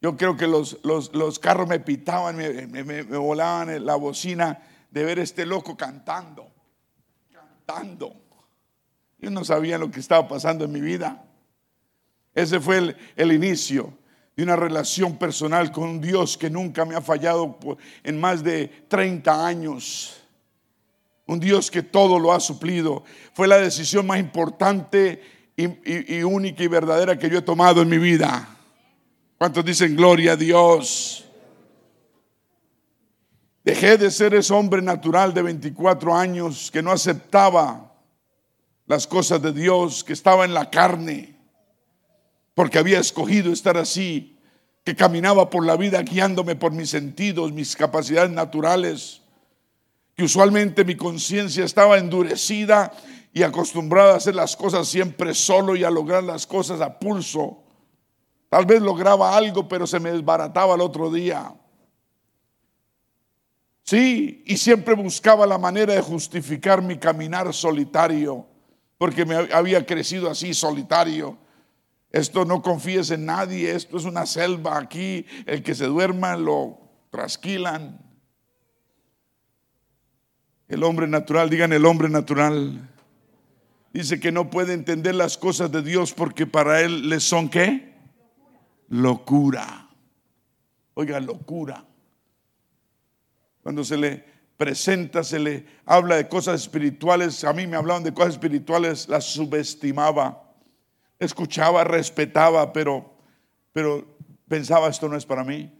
Yo 0.00 0.16
creo 0.16 0.36
que 0.36 0.46
los, 0.46 0.78
los, 0.84 1.38
carros 1.38 1.68
me 1.68 1.80
pitaban, 1.80 2.36
me, 2.36 2.66
me, 2.66 2.84
me, 2.84 3.02
volaban 3.02 3.84
la 3.84 3.96
bocina 3.96 4.62
de 4.90 5.04
ver 5.04 5.18
este 5.18 5.44
loco 5.44 5.76
cantando, 5.76 6.46
cantando. 7.32 8.27
Yo 9.20 9.30
no 9.30 9.44
sabía 9.44 9.78
lo 9.78 9.90
que 9.90 10.00
estaba 10.00 10.28
pasando 10.28 10.64
en 10.64 10.72
mi 10.72 10.80
vida. 10.80 11.24
Ese 12.34 12.60
fue 12.60 12.94
el, 13.16 13.32
inicio 13.32 13.92
de 14.36 14.44
una 14.44 14.54
relación 14.54 15.16
personal 15.16 15.72
con 15.72 15.84
un 15.84 16.00
Dios 16.00 16.38
que 16.38 16.48
nunca 16.48 16.84
me 16.84 16.94
ha 16.94 17.00
fallado 17.00 17.58
en 18.04 18.20
más 18.20 18.44
de 18.44 18.68
30 18.86 19.46
años. 19.46 20.22
Un 21.26 21.40
Dios 21.40 21.70
que 21.70 21.82
todo 21.82 22.18
lo 22.18 22.32
ha 22.32 22.38
suplido. 22.38 23.02
Fue 23.34 23.48
la 23.48 23.58
decisión 23.58 24.06
más 24.06 24.20
importante 24.20 25.20
y, 25.56 26.14
y 26.14 26.22
única 26.22 26.62
y 26.62 26.68
verdadera 26.68 27.18
que 27.18 27.28
yo 27.28 27.38
he 27.38 27.42
tomado 27.42 27.82
en 27.82 27.88
mi 27.88 27.98
vida. 27.98 28.56
¿Cuántos 29.36 29.64
dicen 29.64 29.96
gloria 29.96 30.32
a 30.32 30.36
Dios? 30.36 31.24
Dejé 33.64 33.98
de 33.98 34.10
ser 34.10 34.34
ese 34.34 34.54
hombre 34.54 34.80
natural 34.80 35.34
de 35.34 35.42
24 35.42 36.14
años 36.14 36.70
que 36.70 36.82
no 36.82 36.92
aceptaba 36.92 37.87
las 38.88 39.06
cosas 39.06 39.40
de 39.42 39.52
Dios, 39.52 40.02
que 40.02 40.14
estaba 40.14 40.46
en 40.46 40.54
la 40.54 40.70
carne, 40.70 41.36
porque 42.54 42.78
había 42.78 42.98
escogido 42.98 43.52
estar 43.52 43.76
así, 43.76 44.38
que 44.82 44.96
caminaba 44.96 45.50
por 45.50 45.64
la 45.64 45.76
vida 45.76 46.02
guiándome 46.02 46.56
por 46.56 46.72
mis 46.72 46.88
sentidos, 46.88 47.52
mis 47.52 47.76
capacidades 47.76 48.30
naturales, 48.30 49.20
que 50.16 50.24
usualmente 50.24 50.86
mi 50.86 50.96
conciencia 50.96 51.66
estaba 51.66 51.98
endurecida 51.98 52.90
y 53.34 53.42
acostumbrada 53.42 54.14
a 54.14 54.16
hacer 54.16 54.34
las 54.34 54.56
cosas 54.56 54.88
siempre 54.88 55.34
solo 55.34 55.76
y 55.76 55.84
a 55.84 55.90
lograr 55.90 56.24
las 56.24 56.46
cosas 56.46 56.80
a 56.80 56.98
pulso. 56.98 57.62
Tal 58.48 58.64
vez 58.64 58.80
lograba 58.80 59.36
algo, 59.36 59.68
pero 59.68 59.86
se 59.86 60.00
me 60.00 60.10
desbarataba 60.10 60.74
el 60.74 60.80
otro 60.80 61.10
día. 61.10 61.54
Sí, 63.84 64.42
y 64.46 64.56
siempre 64.56 64.94
buscaba 64.94 65.46
la 65.46 65.58
manera 65.58 65.92
de 65.92 66.00
justificar 66.00 66.80
mi 66.80 66.96
caminar 66.96 67.52
solitario 67.52 68.46
porque 68.98 69.24
me 69.24 69.36
había 69.36 69.86
crecido 69.86 70.28
así 70.28 70.52
solitario. 70.52 71.38
Esto 72.10 72.44
no 72.44 72.62
confíes 72.62 73.10
en 73.10 73.26
nadie, 73.26 73.74
esto 73.74 73.96
es 73.96 74.04
una 74.04 74.26
selva 74.26 74.78
aquí, 74.78 75.24
el 75.46 75.62
que 75.62 75.74
se 75.74 75.86
duerma 75.86 76.36
lo 76.36 76.78
trasquilan. 77.10 78.00
El 80.66 80.82
hombre 80.82 81.06
natural, 81.06 81.48
digan 81.48 81.72
el 81.72 81.86
hombre 81.86 82.08
natural, 82.08 82.90
dice 83.92 84.20
que 84.20 84.32
no 84.32 84.50
puede 84.50 84.74
entender 84.74 85.14
las 85.14 85.38
cosas 85.38 85.70
de 85.70 85.82
Dios 85.82 86.12
porque 86.12 86.46
para 86.46 86.80
él 86.80 87.08
le 87.08 87.20
son 87.20 87.48
qué? 87.48 87.94
Locura. 88.88 89.88
Oiga, 90.94 91.20
locura. 91.20 91.84
Cuando 93.62 93.84
se 93.84 93.96
le 93.96 94.24
presenta, 94.58 95.24
se 95.24 95.38
le 95.38 95.66
habla 95.86 96.16
de 96.16 96.28
cosas 96.28 96.60
espirituales. 96.60 97.44
A 97.44 97.54
mí 97.54 97.66
me 97.66 97.76
hablaban 97.76 98.02
de 98.02 98.12
cosas 98.12 98.34
espirituales, 98.34 99.08
las 99.08 99.24
subestimaba. 99.24 100.52
Escuchaba, 101.18 101.84
respetaba, 101.84 102.72
pero, 102.72 103.16
pero 103.72 104.04
pensaba 104.46 104.88
esto 104.88 105.08
no 105.08 105.16
es 105.16 105.24
para 105.24 105.44
mí. 105.44 105.72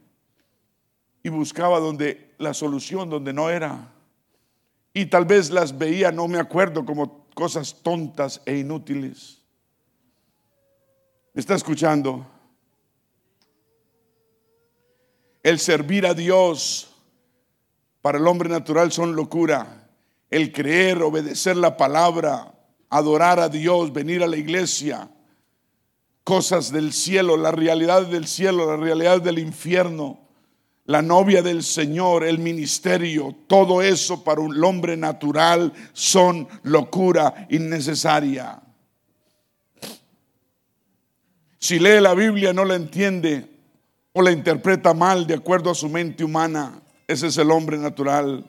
Y 1.22 1.28
buscaba 1.28 1.80
donde 1.80 2.34
la 2.38 2.54
solución, 2.54 3.10
donde 3.10 3.34
no 3.34 3.50
era. 3.50 3.92
Y 4.94 5.06
tal 5.06 5.26
vez 5.26 5.50
las 5.50 5.76
veía, 5.76 6.10
no 6.10 6.26
me 6.28 6.38
acuerdo, 6.38 6.84
como, 6.84 7.28
cosas 7.38 7.82
tontas 7.84 8.42
e 8.46 8.56
inútiles. 8.56 9.38
¿Me 11.32 11.40
está 11.40 11.54
escuchando? 11.54 12.26
El 15.44 15.60
servir 15.60 16.04
a 16.04 16.14
Dios 16.14 16.87
para 18.08 18.16
el 18.16 18.26
hombre 18.26 18.48
natural 18.48 18.90
son 18.90 19.14
locura. 19.14 19.86
El 20.30 20.50
creer, 20.50 21.02
obedecer 21.02 21.58
la 21.58 21.76
palabra, 21.76 22.54
adorar 22.88 23.38
a 23.38 23.50
Dios, 23.50 23.92
venir 23.92 24.22
a 24.22 24.26
la 24.26 24.38
iglesia, 24.38 25.10
cosas 26.24 26.72
del 26.72 26.94
cielo, 26.94 27.36
la 27.36 27.52
realidad 27.52 28.06
del 28.06 28.26
cielo, 28.26 28.64
la 28.64 28.78
realidad 28.82 29.20
del 29.20 29.38
infierno, 29.38 30.26
la 30.86 31.02
novia 31.02 31.42
del 31.42 31.62
Señor, 31.62 32.24
el 32.24 32.38
ministerio, 32.38 33.36
todo 33.46 33.82
eso 33.82 34.24
para 34.24 34.40
un 34.40 34.64
hombre 34.64 34.96
natural 34.96 35.70
son 35.92 36.48
locura 36.62 37.46
innecesaria. 37.50 38.62
Si 41.58 41.78
lee 41.78 42.00
la 42.00 42.14
Biblia 42.14 42.54
no 42.54 42.64
la 42.64 42.76
entiende 42.76 43.50
o 44.14 44.22
la 44.22 44.32
interpreta 44.32 44.94
mal 44.94 45.26
de 45.26 45.34
acuerdo 45.34 45.68
a 45.68 45.74
su 45.74 45.90
mente 45.90 46.24
humana, 46.24 46.80
ese 47.08 47.28
es 47.28 47.38
el 47.38 47.50
hombre 47.50 47.78
natural. 47.78 48.44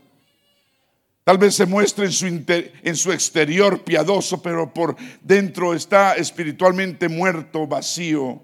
Tal 1.24 1.38
vez 1.38 1.56
se 1.56 1.66
muestre 1.66 2.06
en 2.06 2.12
su, 2.12 2.26
en 2.26 2.96
su 2.96 3.12
exterior 3.12 3.84
piadoso, 3.84 4.42
pero 4.42 4.74
por 4.74 4.98
dentro 5.22 5.74
está 5.74 6.16
espiritualmente 6.16 7.08
muerto, 7.08 7.66
vacío. 7.68 8.44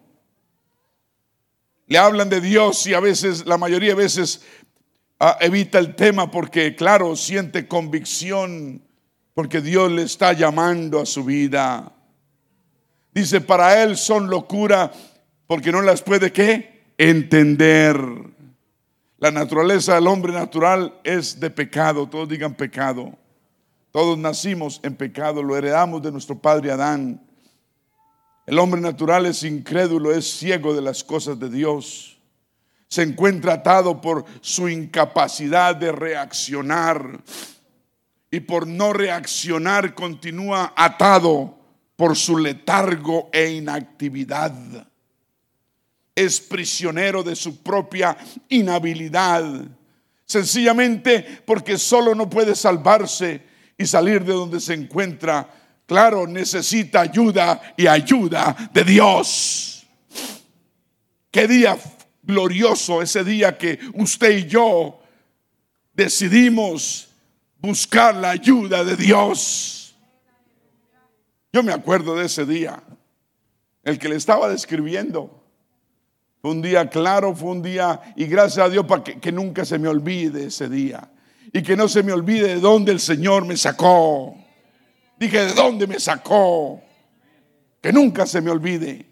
Le 1.88 1.98
hablan 1.98 2.30
de 2.30 2.40
Dios 2.42 2.88
y 2.88 2.94
a 2.94 3.00
veces, 3.00 3.46
la 3.46 3.58
mayoría 3.58 3.90
de 3.90 3.96
veces, 3.96 4.42
ah, 5.20 5.38
evita 5.42 5.80
el 5.80 5.96
tema 5.96 6.32
porque, 6.32 6.76
claro, 6.76 7.16
siente 7.16 7.68
convicción 7.68 8.82
porque 9.34 9.60
Dios 9.62 9.92
le 9.92 10.04
está 10.04 10.32
llamando 10.32 11.02
a 11.02 11.06
su 11.06 11.26
vida. 11.26 11.92
Dice, 13.14 13.42
para 13.42 13.84
él 13.84 13.98
son 13.98 14.30
locura 14.30 14.92
porque 15.46 15.72
no 15.72 15.82
las 15.82 16.02
puede 16.02 16.32
qué? 16.32 16.86
Entender. 16.98 17.98
La 19.26 19.32
naturaleza 19.32 19.96
del 19.96 20.06
hombre 20.06 20.32
natural 20.32 21.00
es 21.04 21.40
de 21.40 21.50
pecado, 21.50 22.08
todos 22.08 22.30
digan 22.30 22.54
pecado. 22.54 23.18
Todos 23.92 24.20
nacimos 24.20 24.80
en 24.84 24.94
pecado, 24.96 25.42
lo 25.42 25.58
heredamos 25.58 26.04
de 26.04 26.12
nuestro 26.12 26.38
padre 26.38 26.70
Adán. 26.70 27.26
El 28.46 28.60
hombre 28.60 28.80
natural 28.80 29.26
es 29.26 29.42
incrédulo, 29.42 30.12
es 30.12 30.30
ciego 30.30 30.76
de 30.76 30.84
las 30.84 31.04
cosas 31.04 31.40
de 31.40 31.50
Dios. 31.50 32.22
Se 32.88 33.02
encuentra 33.02 33.54
atado 33.54 34.00
por 34.00 34.26
su 34.42 34.70
incapacidad 34.70 35.76
de 35.76 35.92
reaccionar 35.92 37.20
y 38.30 38.42
por 38.42 38.68
no 38.68 38.94
reaccionar 38.94 39.96
continúa 39.96 40.72
atado 40.78 41.58
por 41.96 42.16
su 42.16 42.38
letargo 42.38 43.32
e 43.34 43.54
inactividad 43.54 44.54
es 46.16 46.40
prisionero 46.40 47.22
de 47.22 47.36
su 47.36 47.62
propia 47.62 48.18
inhabilidad. 48.48 49.44
Sencillamente 50.26 51.42
porque 51.46 51.78
solo 51.78 52.16
no 52.16 52.30
puede 52.30 52.56
salvarse 52.56 53.42
y 53.78 53.86
salir 53.86 54.24
de 54.24 54.34
donde 54.34 54.60
se 54.60 54.74
encuentra. 54.74 55.48
Claro, 55.86 56.26
necesita 56.26 57.02
ayuda 57.02 57.62
y 57.78 57.86
ayuda 57.86 58.72
de 58.74 58.84
Dios. 58.84 59.86
Qué 61.30 61.48
día 61.48 61.78
glorioso 62.24 63.02
ese 63.02 63.24
día 63.24 63.58
que 63.58 63.78
usted 63.94 64.38
y 64.38 64.46
yo 64.48 65.00
decidimos 65.94 67.10
buscar 67.60 68.16
la 68.16 68.32
ayuda 68.32 68.84
de 68.84 68.96
Dios. 68.96 69.96
Yo 71.54 71.62
me 71.62 71.72
acuerdo 71.72 72.16
de 72.16 72.26
ese 72.26 72.46
día, 72.46 72.82
el 73.84 74.00
que 74.00 74.10
le 74.10 74.16
estaba 74.16 74.50
describiendo. 74.50 75.45
Fue 76.46 76.52
un 76.52 76.62
día 76.62 76.88
claro, 76.88 77.34
fue 77.34 77.50
un 77.50 77.64
día, 77.64 78.00
y 78.16 78.26
gracias 78.28 78.68
a 78.68 78.70
Dios 78.70 78.86
para 78.86 79.04
que, 79.04 79.32
nunca 79.32 79.66
se 79.66 79.80
me 79.80 79.88
olvide 79.88 80.46
ese 80.46 80.70
día. 80.70 81.10
Y 81.52 81.64
que 81.64 81.76
no 81.76 81.88
se 81.88 82.04
me 82.04 82.14
olvide 82.14 82.50
de 82.50 82.60
dónde 82.60 82.92
el 82.92 83.00
Señor 83.00 83.46
me 83.46 83.58
sacó. 83.58 84.38
Dije, 85.18 85.44
¿de 85.44 85.54
dónde 85.54 85.88
me 85.88 86.00
sacó? 86.00 86.80
Que 87.82 87.92
nunca 87.92 88.28
se 88.28 88.42
me 88.42 88.52
olvide. 88.52 89.08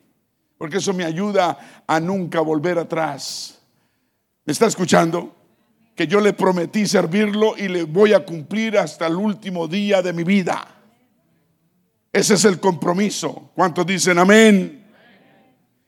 Porque 0.60 0.78
eso 0.78 0.94
me 0.94 1.06
ayuda 1.06 1.84
a 1.88 2.00
nunca 2.00 2.40
volver 2.40 2.78
atrás. 2.78 3.60
¿Me 4.46 4.54
está 4.54 4.68
escuchando? 4.68 5.36
Que 5.96 6.06
yo 6.06 6.20
le 6.20 6.34
prometí 6.34 6.86
servirlo 6.86 7.58
y 7.58 7.68
le 7.68 7.86
voy 7.86 8.14
a 8.14 8.24
cumplir 8.24 8.78
hasta 8.78 9.08
el 9.08 9.16
último 9.16 9.68
día 9.68 10.04
de 10.04 10.14
mi 10.14 10.24
vida. 10.24 10.68
Ese 12.12 12.36
es 12.36 12.46
el 12.46 12.60
compromiso. 12.60 13.50
¿Cuántos 13.56 13.88
dicen 13.88 14.20
amén? 14.20 14.83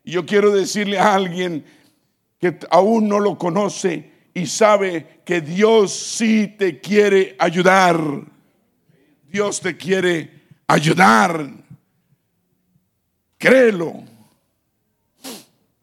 Y 0.05 0.11
yo 0.11 0.25
quiero 0.25 0.51
decirle 0.51 0.99
a 0.99 1.15
alguien 1.15 1.65
que 2.39 2.57
aún 2.69 3.09
no 3.09 3.19
lo 3.19 3.37
conoce 3.39 4.11
y 4.35 4.45
sabe 4.45 5.21
que 5.25 5.41
Dios 5.41 5.91
sí 5.91 6.55
te 6.59 6.79
quiere 6.79 7.35
ayudar. 7.39 7.99
Dios 9.23 9.59
te 9.59 9.75
quiere 9.75 10.43
ayudar. 10.67 11.49
Créelo. 13.39 14.03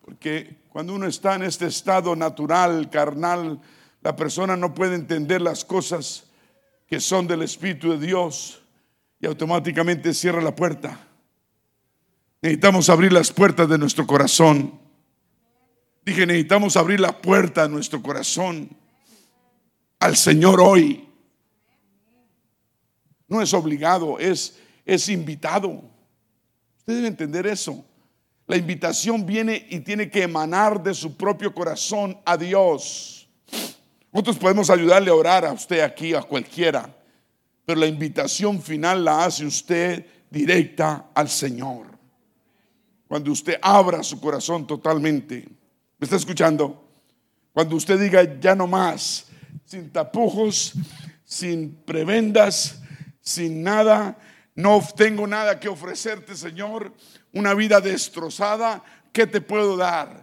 Porque 0.01 0.57
cuando 0.69 0.95
uno 0.95 1.07
está 1.07 1.35
en 1.35 1.43
este 1.43 1.67
estado 1.67 2.15
natural, 2.15 2.89
carnal, 2.91 3.61
la 4.03 4.15
persona 4.15 4.57
no 4.57 4.73
puede 4.73 4.95
entender 4.95 5.43
las 5.43 5.65
cosas 5.65 6.31
que 6.87 7.01
son 7.01 7.27
del 7.27 7.43
Espíritu 7.43 7.91
de 7.91 8.07
Dios 8.07 8.63
y 9.19 9.27
automáticamente 9.27 10.15
cierra 10.15 10.41
la 10.41 10.55
puerta. 10.55 11.09
Necesitamos 12.43 12.91
abrir 12.91 13.13
las 13.13 13.31
puertas 13.31 13.69
de 13.69 13.79
nuestro 13.79 14.05
corazón. 14.05 14.81
Dije, 16.05 16.27
necesitamos 16.27 16.77
abrir 16.77 16.99
la 16.99 17.23
puerta 17.23 17.63
de 17.63 17.69
nuestro 17.69 18.03
corazón 18.03 18.69
al 20.01 20.17
Señor 20.17 20.61
hoy. 20.61 21.09
No 23.29 23.41
es 23.41 23.55
obligado, 23.55 24.19
es, 24.19 24.59
es 24.85 25.09
invitado. 25.09 25.85
Usted 26.79 26.97
debe 26.97 27.07
entender 27.07 27.47
eso. 27.47 27.85
La 28.49 28.57
invitación 28.57 29.25
viene 29.25 29.65
y 29.71 29.79
tiene 29.79 30.11
que 30.11 30.25
emanar 30.25 30.83
de 30.83 30.95
su 30.95 31.17
propio 31.17 31.55
corazón 31.55 32.19
a 32.25 32.37
Dios. 32.37 33.29
Nosotros 34.13 34.37
podemos 34.37 34.69
ayudarle 34.69 35.11
a 35.13 35.15
orar 35.15 35.45
a 35.45 35.53
usted 35.53 35.79
aquí, 35.79 36.13
a 36.13 36.23
cualquiera, 36.23 36.93
pero 37.65 37.79
la 37.79 37.87
invitación 37.87 38.61
final 38.61 39.05
la 39.05 39.27
hace 39.27 39.47
usted 39.47 40.05
directa 40.29 41.07
al 41.15 41.29
Señor 41.29 41.92
cuando 43.13 43.31
usted 43.31 43.59
abra 43.61 44.03
su 44.03 44.19
corazón 44.19 44.67
totalmente. 44.67 45.47
¿Me 45.99 46.05
está 46.07 46.17
escuchando? 46.17 46.83
Cuando 47.53 47.77
usted 47.77 48.01
diga 48.01 48.41
ya 48.41 48.55
no 48.55 48.67
más, 48.67 49.27
sin 49.67 49.91
tapujos, 49.93 50.73
sin 51.23 51.75
prebendas, 51.85 52.81
sin 53.21 53.63
nada, 53.63 54.17
no 54.55 54.83
tengo 54.97 55.27
nada 55.27 55.61
que 55.61 55.69
ofrecerte, 55.69 56.35
Señor, 56.35 56.95
una 57.35 57.53
vida 57.53 57.83
destrozada, 57.83 58.83
¿qué 59.13 59.27
te 59.27 59.43
puedo 59.43 59.77
dar? 59.77 60.22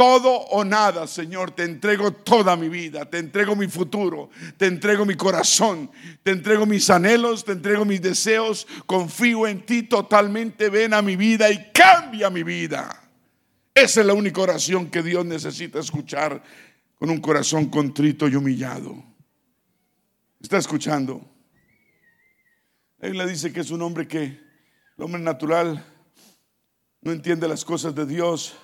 Todo 0.00 0.32
o 0.32 0.64
nada, 0.64 1.06
Señor, 1.06 1.50
te 1.50 1.62
entrego 1.62 2.10
toda 2.10 2.56
mi 2.56 2.70
vida, 2.70 3.04
te 3.04 3.18
entrego 3.18 3.54
mi 3.54 3.68
futuro, 3.68 4.30
te 4.56 4.64
entrego 4.64 5.04
mi 5.04 5.14
corazón, 5.14 5.90
te 6.22 6.30
entrego 6.30 6.64
mis 6.64 6.88
anhelos, 6.88 7.44
te 7.44 7.52
entrego 7.52 7.84
mis 7.84 8.00
deseos, 8.00 8.66
confío 8.86 9.46
en 9.46 9.60
ti 9.66 9.82
totalmente, 9.82 10.70
ven 10.70 10.94
a 10.94 11.02
mi 11.02 11.16
vida 11.16 11.50
y 11.50 11.70
cambia 11.70 12.30
mi 12.30 12.42
vida. 12.42 13.10
Esa 13.74 14.00
es 14.00 14.06
la 14.06 14.14
única 14.14 14.40
oración 14.40 14.90
que 14.90 15.02
Dios 15.02 15.26
necesita 15.26 15.80
escuchar 15.80 16.42
con 16.98 17.10
un 17.10 17.20
corazón 17.20 17.66
contrito 17.66 18.26
y 18.26 18.36
humillado. 18.36 19.04
¿Está 20.40 20.56
escuchando? 20.56 21.20
Él 23.00 23.18
le 23.18 23.26
dice 23.26 23.52
que 23.52 23.60
es 23.60 23.70
un 23.70 23.82
hombre 23.82 24.08
que, 24.08 24.22
el 24.22 25.04
hombre 25.04 25.20
natural, 25.20 25.84
no 27.02 27.12
entiende 27.12 27.46
las 27.46 27.66
cosas 27.66 27.94
de 27.94 28.06
Dios 28.06 28.56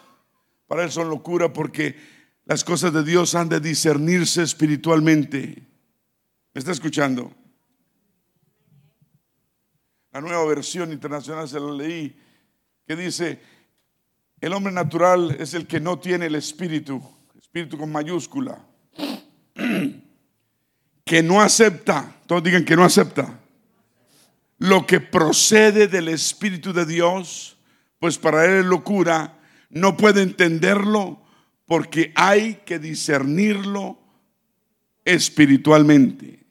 para 0.66 0.84
él 0.84 0.90
son 0.90 1.08
locura 1.08 1.52
porque 1.52 1.96
las 2.44 2.64
cosas 2.64 2.92
de 2.92 3.02
Dios 3.02 3.34
han 3.34 3.48
de 3.48 3.60
discernirse 3.60 4.42
espiritualmente. 4.42 5.62
¿Me 6.54 6.58
está 6.58 6.72
escuchando? 6.72 7.32
La 10.12 10.20
nueva 10.20 10.44
versión 10.46 10.92
internacional 10.92 11.48
se 11.48 11.60
la 11.60 11.72
leí, 11.72 12.18
que 12.86 12.96
dice, 12.96 13.40
el 14.40 14.52
hombre 14.52 14.72
natural 14.72 15.36
es 15.38 15.54
el 15.54 15.66
que 15.66 15.80
no 15.80 15.98
tiene 15.98 16.26
el 16.26 16.36
espíritu, 16.36 17.02
espíritu 17.38 17.76
con 17.76 17.92
mayúscula, 17.92 18.64
que 21.04 21.22
no 21.22 21.40
acepta, 21.40 22.16
todos 22.26 22.42
digan 22.42 22.64
que 22.64 22.76
no 22.76 22.84
acepta, 22.84 23.40
lo 24.58 24.86
que 24.86 25.00
procede 25.00 25.86
del 25.86 26.08
Espíritu 26.08 26.72
de 26.72 26.86
Dios, 26.86 27.58
pues 27.98 28.18
para 28.18 28.46
él 28.46 28.60
es 28.60 28.64
locura 28.64 29.35
no 29.70 29.96
puede 29.96 30.22
entenderlo 30.22 31.20
porque 31.66 32.12
hay 32.14 32.56
que 32.64 32.78
discernirlo 32.78 33.98
espiritualmente. 35.04 36.46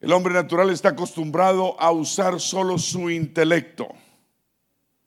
El 0.00 0.12
hombre 0.12 0.32
natural 0.32 0.70
está 0.70 0.90
acostumbrado 0.90 1.78
a 1.78 1.90
usar 1.90 2.40
solo 2.40 2.78
su 2.78 3.10
intelecto. 3.10 3.88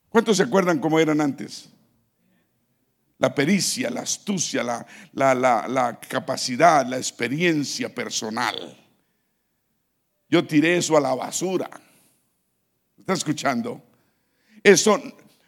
¿Cuántos 0.09 0.37
se 0.37 0.43
acuerdan 0.43 0.79
cómo 0.79 0.99
eran 0.99 1.19
antes? 1.19 1.69
La 3.17 3.33
pericia, 3.33 3.89
la 3.89 4.01
astucia, 4.01 4.61
la, 5.13 5.99
capacidad, 6.07 6.85
la 6.85 6.97
experiencia 6.97 7.93
personal. 7.93 8.77
Yo 10.29 10.45
tiré 10.45 10.77
eso 10.77 10.95
a 10.95 11.01
la 11.01 11.15
basura. 11.15 11.69
¿Está 12.97 13.13
escuchando? 13.13 13.81
Eso 14.63 15.01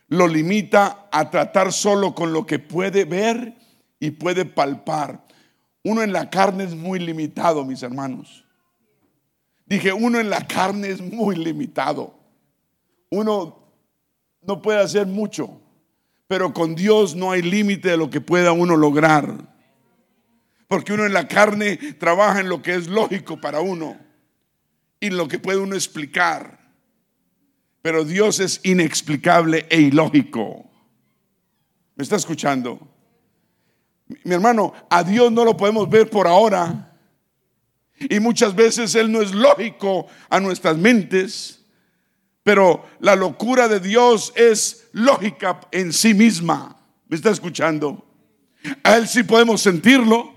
lo 0.08 0.28
limita 0.28 1.08
a 1.12 1.30
tratar 1.30 1.74
solo 1.74 2.14
con 2.14 2.34
lo 2.34 2.46
que 2.46 2.60
puede 2.60 3.06
ver 3.06 3.56
y 4.00 4.12
puede 4.12 4.46
palpar. 4.46 5.26
Uno 5.84 6.04
en 6.04 6.14
la 6.14 6.30
carne 6.30 6.64
es 6.64 6.76
muy 6.76 7.00
limitado, 7.00 7.64
mis 7.66 7.84
hermanos. 7.84 8.46
Dije, 9.66 9.94
uno 9.94 10.20
en 10.20 10.30
la 10.30 10.48
carne 10.48 10.90
es 10.90 11.02
muy 11.02 11.36
limitado. 11.36 12.20
Uno 13.10 13.66
no 14.42 14.62
puede 14.62 14.80
hacer 14.80 15.08
mucho, 15.08 15.60
pero 16.28 16.54
con 16.54 16.76
Dios 16.76 17.16
no 17.16 17.32
hay 17.32 17.42
límite 17.42 17.90
de 17.90 17.98
lo 17.98 18.10
que 18.10 18.22
pueda 18.22 18.52
uno 18.52 18.76
lograr. 18.78 19.54
Porque 20.68 20.94
uno 20.94 21.06
en 21.06 21.14
la 21.14 21.28
carne 21.28 21.78
trabaja 22.00 22.40
en 22.40 22.50
lo 22.50 22.62
que 22.62 22.76
es 22.76 22.88
lógico 22.88 23.40
para 23.40 23.62
uno 23.62 23.98
y 25.00 25.08
en 25.08 25.18
lo 25.18 25.28
que 25.28 25.40
puede 25.40 25.60
uno 25.60 25.76
explicar. 25.76 26.65
Pero 27.86 28.04
Dios 28.04 28.40
es 28.40 28.62
inexplicable 28.64 29.68
e 29.70 29.80
ilógico. 29.80 30.68
¿Me 31.96 32.02
está 32.02 32.16
escuchando? 32.16 32.80
Mi 34.24 34.34
hermano, 34.34 34.74
a 34.90 35.04
Dios 35.04 35.32
no 35.32 35.46
lo 35.46 35.56
podemos 35.56 35.88
ver 35.88 36.10
por 36.10 36.26
ahora. 36.26 36.98
Y 38.00 38.20
muchas 38.20 38.56
veces 38.56 38.96
Él 38.96 39.12
no 39.12 39.22
es 39.22 39.36
lógico 39.36 40.08
a 40.32 40.40
nuestras 40.40 40.76
mentes, 40.76 41.64
pero 42.42 42.84
la 43.02 43.16
locura 43.16 43.68
de 43.68 43.80
Dios 43.80 44.34
es 44.36 44.88
lógica 44.92 45.60
en 45.70 45.94
sí 45.94 46.16
misma. 46.16 46.84
¿Me 47.08 47.16
está 47.16 47.30
escuchando? 47.30 48.04
A 48.82 48.98
Él 48.98 49.08
sí 49.08 49.22
podemos 49.22 49.62
sentirlo. 49.62 50.34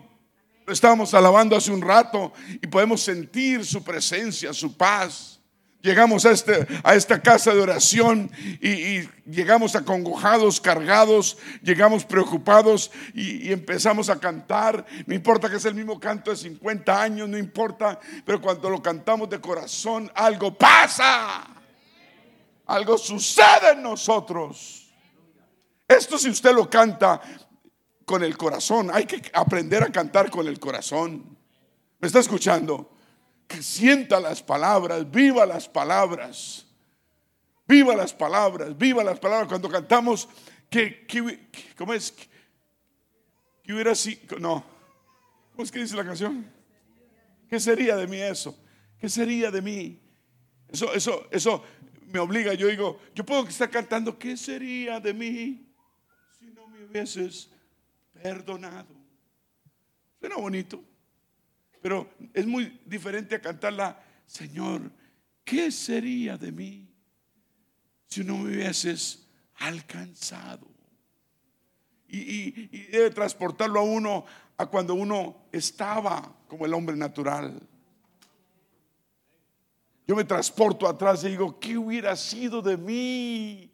Lo 0.67 0.73
estábamos 0.75 1.15
alabando 1.15 1.57
hace 1.57 1.73
un 1.73 1.81
rato 1.81 2.31
y 2.61 2.67
podemos 2.67 3.01
sentir 3.01 3.65
su 3.65 3.83
presencia, 3.83 4.53
su 4.53 4.77
paz. 4.77 5.38
Llegamos 5.89 6.27
a, 6.27 6.33
este, 6.33 6.67
a 6.85 6.95
esta 6.97 7.23
casa 7.23 7.55
de 7.55 7.63
oración 7.63 8.31
y, 8.61 9.09
llegamos 9.25 9.75
acongojados, 9.75 10.61
cargados, 10.61 11.39
llegamos 11.63 12.05
preocupados 12.05 12.91
y, 13.15 13.49
y, 13.49 13.53
empezamos 13.55 14.11
a 14.11 14.21
cantar. 14.21 14.85
No 15.07 15.15
importa 15.15 15.49
que 15.49 15.57
es 15.57 15.65
el 15.65 15.75
mismo 15.75 15.99
canto 15.99 16.31
de 16.31 16.37
50 16.37 17.03
años, 17.03 17.27
no 17.27 17.39
importa, 17.39 17.99
pero 18.27 18.39
cuando 18.39 18.69
lo 18.69 18.83
cantamos 18.83 19.31
de 19.31 19.41
corazón, 19.41 20.13
algo 20.15 20.55
pasa. 20.55 21.47
Algo 22.67 22.99
sucede 22.99 23.73
en 23.73 23.83
nosotros. 23.83 24.93
Esto 25.89 26.19
si 26.19 26.29
usted 26.29 26.53
lo 26.53 26.69
canta 26.69 27.19
con 28.05 28.23
el 28.23 28.37
corazón, 28.37 28.91
hay 28.93 29.07
que 29.07 29.23
aprender 29.33 29.83
a 29.85 29.91
cantar 29.91 30.31
con 30.31 30.47
el 30.49 30.61
corazón. 30.61 31.39
¿Me 31.99 32.09
está 32.09 32.19
escuchando? 32.19 32.98
Que 33.49 33.63
sienta 33.63 34.21
las 34.21 34.43
palabras, 34.43 35.11
viva 35.11 35.47
las 35.47 35.69
palabras, 35.69 36.67
viva 37.67 37.97
las 37.97 38.13
palabras, 38.13 38.77
viva 38.77 39.03
las 39.03 39.19
palabras. 39.19 39.49
Cuando 39.49 39.71
cantamos, 39.71 40.29
que, 40.69 41.07
¿cómo 41.77 41.95
es? 41.95 42.15
Que 43.63 43.73
hubiera 43.73 43.95
sido, 43.95 44.39
no, 44.39 44.65
¿cómo 45.53 45.65
es 45.65 45.73
que 45.73 45.81
dice 45.81 45.97
la 45.97 46.05
canción? 46.05 46.53
¿Qué 47.49 47.59
sería 47.59 47.97
de 47.97 48.07
mí 48.07 48.19
eso? 48.19 48.57
¿Qué 48.99 49.09
sería 49.09 49.51
de 49.51 49.63
mí? 49.63 49.99
Eso, 50.69 50.93
eso, 50.93 51.27
eso 51.31 51.65
me 52.09 52.19
obliga, 52.19 52.53
yo 52.53 52.67
digo, 52.67 53.01
yo 53.15 53.25
puedo 53.25 53.49
estar 53.49 53.71
cantando, 53.71 54.19
¿qué 54.19 54.37
sería 54.37 55.01
de 55.01 55.15
mí 55.15 55.73
si 56.39 56.47
no 56.51 56.67
me 56.69 56.85
hubieses 56.85 57.51
perdonado? 58.13 58.95
Suena 60.21 60.37
bonito. 60.37 60.85
Pero 61.89 62.07
es 62.35 62.47
muy 62.47 62.83
diferente 62.85 63.35
a 63.35 63.41
cantarla, 63.41 63.99
Señor, 64.27 64.93
¿qué 65.43 65.71
sería 65.73 66.37
de 66.37 66.53
mí 66.53 66.87
si 68.07 68.23
no 68.23 68.37
me 68.37 68.51
hubieses 68.51 69.27
alcanzado? 69.55 70.69
Y, 72.07 72.51
debe 72.89 73.09
transportarlo 73.09 73.81
a 73.81 73.85
uno 73.85 74.27
a 74.59 74.67
cuando 74.67 74.93
uno 74.93 75.47
estaba 75.51 76.31
como 76.47 76.67
el 76.67 76.75
hombre 76.75 76.95
natural. 76.95 77.59
Yo 80.07 80.15
me 80.15 80.25
transporto 80.25 80.87
atrás 80.87 81.25
y 81.25 81.29
digo, 81.29 81.59
¿qué 81.59 81.79
hubiera 81.79 82.15
sido 82.17 82.61
de 82.61 82.77
mí 82.77 83.73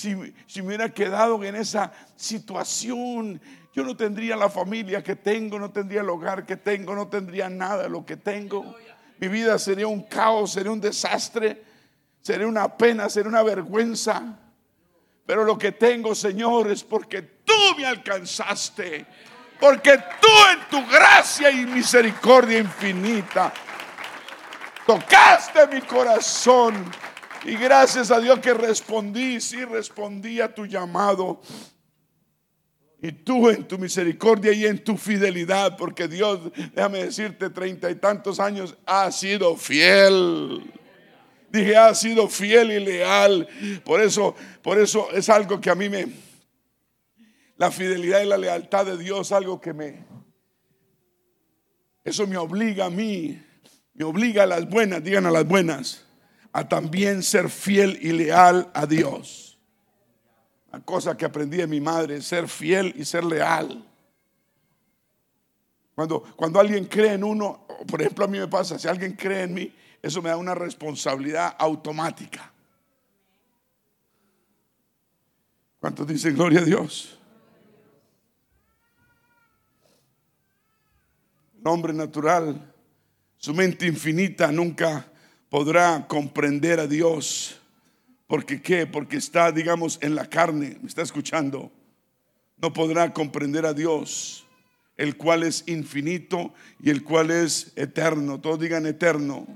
si, 0.00 0.62
me 0.62 0.66
hubiera 0.66 0.88
quedado 0.88 1.42
en 1.44 1.56
esa 1.56 1.92
situación? 2.16 3.40
yo 3.72 3.84
no 3.84 3.96
tendría 3.96 4.34
la 4.34 4.50
familia 4.50 5.02
que 5.02 5.14
tengo, 5.14 5.58
no 5.58 5.70
tendría 5.70 6.00
el 6.00 6.10
hogar 6.10 6.44
que 6.44 6.56
tengo, 6.56 6.92
no 6.94 7.06
tendría 7.06 7.48
nada 7.48 7.84
de 7.84 7.88
lo 7.88 8.04
que 8.04 8.16
tengo. 8.16 8.74
Mi 9.18 9.28
vida 9.28 9.58
sería 9.58 9.86
un 9.86 10.02
caos, 10.02 10.52
sería 10.52 10.72
un 10.72 10.80
desastre, 10.80 11.62
sería 12.20 12.48
una 12.48 12.76
pena, 12.76 13.08
sería 13.08 13.28
una 13.28 13.44
vergüenza. 13.44 14.38
Pero 15.24 15.44
lo 15.44 15.56
que 15.56 15.70
tengo, 15.70 16.16
Señor, 16.16 16.68
es 16.68 16.82
porque 16.82 17.22
tú 17.22 17.76
me 17.76 17.86
alcanzaste. 17.86 19.06
Porque 19.60 19.96
tú 20.20 20.28
en 20.52 20.68
tu 20.68 20.90
gracia 20.90 21.50
y 21.50 21.64
misericordia 21.66 22.58
infinita 22.58 23.52
tocaste 24.84 25.66
mi 25.68 25.80
corazón. 25.82 26.90
Y 27.44 27.56
gracias 27.56 28.10
a 28.10 28.20
Dios 28.20 28.38
que 28.40 28.52
respondí, 28.52 29.40
sí 29.40 29.64
respondí 29.64 30.40
a 30.40 30.54
tu 30.54 30.66
llamado. 30.66 31.40
Y 33.02 33.12
tú 33.12 33.48
en 33.48 33.66
tu 33.66 33.78
misericordia 33.78 34.52
y 34.52 34.66
en 34.66 34.84
tu 34.84 34.96
fidelidad, 34.96 35.76
porque 35.78 36.06
Dios, 36.06 36.40
déjame 36.74 37.04
decirte, 37.04 37.48
treinta 37.48 37.90
y 37.90 37.94
tantos 37.94 38.38
años 38.38 38.76
ha 38.84 39.10
sido 39.10 39.56
fiel. 39.56 40.70
Dije, 41.50 41.76
ha 41.76 41.94
sido 41.94 42.28
fiel 42.28 42.72
y 42.72 42.80
leal. 42.80 43.48
Por 43.84 44.02
eso, 44.02 44.34
por 44.62 44.78
eso 44.78 45.10
es 45.12 45.30
algo 45.30 45.60
que 45.60 45.70
a 45.70 45.74
mí 45.74 45.88
me, 45.88 46.08
la 47.56 47.70
fidelidad 47.70 48.20
y 48.22 48.26
la 48.26 48.36
lealtad 48.36 48.84
de 48.84 48.98
Dios, 48.98 49.32
algo 49.32 49.60
que 49.60 49.72
me, 49.72 50.04
eso 52.04 52.26
me 52.26 52.36
obliga 52.36 52.86
a 52.86 52.90
mí, 52.90 53.42
me 53.94 54.04
obliga 54.04 54.42
a 54.42 54.46
las 54.46 54.68
buenas, 54.68 55.02
digan 55.02 55.26
a 55.26 55.30
las 55.30 55.46
buenas, 55.46 56.06
a 56.52 56.68
también 56.68 57.22
ser 57.22 57.48
fiel 57.48 57.98
y 58.00 58.12
leal 58.12 58.70
a 58.74 58.86
Dios. 58.86 59.58
Una 60.72 60.82
cosa 60.84 61.16
que 61.16 61.24
aprendí 61.24 61.58
de 61.58 61.66
mi 61.66 61.80
madre, 61.80 62.20
ser 62.22 62.48
fiel 62.48 62.92
y 62.96 63.04
ser 63.04 63.24
leal. 63.24 63.86
Cuando, 65.94 66.22
cuando 66.36 66.60
alguien 66.60 66.86
cree 66.86 67.14
en 67.14 67.24
uno, 67.24 67.66
por 67.86 68.00
ejemplo 68.00 68.24
a 68.24 68.28
mí 68.28 68.38
me 68.38 68.48
pasa, 68.48 68.78
si 68.78 68.88
alguien 68.88 69.12
cree 69.12 69.42
en 69.42 69.54
mí, 69.54 69.74
eso 70.02 70.22
me 70.22 70.30
da 70.30 70.36
una 70.36 70.54
responsabilidad 70.54 71.54
automática. 71.58 72.52
¿Cuántos 75.78 76.06
dicen 76.06 76.34
gloria 76.34 76.60
a 76.60 76.64
Dios? 76.64 77.18
El 81.58 81.68
hombre 81.68 81.92
natural, 81.92 82.72
su 83.36 83.52
mente 83.52 83.86
infinita 83.86 84.50
nunca 84.50 85.09
podrá 85.50 86.06
comprender 86.08 86.80
a 86.80 86.86
Dios 86.86 87.60
porque 88.30 88.62
qué? 88.62 88.86
Porque 88.86 89.16
está, 89.16 89.50
digamos, 89.50 89.98
en 90.02 90.14
la 90.14 90.24
carne, 90.24 90.78
me 90.80 90.88
está 90.88 91.02
escuchando. 91.02 91.72
No 92.58 92.72
podrá 92.72 93.12
comprender 93.12 93.66
a 93.66 93.74
Dios, 93.74 94.46
el 94.96 95.16
cual 95.16 95.42
es 95.42 95.64
infinito 95.66 96.54
y 96.78 96.90
el 96.90 97.02
cual 97.02 97.32
es 97.32 97.72
eterno. 97.74 98.40
Todos 98.40 98.60
digan 98.60 98.86
eterno. 98.86 99.48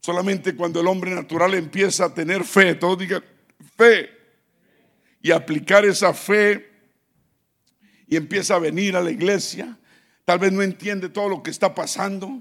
Solamente 0.00 0.54
cuando 0.54 0.80
el 0.80 0.86
hombre 0.86 1.16
natural 1.16 1.52
empieza 1.54 2.04
a 2.04 2.14
tener 2.14 2.44
fe, 2.44 2.76
todos 2.76 2.96
digan 2.96 3.24
fe, 3.76 4.08
y 5.20 5.32
aplicar 5.32 5.84
esa 5.84 6.14
fe 6.14 6.70
y 8.06 8.14
empieza 8.14 8.54
a 8.54 8.60
venir 8.60 8.94
a 8.94 9.00
la 9.00 9.10
iglesia, 9.10 9.76
tal 10.24 10.38
vez 10.38 10.52
no 10.52 10.62
entiende 10.62 11.08
todo 11.08 11.28
lo 11.28 11.42
que 11.42 11.50
está 11.50 11.74
pasando, 11.74 12.40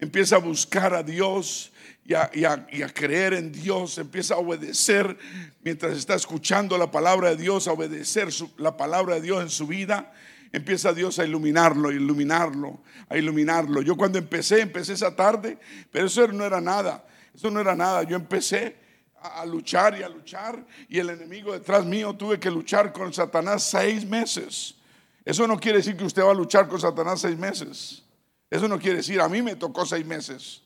empieza 0.00 0.36
a 0.36 0.38
buscar 0.40 0.94
a 0.94 1.02
Dios 1.02 1.72
y 2.04 2.44
a, 2.44 2.94
creer 2.94 3.34
en 3.34 3.50
Dios, 3.50 3.98
empieza 3.98 4.34
a 4.34 4.38
obedecer 4.38 5.16
mientras 5.62 5.96
está 5.96 6.14
escuchando 6.14 6.78
la 6.78 6.90
palabra 6.90 7.30
de 7.30 7.36
Dios, 7.36 7.66
a 7.66 7.72
obedecer 7.72 8.28
la 8.58 8.76
palabra 8.76 9.16
de 9.16 9.22
Dios 9.22 9.42
en 9.42 9.50
su 9.50 9.66
vida, 9.66 10.12
empieza 10.52 10.92
Dios 10.92 11.18
a 11.18 11.24
iluminarlo, 11.24 11.88
a 11.88 11.92
iluminarlo, 11.92 12.80
a 13.08 13.16
iluminarlo. 13.16 13.82
Yo 13.82 13.96
cuando 13.96 14.18
empecé, 14.18 14.60
empecé 14.60 14.92
esa 14.92 15.16
tarde, 15.16 15.58
pero 15.90 16.06
eso 16.06 16.28
no 16.28 16.44
era 16.44 16.60
nada, 16.60 17.04
eso 17.34 17.50
no 17.50 17.60
era 17.60 17.74
nada. 17.74 18.04
Yo 18.04 18.14
empecé 18.14 18.76
a, 19.20 19.40
a 19.40 19.46
luchar 19.46 19.98
y 19.98 20.04
a 20.04 20.08
luchar 20.08 20.64
y 20.88 21.00
el 21.00 21.10
enemigo 21.10 21.52
detrás 21.52 21.84
mío 21.84 22.14
tuve 22.14 22.38
que 22.38 22.50
luchar 22.50 22.92
con 22.92 23.12
Satanás 23.12 23.64
seis 23.64 24.06
meses. 24.06 24.76
Eso 25.24 25.48
no 25.48 25.58
quiere 25.58 25.78
decir 25.78 25.96
que 25.96 26.04
usted 26.04 26.22
va 26.22 26.30
a 26.30 26.34
luchar 26.34 26.68
con 26.68 26.80
Satanás 26.80 27.20
seis 27.20 27.36
meses. 27.36 28.05
Eso 28.50 28.68
no 28.68 28.78
quiere 28.78 28.98
decir, 28.98 29.20
a 29.20 29.28
mí 29.28 29.42
me 29.42 29.56
tocó 29.56 29.84
seis 29.84 30.06
meses. 30.06 30.62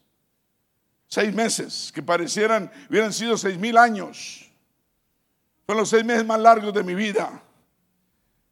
Seis 1.07 1.35
meses, 1.35 1.91
que 1.93 2.03
parecieran, 2.03 2.71
hubieran 2.89 3.13
sido 3.13 3.37
seis 3.37 3.59
mil 3.59 3.77
años. 3.77 4.49
Fueron 5.67 5.81
los 5.81 5.89
seis 5.89 6.05
meses 6.05 6.25
más 6.25 6.39
largos 6.39 6.73
de 6.73 6.83
mi 6.83 6.95
vida. 6.95 7.43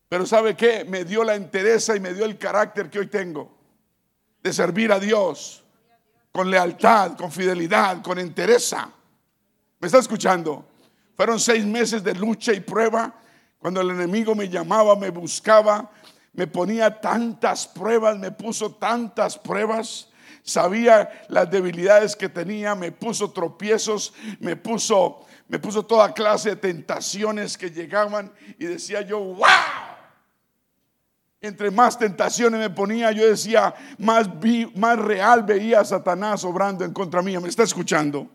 Pero 0.09 0.25
¿sabe 0.27 0.57
qué? 0.57 0.85
Me 0.85 1.05
dio 1.05 1.23
la 1.23 1.35
entereza 1.35 1.95
y 1.95 2.01
me 2.01 2.15
dio 2.15 2.25
el 2.25 2.39
carácter 2.39 2.89
que 2.91 2.99
hoy 2.99 3.09
tengo. 3.09 3.57
De 4.43 4.53
servir 4.53 4.91
a 4.91 4.99
Dios. 4.99 5.63
Con 6.33 6.51
lealtad, 6.51 7.17
con 7.17 7.31
fidelidad, 7.31 8.03
con 8.03 8.19
entereza. 8.19 8.91
¿Me 9.81 9.87
está 9.87 9.99
escuchando? 9.99 10.67
Fueron 11.17 11.39
seis 11.39 11.65
meses 11.65 12.03
de 12.03 12.15
lucha 12.15 12.53
y 12.53 12.61
prueba. 12.61 13.15
Cuando 13.59 13.81
el 13.81 13.91
enemigo 13.91 14.35
me 14.35 14.49
llamaba, 14.49 14.97
me 14.97 15.11
buscaba, 15.11 15.91
me 16.39 16.47
ponía 16.47 17.01
tantas 17.01 17.67
pruebas, 17.67 18.17
me 18.17 18.31
puso 18.31 18.71
tantas 18.71 19.37
pruebas. 19.37 20.09
Sabía 20.45 21.25
las 21.27 21.51
debilidades 21.51 22.15
que 22.15 22.29
tenía, 22.29 22.77
me 22.77 22.93
puso 22.93 23.33
tropiezos, 23.33 24.15
me 24.39 24.55
puso, 24.55 25.27
me 25.49 25.59
puso 25.59 25.85
toda 25.85 26.15
clase 26.15 26.51
de 26.51 26.57
tentaciones 26.57 27.59
que 27.59 27.73
llegaban 27.73 28.33
y 28.57 28.67
decía 28.67 29.01
yo, 29.01 29.19
wow. 29.19 29.47
Entre 31.41 31.73
más 31.73 31.99
tentaciones 31.99 32.61
me 32.61 32.71
ponía, 32.71 33.11
yo 33.11 33.29
decía, 33.29 33.75
más, 33.99 34.31
más 34.77 34.97
real 34.97 35.43
veía 35.43 35.81
a 35.81 35.85
Satanás 35.85 36.45
obrando 36.45 36.85
en 36.85 36.93
contra 36.93 37.21
mía. 37.21 37.41
¿Me 37.41 37.49
está 37.49 37.65
escuchando? 37.65 38.31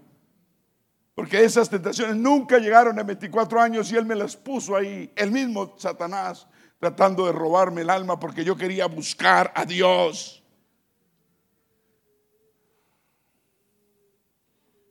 Porque 1.16 1.42
esas 1.42 1.70
tentaciones 1.70 2.18
nunca 2.18 2.58
llegaron 2.58 3.00
en 3.00 3.08
24 3.08 3.62
años 3.62 3.90
y 3.94 3.96
Él 3.96 4.06
me 4.06 4.16
las 4.16 4.36
puso 4.36 4.76
ahí. 4.76 5.10
El 5.16 5.32
mismo 5.32 5.74
Satanás 5.78 6.48
tratando 6.84 7.26
de 7.26 7.32
robarme 7.32 7.80
el 7.80 7.90
alma 7.90 8.20
porque 8.20 8.44
yo 8.44 8.58
quería 8.58 8.88
buscar 8.88 9.54
a 9.56 9.64
Dios. 9.64 10.44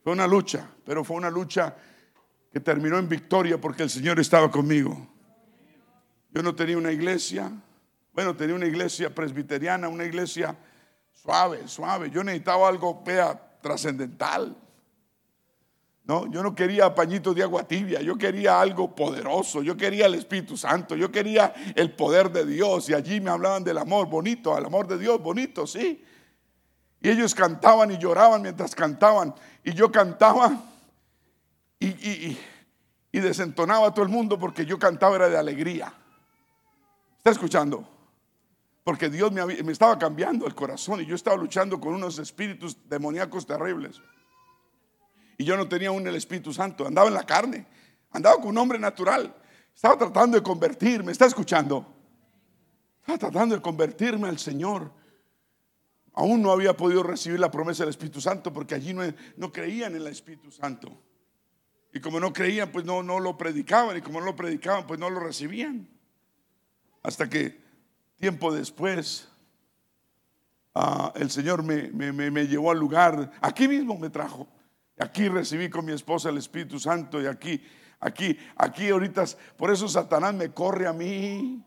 Fue 0.02 0.14
una 0.14 0.26
lucha, 0.26 0.70
pero 0.86 1.04
fue 1.04 1.18
una 1.18 1.28
lucha 1.28 1.76
que 2.50 2.60
terminó 2.60 2.96
en 2.96 3.10
victoria 3.10 3.60
porque 3.60 3.82
el 3.82 3.90
Señor 3.90 4.18
estaba 4.18 4.50
conmigo. 4.50 5.06
Yo 6.30 6.42
no 6.42 6.54
tenía 6.54 6.78
una 6.78 6.92
iglesia, 6.92 7.52
bueno, 8.14 8.34
tenía 8.34 8.54
una 8.54 8.64
iglesia 8.64 9.14
presbiteriana, 9.14 9.86
una 9.88 10.06
iglesia 10.06 10.56
suave, 11.12 11.68
suave. 11.68 12.08
Yo 12.08 12.24
necesitaba 12.24 12.68
algo, 12.68 13.02
vea, 13.04 13.58
trascendental. 13.60 14.56
No, 16.04 16.28
yo 16.30 16.42
no 16.42 16.54
quería 16.54 16.92
pañitos 16.94 17.34
de 17.34 17.44
agua 17.44 17.62
tibia, 17.62 18.00
yo 18.00 18.18
quería 18.18 18.60
algo 18.60 18.92
poderoso, 18.92 19.62
yo 19.62 19.76
quería 19.76 20.06
el 20.06 20.14
Espíritu 20.14 20.56
Santo, 20.56 20.96
yo 20.96 21.12
quería 21.12 21.54
el 21.76 21.92
poder 21.92 22.32
de 22.32 22.44
Dios 22.44 22.88
y 22.88 22.94
allí 22.94 23.20
me 23.20 23.30
hablaban 23.30 23.62
del 23.62 23.78
amor 23.78 24.08
bonito, 24.08 24.54
al 24.56 24.66
amor 24.66 24.88
de 24.88 24.98
Dios 24.98 25.22
bonito, 25.22 25.64
sí. 25.64 26.04
Y 27.00 27.08
ellos 27.08 27.34
cantaban 27.34 27.92
y 27.92 27.98
lloraban 27.98 28.42
mientras 28.42 28.74
cantaban 28.74 29.32
y 29.62 29.74
yo 29.74 29.92
cantaba 29.92 30.60
y, 31.78 32.36
desentonaba 33.12 33.88
a 33.88 33.94
todo 33.94 34.04
el 34.04 34.10
mundo 34.10 34.38
porque 34.38 34.66
yo 34.66 34.78
cantaba 34.78 35.16
era 35.16 35.28
de 35.28 35.36
alegría. 35.36 35.92
¿Está 37.18 37.30
escuchando? 37.30 37.88
Porque 38.82 39.08
Dios 39.08 39.30
me, 39.30 39.44
me 39.44 39.72
estaba 39.72 39.96
cambiando 39.98 40.46
el 40.46 40.54
corazón 40.54 41.00
y 41.00 41.06
yo 41.06 41.14
estaba 41.14 41.36
luchando 41.36 41.80
con 41.80 41.94
unos 41.94 42.18
espíritus 42.18 42.76
demoníacos 42.88 43.46
terribles. 43.46 44.00
Y 45.42 45.44
yo 45.44 45.56
no 45.56 45.66
tenía 45.68 45.88
aún 45.88 46.06
el 46.06 46.14
Espíritu 46.14 46.52
Santo, 46.52 46.86
andaba 46.86 47.08
en 47.08 47.14
la 47.14 47.24
carne, 47.24 47.66
andaba 48.12 48.36
con 48.36 48.50
un 48.50 48.58
hombre 48.58 48.78
natural. 48.78 49.34
Estaba 49.74 49.98
tratando 49.98 50.36
de 50.36 50.42
convertirme, 50.44 51.10
¿está 51.10 51.26
escuchando? 51.26 51.84
Estaba 53.00 53.18
tratando 53.18 53.56
de 53.56 53.60
convertirme 53.60 54.28
al 54.28 54.38
Señor. 54.38 54.92
Aún 56.12 56.42
no 56.42 56.52
había 56.52 56.76
podido 56.76 57.02
recibir 57.02 57.40
la 57.40 57.50
promesa 57.50 57.82
del 57.82 57.90
Espíritu 57.90 58.20
Santo 58.20 58.52
porque 58.52 58.76
allí 58.76 58.94
no, 58.94 59.02
no 59.36 59.50
creían 59.50 59.96
en 59.96 60.02
el 60.02 60.06
Espíritu 60.06 60.52
Santo. 60.52 60.96
Y 61.92 61.98
como 61.98 62.20
no 62.20 62.32
creían, 62.32 62.70
pues 62.70 62.84
no, 62.84 63.02
no 63.02 63.18
lo 63.18 63.36
predicaban. 63.36 63.96
Y 63.96 64.00
como 64.00 64.20
no 64.20 64.26
lo 64.26 64.36
predicaban, 64.36 64.86
pues 64.86 65.00
no 65.00 65.10
lo 65.10 65.18
recibían. 65.18 65.88
Hasta 67.02 67.28
que 67.28 67.60
tiempo 68.14 68.54
después, 68.54 69.28
ah, 70.76 71.12
el 71.16 71.32
Señor 71.32 71.64
me, 71.64 71.88
me, 71.90 72.30
me 72.30 72.46
llevó 72.46 72.70
al 72.70 72.78
lugar, 72.78 73.32
aquí 73.40 73.66
mismo 73.66 73.98
me 73.98 74.08
trajo 74.08 74.46
Aquí 75.02 75.28
recibí 75.28 75.68
con 75.68 75.84
mi 75.84 75.92
esposa 75.92 76.28
el 76.28 76.38
Espíritu 76.38 76.78
Santo 76.78 77.20
y 77.20 77.26
aquí, 77.26 77.60
aquí, 77.98 78.38
aquí 78.56 78.88
ahorita, 78.88 79.24
por 79.56 79.72
eso 79.72 79.88
Satanás 79.88 80.32
me 80.32 80.50
corre 80.52 80.86
a 80.86 80.92
mí. 80.92 81.60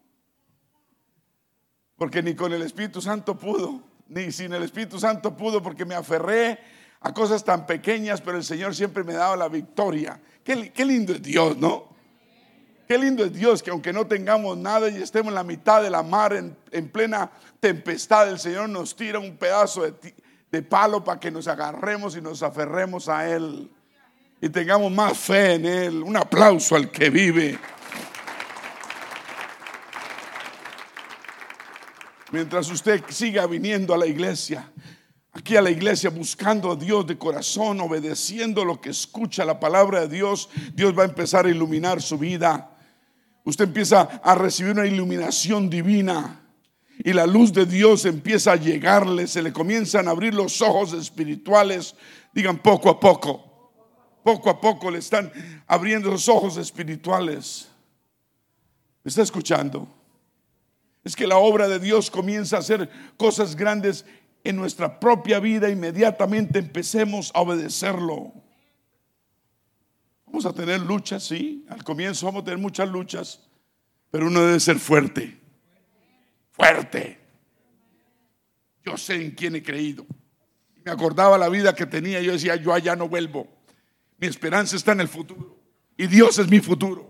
Porque 1.98 2.24
ni 2.24 2.34
con 2.34 2.54
el 2.54 2.62
Espíritu 2.62 3.02
Santo 3.02 3.38
pudo, 3.38 3.84
ni 4.08 4.32
sin 4.32 4.54
el 4.54 4.64
Espíritu 4.64 5.00
Santo 5.00 5.36
pudo, 5.36 5.62
porque 5.62 5.84
me 5.84 5.96
aferré 5.96 6.60
a 7.02 7.14
cosas 7.14 7.44
tan 7.44 7.66
pequeñas, 7.66 8.22
pero 8.22 8.38
el 8.38 8.44
Señor 8.46 8.74
siempre 8.74 9.04
me 9.04 9.14
daba 9.14 9.36
la 9.36 9.50
victoria. 9.50 10.22
Qué, 10.42 10.86
lindo 10.86 11.12
es 11.12 11.22
Dios, 11.22 11.58
¿no? 11.58 11.90
Qué 12.88 12.98
lindo 12.98 13.26
es 13.26 13.34
Dios 13.34 13.62
que 13.62 13.72
aunque 13.72 13.92
no 13.92 14.08
tengamos 14.08 14.58
nada 14.58 14.88
y 14.90 14.96
estemos 14.96 15.30
en 15.30 15.36
la 15.36 15.44
mitad 15.44 15.84
de 15.84 15.90
la 15.90 16.04
mar 16.04 16.32
en, 16.34 16.56
en 16.72 16.90
plena 16.90 17.32
tempestad, 17.60 18.30
el 18.30 18.40
Señor 18.40 18.70
nos 18.70 18.96
tira 18.96 19.20
un 19.20 19.36
pedazo 19.36 19.82
de, 19.82 20.16
de 20.56 20.62
palo 20.64 21.04
para 21.04 21.20
que 21.20 21.30
nos 21.30 21.48
agarremos 21.50 22.16
y 22.16 22.22
nos 22.22 22.42
aferremos 22.42 23.10
a 23.10 23.30
Él 23.30 23.70
y 24.42 24.48
tengamos 24.48 24.90
más 24.90 25.18
fe 25.18 25.56
en 25.56 25.66
Él. 25.66 26.02
Un 26.02 26.16
aplauso 26.16 26.78
al 26.78 26.90
que 26.90 27.10
vive. 27.10 27.60
Mientras 32.32 32.70
usted 32.70 33.04
siga 33.10 33.46
viniendo 33.48 33.94
a 33.94 33.98
la 33.98 34.06
iglesia, 34.06 34.72
aquí 35.34 35.58
a 35.58 35.62
la 35.62 35.72
iglesia 35.72 36.10
buscando 36.10 36.72
a 36.72 36.76
Dios 36.78 37.06
de 37.06 37.18
corazón, 37.18 37.82
obedeciendo 37.82 38.64
lo 38.64 38.80
que 38.80 38.92
escucha 38.92 39.44
la 39.44 39.60
palabra 39.60 40.02
de 40.02 40.08
Dios, 40.08 40.50
Dios 40.74 40.98
va 40.98 41.04
a 41.04 41.08
empezar 41.08 41.46
a 41.46 41.50
iluminar 41.50 42.02
su 42.02 42.18
vida. 42.18 42.78
Usted 43.44 43.66
empieza 43.66 44.22
a 44.24 44.36
recibir 44.36 44.72
una 44.72 44.88
iluminación 44.88 45.70
divina 45.70 46.45
y 47.06 47.14
la 47.14 47.28
luz 47.28 47.54
de 47.54 47.68
Dios 47.68 48.04
empieza 48.06 48.54
a 48.54 48.56
llegarle, 48.56 49.28
se 49.28 49.44
le 49.44 49.54
comienzan 49.54 50.08
a 50.08 50.12
abrir 50.12 50.34
los 50.34 50.60
ojos 50.64 50.92
espirituales, 50.94 51.94
digan 52.34 52.58
poco 52.58 52.90
a 52.90 53.00
poco, 53.00 53.72
poco 54.24 54.50
a 54.50 54.60
poco 54.60 54.90
le 54.90 54.98
están 54.98 55.32
abriendo 55.68 56.10
los 56.10 56.28
ojos 56.28 56.58
espirituales. 56.58 57.68
¿Me 59.04 59.10
está 59.10 59.22
escuchando? 59.22 59.88
Es 61.04 61.16
que 61.16 61.28
la 61.28 61.38
obra 61.38 61.68
de 61.68 61.78
Dios 61.78 62.10
comienza 62.10 62.56
a 62.56 62.62
hacer 62.62 62.90
cosas 63.18 63.56
grandes 63.56 64.04
en 64.44 64.56
nuestra 64.56 65.00
propia 65.00 65.40
vida, 65.40 65.70
inmediatamente 65.70 66.58
empecemos 66.58 67.32
a 67.36 67.42
obedecerlo. 67.42 68.34
Vamos 70.26 70.48
a 70.48 70.54
tener 70.54 70.82
luchas, 70.82 71.24
sí, 71.24 71.68
al 71.70 71.84
comienzo 71.84 72.26
vamos 72.26 72.42
a 72.42 72.46
tener 72.46 72.60
muchas 72.60 72.90
luchas, 72.90 73.42
pero 74.10 74.26
uno 74.26 74.42
debe 74.42 74.60
ser 74.60 74.80
fuerte 74.80 75.45
fuerte. 76.56 77.20
Yo 78.84 78.98
sé 78.98 79.16
en 79.16 79.32
quién 79.32 79.56
he 79.56 79.64
creído. 79.64 80.06
Me 80.84 80.92
acordaba 80.92 81.38
la 81.38 81.50
vida 81.50 81.74
que 81.74 81.86
tenía. 81.86 82.22
Yo 82.22 82.34
decía, 82.34 82.56
yo 82.56 82.74
allá 82.74 82.96
no 82.96 83.10
vuelvo. 83.10 83.48
Mi 84.18 84.28
esperanza 84.28 84.76
está 84.76 84.92
en 84.94 85.02
el 85.02 85.08
futuro. 85.08 85.58
Y 85.98 86.08
Dios 86.08 86.38
es 86.40 86.48
mi 86.48 86.60
futuro. 86.60 87.10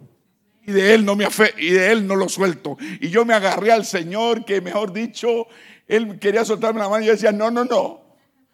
Y 0.64 0.72
de 0.72 0.96
Él 0.96 1.06
no 1.06 1.16
me 1.16 1.26
afe 1.26 1.54
y 1.58 1.72
de 1.72 1.92
Él 1.92 2.08
no 2.08 2.16
lo 2.16 2.28
suelto. 2.30 2.78
Y 3.00 3.10
yo 3.10 3.26
me 3.26 3.34
agarré 3.34 3.72
al 3.72 3.86
Señor, 3.86 4.46
que 4.46 4.62
mejor 4.62 4.92
dicho, 4.94 5.48
Él 5.88 6.18
quería 6.18 6.44
soltarme 6.44 6.80
la 6.80 6.90
mano. 6.90 7.04
Y 7.04 7.08
yo 7.08 7.12
decía, 7.12 7.32
no, 7.32 7.52
no, 7.52 7.66
no. 7.66 8.02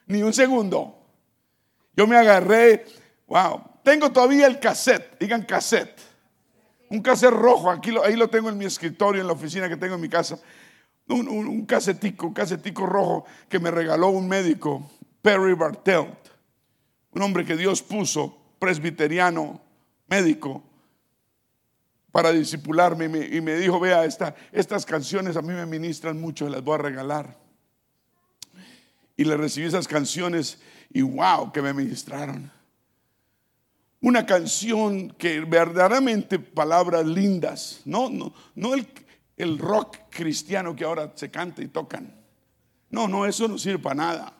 Ni 0.07 0.23
un 0.23 0.33
segundo. 0.33 0.97
Yo 1.95 2.07
me 2.07 2.17
agarré. 2.17 2.85
Wow. 3.27 3.63
Tengo 3.83 4.11
todavía 4.11 4.47
el 4.47 4.59
cassette. 4.59 5.17
Digan 5.19 5.43
cassette. 5.43 6.01
Un 6.89 7.01
cassette 7.01 7.31
rojo. 7.31 7.69
Aquí 7.69 7.93
ahí 8.03 8.15
lo 8.15 8.29
tengo 8.29 8.49
en 8.49 8.57
mi 8.57 8.65
escritorio, 8.65 9.21
en 9.21 9.27
la 9.27 9.33
oficina 9.33 9.69
que 9.69 9.77
tengo 9.77 9.95
en 9.95 10.01
mi 10.01 10.09
casa 10.09 10.39
un, 11.15 11.65
casetico, 11.65 12.27
un 12.27 12.33
casetico 12.33 12.85
rojo 12.85 13.25
que 13.49 13.59
me 13.59 13.71
regaló 13.71 14.09
un 14.09 14.27
médico, 14.27 14.89
Perry 15.21 15.53
Bartelt, 15.53 16.17
un 17.11 17.21
hombre 17.21 17.45
que 17.45 17.55
Dios 17.55 17.81
puso, 17.81 18.37
presbiteriano, 18.59 19.61
médico, 20.07 20.63
para 22.11 22.31
disipularme 22.31 23.05
y 23.05 23.41
me, 23.41 23.55
dijo, 23.55 23.79
vea, 23.79 24.03
estas 24.05 24.85
canciones 24.85 25.37
a 25.37 25.41
mí 25.41 25.53
me 25.53 25.65
ministran 25.65 26.19
mucho, 26.19 26.49
las 26.49 26.63
voy 26.63 26.75
a 26.75 26.79
regalar. 26.79 27.37
Y 29.15 29.23
le 29.23 29.37
recibí 29.37 29.67
esas 29.67 29.87
canciones 29.87 30.59
y 30.91 31.01
wow, 31.01 31.51
que 31.51 31.61
me 31.61 31.73
ministraron. 31.73 32.51
Una 34.01 34.25
canción 34.25 35.11
que 35.11 35.39
verdaderamente 35.41 36.39
palabras 36.39 37.05
lindas, 37.05 37.81
no, 37.85 38.09
no, 38.09 38.33
no 38.55 38.73
el, 38.73 38.87
el 39.41 39.57
rock 39.57 39.97
cristiano 40.09 40.75
que 40.75 40.83
ahora 40.83 41.11
se 41.15 41.31
canta 41.31 41.61
y 41.61 41.67
tocan. 41.67 42.15
No, 42.89 43.07
no, 43.07 43.25
eso 43.25 43.47
no 43.47 43.57
sirve 43.57 43.79
para 43.79 43.95
nada. 43.95 44.33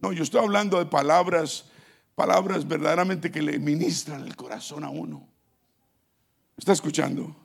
No, 0.00 0.12
yo 0.12 0.22
estoy 0.22 0.42
hablando 0.42 0.78
de 0.78 0.86
palabras, 0.86 1.66
palabras 2.14 2.66
verdaderamente 2.66 3.30
que 3.30 3.42
le 3.42 3.58
ministran 3.58 4.26
el 4.26 4.34
corazón 4.34 4.84
a 4.84 4.90
uno. 4.90 5.28
¿Está 6.56 6.72
escuchando? 6.72 7.36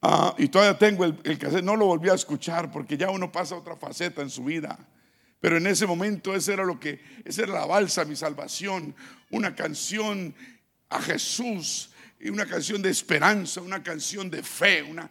Ah, 0.00 0.34
y 0.36 0.48
todavía 0.48 0.76
tengo 0.76 1.04
el, 1.04 1.18
el 1.22 1.38
cassette, 1.38 1.64
no 1.64 1.76
lo 1.76 1.86
volví 1.86 2.08
a 2.08 2.14
escuchar 2.14 2.70
porque 2.72 2.96
ya 2.96 3.10
uno 3.10 3.30
pasa 3.30 3.56
otra 3.56 3.76
faceta 3.76 4.20
en 4.20 4.30
su 4.30 4.44
vida. 4.44 4.78
Pero 5.40 5.56
en 5.56 5.66
ese 5.66 5.86
momento 5.86 6.34
ese 6.34 6.52
era 6.52 6.64
lo 6.64 6.78
que, 6.78 7.00
esa 7.24 7.42
era 7.42 7.54
la 7.54 7.66
balsa, 7.66 8.04
mi 8.04 8.16
salvación, 8.16 8.94
una 9.30 9.54
canción 9.54 10.34
a 10.88 11.00
Jesús, 11.00 11.91
y 12.22 12.30
una 12.30 12.46
canción 12.46 12.80
de 12.80 12.88
esperanza, 12.88 13.60
una 13.60 13.82
canción 13.82 14.30
de 14.30 14.44
fe, 14.44 14.82
una, 14.82 15.10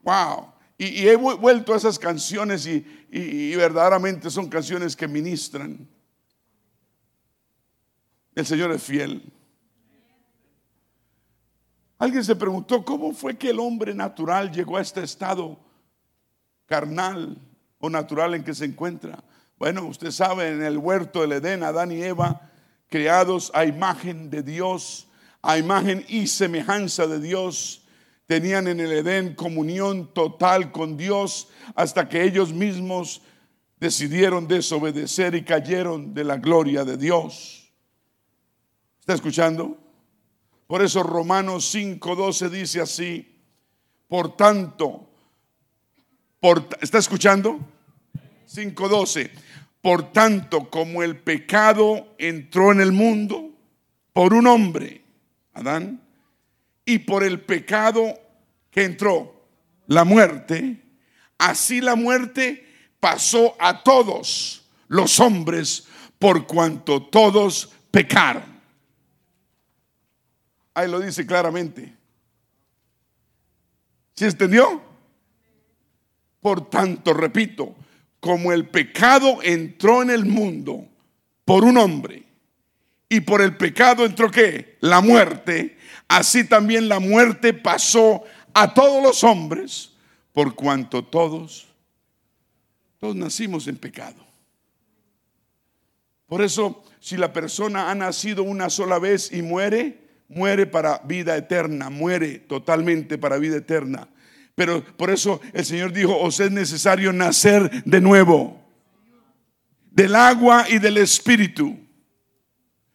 wow. 0.00 0.52
Y, 0.78 1.08
he 1.08 1.16
vuelto 1.16 1.74
a 1.74 1.76
esas 1.76 1.98
canciones 1.98 2.66
y, 2.66 3.06
y 3.10 3.54
verdaderamente 3.56 4.30
son 4.30 4.48
canciones 4.48 4.94
que 4.94 5.08
ministran. 5.08 5.88
El 8.34 8.46
Señor 8.46 8.70
es 8.72 8.82
fiel. 8.82 9.32
Alguien 11.98 12.24
se 12.24 12.36
preguntó, 12.36 12.84
¿cómo 12.84 13.12
fue 13.12 13.36
que 13.36 13.50
el 13.50 13.58
hombre 13.60 13.92
natural 13.92 14.50
llegó 14.50 14.76
a 14.76 14.82
este 14.82 15.02
estado 15.02 15.58
carnal 16.66 17.38
o 17.78 17.90
natural 17.90 18.34
en 18.34 18.44
que 18.44 18.54
se 18.54 18.64
encuentra? 18.64 19.22
Bueno, 19.58 19.84
usted 19.84 20.10
sabe, 20.10 20.48
en 20.48 20.62
el 20.62 20.78
huerto 20.78 21.20
del 21.20 21.32
Edén, 21.32 21.62
Adán 21.62 21.92
y 21.92 22.02
Eva, 22.02 22.50
creados 22.88 23.50
a 23.54 23.64
imagen 23.64 24.30
de 24.30 24.42
Dios, 24.42 25.08
a 25.42 25.58
imagen 25.58 26.04
y 26.08 26.28
semejanza 26.28 27.06
de 27.06 27.20
Dios, 27.20 27.82
tenían 28.26 28.68
en 28.68 28.80
el 28.80 28.92
Edén 28.92 29.34
comunión 29.34 30.14
total 30.14 30.72
con 30.72 30.96
Dios 30.96 31.48
hasta 31.74 32.08
que 32.08 32.22
ellos 32.22 32.52
mismos 32.52 33.20
decidieron 33.78 34.46
desobedecer 34.46 35.34
y 35.34 35.42
cayeron 35.42 36.14
de 36.14 36.24
la 36.24 36.36
gloria 36.36 36.84
de 36.84 36.96
Dios. 36.96 37.72
¿Está 39.00 39.14
escuchando? 39.14 39.76
Por 40.68 40.82
eso 40.82 41.02
Romanos 41.02 41.74
5:12 41.74 42.48
dice 42.48 42.80
así, 42.80 43.38
por 44.06 44.36
tanto, 44.36 45.10
por, 46.38 46.68
¿está 46.80 46.98
escuchando? 46.98 47.58
5:12, 48.46 49.30
por 49.80 50.12
tanto 50.12 50.70
como 50.70 51.02
el 51.02 51.18
pecado 51.18 52.14
entró 52.18 52.70
en 52.70 52.80
el 52.80 52.92
mundo 52.92 53.50
por 54.12 54.32
un 54.32 54.46
hombre, 54.46 55.01
Adán, 55.54 56.00
y 56.84 57.00
por 57.00 57.22
el 57.24 57.40
pecado 57.40 58.14
que 58.70 58.84
entró, 58.84 59.46
la 59.86 60.04
muerte, 60.04 60.82
así 61.38 61.80
la 61.80 61.94
muerte 61.94 62.66
pasó 63.00 63.56
a 63.58 63.82
todos 63.82 64.64
los 64.88 65.20
hombres 65.20 65.86
por 66.18 66.46
cuanto 66.46 67.02
todos 67.02 67.70
pecaron. 67.90 68.44
Ahí 70.74 70.90
lo 70.90 71.00
dice 71.00 71.26
claramente. 71.26 71.94
¿Sí 74.14 74.24
entendió? 74.24 74.82
Por 76.40 76.68
tanto, 76.70 77.12
repito, 77.12 77.74
como 78.20 78.52
el 78.52 78.68
pecado 78.68 79.40
entró 79.42 80.02
en 80.02 80.10
el 80.10 80.24
mundo 80.24 80.88
por 81.44 81.64
un 81.64 81.76
hombre 81.76 82.24
y 83.12 83.20
por 83.20 83.42
el 83.42 83.56
pecado 83.56 84.04
entró 84.04 84.30
qué? 84.30 84.76
La 84.80 85.00
muerte, 85.00 85.76
así 86.08 86.44
también 86.44 86.88
la 86.88 86.98
muerte 86.98 87.52
pasó 87.52 88.24
a 88.54 88.74
todos 88.74 89.02
los 89.02 89.22
hombres 89.24 89.92
por 90.32 90.54
cuanto 90.54 91.04
todos 91.04 91.72
todos 93.02 93.16
nacimos 93.16 93.66
en 93.66 93.78
pecado. 93.78 94.24
Por 96.28 96.40
eso, 96.40 96.84
si 97.00 97.16
la 97.16 97.32
persona 97.32 97.90
ha 97.90 97.96
nacido 97.96 98.44
una 98.44 98.70
sola 98.70 99.00
vez 99.00 99.32
y 99.32 99.42
muere, 99.42 99.98
muere 100.28 100.66
para 100.66 100.98
vida 100.98 101.36
eterna, 101.36 101.90
muere 101.90 102.38
totalmente 102.38 103.18
para 103.18 103.38
vida 103.38 103.56
eterna. 103.56 104.08
Pero 104.54 104.84
por 104.84 105.10
eso 105.10 105.40
el 105.52 105.64
Señor 105.64 105.92
dijo, 105.92 106.16
os 106.16 106.38
es 106.38 106.52
necesario 106.52 107.12
nacer 107.12 107.82
de 107.84 108.00
nuevo, 108.00 108.64
del 109.90 110.14
agua 110.14 110.66
y 110.68 110.78
del 110.78 110.98
espíritu. 110.98 111.76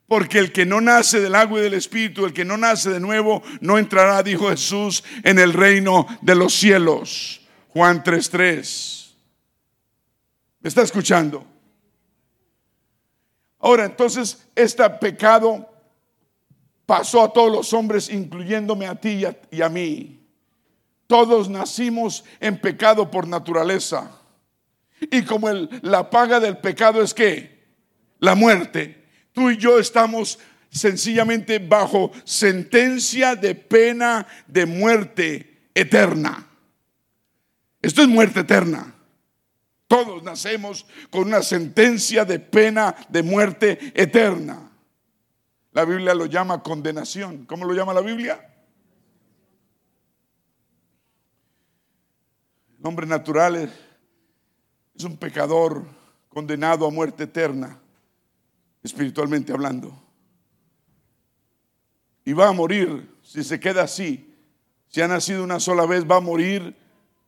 Porque 0.08 0.39
el 0.39 0.53
que 0.53 0.66
no 0.66 0.80
nace 0.80 1.20
del 1.20 1.36
agua 1.36 1.60
y 1.60 1.64
del 1.64 1.74
espíritu, 1.74 2.26
el 2.26 2.34
que 2.34 2.45
no 2.45 2.55
nace 2.58 2.89
de 2.89 2.99
nuevo, 2.99 3.43
no 3.60 3.78
entrará, 3.78 4.24
dijo 4.24 4.49
Jesús, 4.49 5.03
en 5.24 5.38
el 5.38 5.53
reino 5.53 6.08
de 6.22 6.36
los 6.36 6.53
cielos. 6.53 7.41
Juan 7.70 8.03
3:3. 8.03 9.16
¿Me 10.62 10.70
está 10.70 10.82
escuchando? 10.82 11.45
Ahora, 13.60 13.86
entonces, 13.86 14.47
este 14.55 14.89
pecado 14.91 15.70
pasó 16.86 17.24
a 17.24 17.34
todos 17.34 17.51
los 17.51 17.74
hombres, 17.74 18.10
incluyéndome 18.10 18.88
a 18.88 18.95
ti 18.95 19.24
y 19.51 19.62
a, 19.62 19.70
mí. 19.70 20.26
Todos 21.05 21.49
nacimos 21.49 22.24
en 22.39 22.60
pecado 22.60 23.12
por 23.12 23.28
naturaleza. 23.28 24.10
Y 24.99 25.24
como 25.24 25.49
el, 25.49 25.70
la 25.84 26.10
paga 26.10 26.39
del 26.39 26.58
pecado 26.58 27.01
es 27.01 27.14
que 27.14 27.66
la 28.20 28.36
muerte, 28.36 28.96
tú 29.38 29.51
y 29.51 29.57
yo 29.57 29.77
estamos 29.77 30.39
sencillamente 30.71 31.59
bajo 31.59 32.11
sentencia 32.23 33.35
de 33.35 33.53
pena 33.53 34.25
de 34.47 34.65
muerte 34.65 35.69
eterna. 35.75 36.47
Esto 37.79 38.01
es 38.01 38.07
muerte 38.07 38.39
eterna. 38.39 38.95
Todos 39.88 40.23
nacemos 40.23 40.88
con 41.11 41.27
una 41.27 41.43
sentencia 41.43 42.25
de 42.25 42.39
pena 42.39 42.95
de 43.09 43.21
muerte 43.21 43.77
eterna. 43.93 44.71
La 45.71 45.85
Biblia 45.85 46.15
lo 46.15 46.25
llama 46.25 46.63
condenación. 46.63 47.45
¿Cómo 47.45 47.65
lo 47.65 47.75
llama 47.75 47.93
la 47.93 48.01
Biblia? 48.01 48.43
El 52.79 52.88
hombre 52.88 53.05
natural 53.05 53.55
es, 53.55 55.03
un 55.03 55.15
pecador 55.15 55.85
condenado 56.27 56.88
a 56.88 56.89
muerte 56.89 57.25
eterna, 57.25 57.79
espiritualmente 58.88 59.53
hablando. 59.53 60.03
Y 62.25 62.33
va 62.33 62.49
a 62.49 62.53
morir 62.53 63.15
si 63.21 63.43
se 63.43 63.59
queda 63.59 63.83
así. 63.83 64.35
Si 64.89 65.01
ha 65.01 65.07
nacido 65.07 65.43
una 65.43 65.59
sola 65.59 65.85
vez, 65.85 66.03
va 66.09 66.17
a 66.17 66.21
morir 66.21 66.75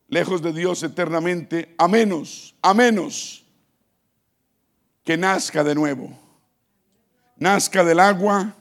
lejos 0.08 0.42
de 0.42 0.52
Dios 0.52 0.82
eternamente, 0.82 1.76
a 1.78 1.88
menos, 1.88 2.56
a 2.62 2.74
menos 2.74 3.46
que 5.04 5.16
nazca 5.18 5.64
de 5.64 5.76
nuevo 5.76 6.30
nazca 7.40 7.84
del 7.84 8.00
agua 8.00 8.54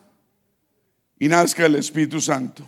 y 1.19 1.29
nazca 1.29 1.67
el 1.67 1.75
Espíritu 1.75 2.21
Santo. 2.21 2.67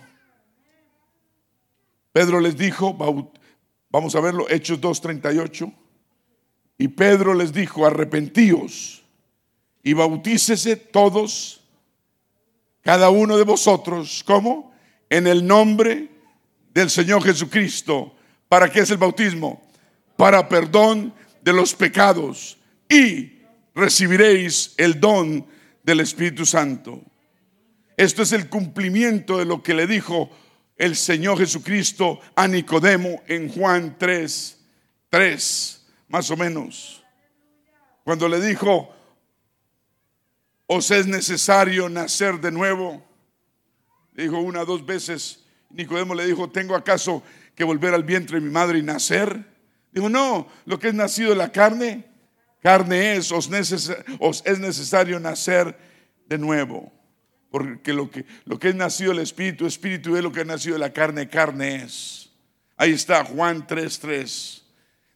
Pedro 2.13 2.41
les 2.41 2.57
dijo, 2.57 2.95
vamos 3.91 4.15
a 4.15 4.21
verlo, 4.21 4.49
Hechos 4.51 4.81
2.38, 4.81 5.73
y 6.79 6.89
Pedro 6.89 7.35
les 7.35 7.53
dijo, 7.53 7.87
arrepentíos 7.87 9.00
y 9.83 9.93
bautícese 9.93 10.77
todos, 10.77 11.61
cada 12.83 13.11
uno 13.11 13.37
de 13.37 13.45
vosotros, 13.45 14.23
¿cómo? 14.27 14.73
En 15.09 15.27
el 15.27 15.47
nombre 15.47 16.09
del 16.73 16.91
Señor 16.91 17.23
Jesucristo. 17.23 18.15
¿Para 18.49 18.71
qué 18.71 18.81
es 18.81 18.91
el 18.91 18.99
bautismo? 18.99 19.63
Para 20.17 20.49
perdón 20.49 21.15
de 21.43 21.53
los 21.53 21.75
pecados 21.75 22.59
y 22.89 23.41
recibiréis 23.75 24.75
el 24.77 25.01
don 25.01 25.47
del 25.83 26.01
Espíritu 26.01 26.45
Santo. 26.45 27.01
Esto 27.97 28.23
es 28.23 28.33
el 28.33 28.49
cumplimiento 28.49 29.39
de 29.39 29.45
lo 29.45 29.63
que 29.63 29.75
le 29.75 29.87
dijo 29.87 30.31
el 30.77 30.97
Señor 30.97 31.39
Jesucristo 31.39 32.21
a 32.35 32.49
Nicodemo 32.49 33.23
en 33.27 33.49
Juan 33.51 33.97
3, 33.99 34.59
3, 35.11 35.87
más 36.09 36.31
o 36.31 36.37
menos. 36.37 37.05
Cuando 38.03 38.29
le 38.29 38.41
dijo, 38.41 38.91
os 40.73 40.93
es 40.93 41.09
necesario 41.09 41.89
nacer 41.89 42.41
de 42.41 42.53
nuevo. 42.53 43.05
dijo 44.13 44.39
una, 44.39 44.65
dos 44.65 44.87
veces. 44.87 45.45
Nicodemo 45.71 46.15
le 46.15 46.25
dijo, 46.25 46.49
¿tengo 46.49 46.77
acaso 46.77 47.25
que 47.57 47.65
volver 47.65 47.93
al 47.93 48.05
vientre 48.05 48.39
de 48.39 48.47
mi 48.47 48.53
madre 48.53 48.79
y 48.79 48.83
nacer? 48.83 49.45
Dijo, 49.91 50.09
no, 50.09 50.47
lo 50.67 50.79
que 50.79 50.87
es 50.89 50.95
nacido 50.95 51.31
de 51.31 51.37
la 51.37 51.51
carne, 51.51 52.09
Carne 52.63 53.17
es, 53.17 53.33
os, 53.33 53.51
es 54.45 54.59
necesario 54.61 55.19
nacer 55.19 55.77
de 56.27 56.39
nuevo. 56.39 56.93
Porque 57.51 57.93
lo 57.93 58.09
que, 58.09 58.25
es 58.61 58.75
nacido 58.77 59.11
del 59.11 59.23
Espíritu, 59.23 59.67
Espíritu 59.67 60.17
es 60.17 60.23
lo 60.23 60.31
que 60.31 60.43
ha 60.43 60.45
nacido 60.45 60.75
de 60.75 60.81
la 60.81 60.93
carne, 60.93 61.29
carne 61.29 61.83
es. 61.83 62.31
Ahí 62.77 62.93
está 62.93 63.25
Juan 63.25 63.67
3:3. 63.67 64.63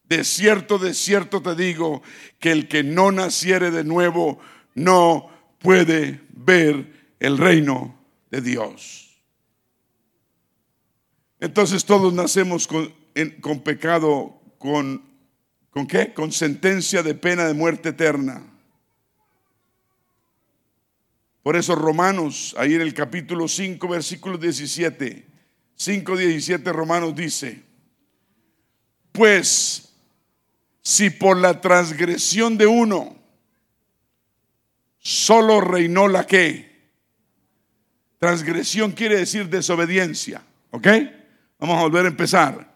De 0.08 0.24
cierto, 0.24 0.78
de 0.78 0.94
cierto 0.94 1.40
te 1.42 1.54
digo 1.54 2.02
que 2.40 2.50
el 2.50 2.66
que 2.66 2.82
no 2.82 3.12
naciere 3.12 3.70
de 3.70 3.84
nuevo 3.84 4.40
no 4.74 5.30
puede 5.64 6.20
ver 6.28 7.16
el 7.18 7.36
reino 7.36 7.98
de 8.30 8.40
Dios. 8.40 9.20
Entonces 11.40 11.84
todos 11.84 12.14
nacemos 12.14 12.68
con, 12.68 12.94
con 13.40 13.64
pecado, 13.64 14.40
con 14.58 15.14
¿Con 15.74 15.88
qué? 15.88 16.14
Con 16.14 16.30
sentencia 16.30 17.02
de 17.02 17.16
pena 17.16 17.48
de 17.48 17.52
muerte 17.52 17.88
eterna. 17.88 18.46
Por 21.42 21.56
eso 21.56 21.74
Romanos, 21.74 22.54
ahí 22.56 22.74
en 22.74 22.80
el 22.80 22.94
capítulo 22.94 23.48
5, 23.48 23.88
versículo 23.88 24.38
17, 24.38 25.26
5.17 25.76 26.72
Romanos 26.72 27.16
dice, 27.16 27.64
pues 29.10 29.96
si 30.80 31.10
por 31.10 31.38
la 31.38 31.60
transgresión 31.60 32.56
de 32.56 32.68
uno 32.68 33.16
solo 35.04 35.60
reinó 35.60 36.08
la 36.08 36.26
que, 36.26 36.74
transgresión 38.18 38.92
quiere 38.92 39.18
decir 39.18 39.50
desobediencia, 39.50 40.42
¿ok? 40.70 40.88
Vamos 41.60 41.78
a 41.78 41.82
volver 41.82 42.06
a 42.06 42.08
empezar. 42.08 42.74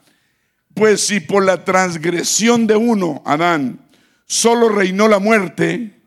Pues 0.74 1.06
si 1.06 1.20
por 1.20 1.44
la 1.44 1.64
transgresión 1.64 2.66
de 2.66 2.76
uno, 2.76 3.22
Adán, 3.24 3.80
solo 4.26 4.68
reinó 4.68 5.08
la 5.08 5.18
muerte, 5.18 5.98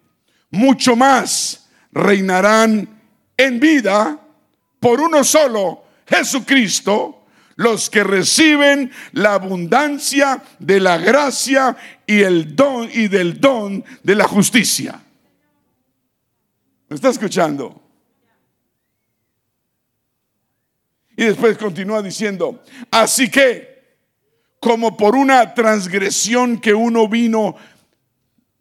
mucho 0.51 0.95
más 0.95 1.69
reinarán 1.91 3.01
en 3.35 3.59
vida 3.59 4.19
por 4.79 5.01
uno 5.01 5.23
solo, 5.23 5.83
Jesucristo, 6.07 7.25
los 7.55 7.89
que 7.89 8.03
reciben 8.03 8.91
la 9.13 9.33
abundancia 9.33 10.41
de 10.59 10.79
la 10.79 10.97
gracia 10.99 11.75
y 12.05 12.21
el 12.21 12.55
don 12.55 12.89
y 12.93 13.07
del 13.07 13.41
don 13.41 13.83
de 14.03 14.15
la 14.15 14.27
justicia. 14.27 15.01
¿Me 16.91 16.95
está 16.95 17.07
escuchando? 17.07 17.81
Y 21.15 21.23
después 21.23 21.57
continúa 21.57 22.01
diciendo, 22.01 22.61
así 22.91 23.31
que 23.31 23.95
como 24.59 24.97
por 24.97 25.15
una 25.15 25.53
transgresión 25.53 26.59
que 26.59 26.73
uno 26.73 27.07
vino, 27.07 27.55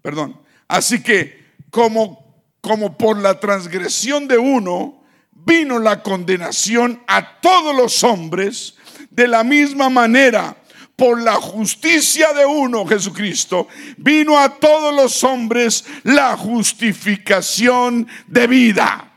perdón, 0.01 0.41
así 0.69 1.03
que 1.03 1.45
como, 1.73 2.45
como 2.61 2.97
por 2.97 3.19
la 3.19 3.41
transgresión 3.41 4.29
de 4.29 4.39
uno 4.39 5.03
vino 5.33 5.81
la 5.81 6.01
condenación 6.01 7.03
a 7.09 7.41
todos 7.41 7.75
los 7.75 8.05
hombres, 8.05 8.77
de 9.11 9.27
la 9.27 9.43
misma 9.43 9.91
manera, 9.91 10.57
por 11.01 11.19
la 11.19 11.37
justicia 11.37 12.35
de 12.35 12.45
uno, 12.45 12.85
Jesucristo, 12.85 13.69
vino 13.97 14.39
a 14.39 14.51
todos 14.57 14.95
los 14.95 15.25
hombres 15.25 15.83
la 16.03 16.37
justificación 16.37 18.07
de 18.27 18.47
vida. 18.47 19.11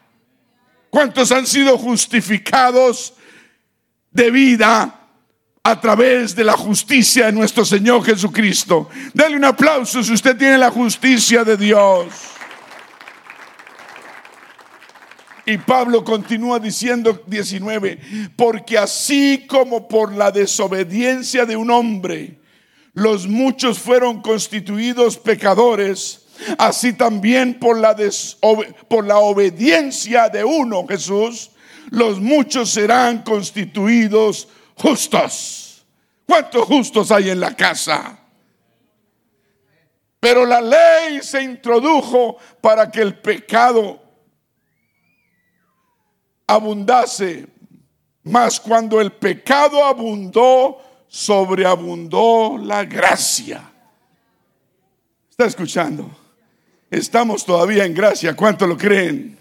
¿Cuántos 0.89 1.33
han 1.33 1.45
sido 1.45 1.77
justificados 1.77 3.15
de 4.11 4.31
vida 4.31 4.97
a 5.61 5.81
través 5.81 6.33
de 6.33 6.45
la 6.45 6.53
justicia 6.53 7.25
de 7.25 7.33
nuestro 7.33 7.65
Señor 7.65 8.05
Jesucristo. 8.05 8.89
Dale 9.13 9.35
un 9.35 9.43
aplauso 9.43 10.03
si 10.03 10.13
usted 10.13 10.37
tiene 10.37 10.57
la 10.57 10.71
justicia 10.71 11.43
de 11.43 11.57
Dios. 11.57 12.07
Y 15.45 15.57
Pablo 15.57 16.03
continúa 16.03 16.57
diciendo 16.59 17.21
19, 17.27 17.99
porque 18.37 18.77
así 18.77 19.45
como 19.47 19.87
por 19.87 20.13
la 20.13 20.31
desobediencia 20.31 21.45
de 21.45 21.57
un 21.57 21.69
hombre, 21.69 22.39
los 22.93 23.27
muchos 23.27 23.79
fueron 23.79 24.21
constituidos 24.21 25.17
pecadores, 25.17 26.27
así 26.57 26.93
también 26.93 27.59
por 27.59 27.77
la, 27.77 27.95
por 28.87 29.05
la 29.05 29.17
obediencia 29.17 30.29
de 30.29 30.45
uno, 30.45 30.87
Jesús, 30.87 31.51
los 31.89 32.21
muchos 32.21 32.69
serán 32.69 33.23
constituidos 33.23 34.47
justos. 34.75 35.85
¿Cuántos 36.25 36.63
justos 36.63 37.11
hay 37.11 37.31
en 37.31 37.41
la 37.41 37.53
casa? 37.53 38.17
Pero 40.21 40.45
la 40.45 40.61
ley 40.61 41.21
se 41.21 41.43
introdujo 41.43 42.37
para 42.61 42.89
que 42.89 43.01
el 43.01 43.19
pecado 43.19 44.02
abundase. 46.47 47.47
Mas 48.23 48.59
cuando 48.59 49.01
el 49.01 49.11
pecado 49.11 49.83
abundó, 49.83 50.77
sobreabundó 51.07 52.57
la 52.57 52.85
gracia. 52.85 53.69
¿Está 55.29 55.45
escuchando? 55.45 56.09
Estamos 56.89 57.45
todavía 57.45 57.85
en 57.85 57.93
gracia. 57.93 58.35
¿Cuánto 58.35 58.65
lo 58.65 58.77
creen? 58.77 59.37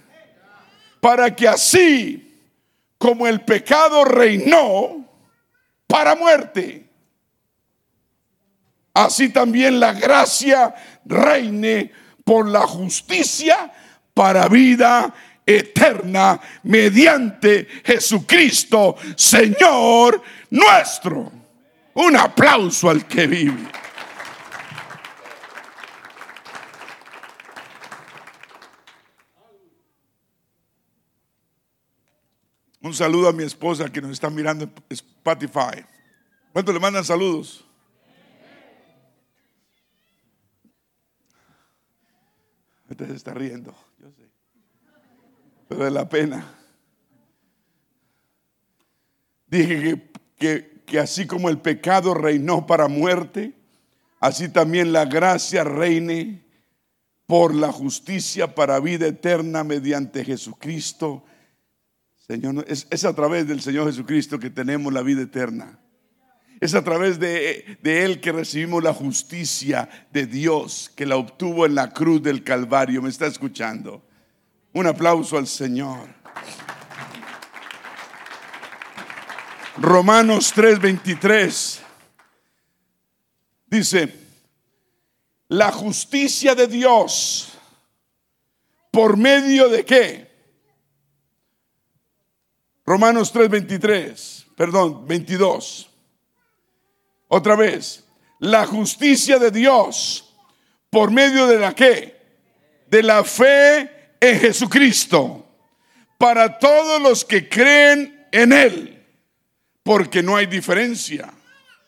Para 1.01 1.35
que 1.35 1.47
así 1.47 2.33
como 2.99 3.27
el 3.27 3.41
pecado 3.41 4.05
reinó, 4.05 5.07
para 5.87 6.15
muerte. 6.15 6.89
Así 8.95 9.29
también 9.29 9.81
la 9.81 9.93
gracia 9.93 10.75
reine 11.05 11.93
por 12.25 12.49
la 12.49 12.67
justicia 12.67 13.73
para 14.15 14.49
vida 14.49 15.13
mediante 16.63 17.67
Jesucristo, 17.85 18.97
Señor 19.17 20.23
nuestro. 20.51 21.33
Un 21.95 22.17
aplauso 22.17 22.89
al 22.89 23.07
que 23.07 23.27
vive. 23.27 23.69
Un 32.81 32.95
saludo 32.95 33.29
a 33.29 33.33
mi 33.33 33.45
esposa 33.45 33.91
que 33.91 34.01
nos 34.01 34.11
está 34.11 34.29
mirando 34.29 34.65
en 34.65 34.73
Spotify. 34.89 35.85
¿Cuántos 36.53 36.75
le 36.75 36.81
mandan 36.81 37.05
saludos? 37.05 37.65
Usted 42.91 43.07
se 43.07 43.15
está 43.15 43.33
riendo. 43.33 43.75
Pero 45.73 45.85
de 45.85 45.91
la 45.91 46.09
pena. 46.09 46.55
Dije 49.47 50.11
que, 50.39 50.83
que 50.87 50.99
así 50.99 51.27
como 51.27 51.49
el 51.49 51.59
pecado 51.59 52.15
reinó 52.15 52.67
para 52.67 52.89
muerte, 52.89 53.55
así 54.21 54.49
también 54.49 54.93
la 54.93 55.05
gracia 55.05 55.65
reine 55.65 56.45
por 57.27 57.55
la 57.55 57.73
justicia 57.73 58.55
para 58.55 58.81
vida 58.81 59.07
eterna 59.07 59.65
mediante 59.65 60.25
Jesucristo 60.25 61.25
Señor, 62.27 62.65
es, 62.69 63.05
a 63.05 63.15
través 63.15 63.49
del 63.49 63.61
Señor 63.61 63.89
Jesucristo 63.89 64.39
que 64.39 64.49
tenemos 64.49 64.93
la 64.93 65.03
vida 65.03 65.23
eterna. 65.23 65.79
Es 66.61 66.75
a 66.75 66.85
través 66.85 67.19
de, 67.19 67.77
de, 67.83 68.05
Él 68.05 68.21
que 68.21 68.31
recibimos 68.31 68.83
la 68.83 68.95
justicia 68.95 69.89
de 70.13 70.27
Dios, 70.27 70.93
que 70.95 71.05
la 71.05 71.17
obtuvo 71.17 71.67
en 71.67 71.75
la 71.75 71.91
cruz 71.91 72.23
del 72.23 72.45
Calvario. 72.45 73.03
¿Me 73.03 73.09
está 73.09 73.27
escuchando? 73.27 74.03
Un 74.75 74.87
aplauso 74.87 75.37
al 75.37 75.47
Señor. 75.47 76.09
Romanos 79.79 80.53
3:23 80.55 81.81
dice, 83.67 84.15
la 85.49 85.73
justicia 85.73 86.55
de 86.55 86.67
Dios, 86.67 87.53
¿por 88.91 89.17
medio 89.17 89.69
de 89.69 89.85
qué? 89.85 90.31
Romanos 92.87 93.33
3:23, 93.35 94.47
perdón, 94.57 95.07
22. 95.07 95.91
Otra 97.29 97.57
vez, 97.57 98.05
la 98.39 98.67
justicia 98.67 99.39
de 99.39 99.51
Dios 99.51 100.35
por 100.91 101.11
medio 101.11 101.47
de 101.47 101.59
la 101.59 101.75
que? 101.75 102.21
De 102.89 103.03
la 103.03 103.25
fe 103.25 104.02
en 104.23 104.39
Jesucristo, 104.39 105.45
para 106.17 106.61
todos 106.61 107.03
los 107.03 107.25
que 107.25 107.49
creen 107.49 108.25
en 108.31 108.53
Él, 108.53 109.05
porque 109.83 110.23
no 110.23 110.37
hay 110.37 110.47
diferencia. 110.47 111.35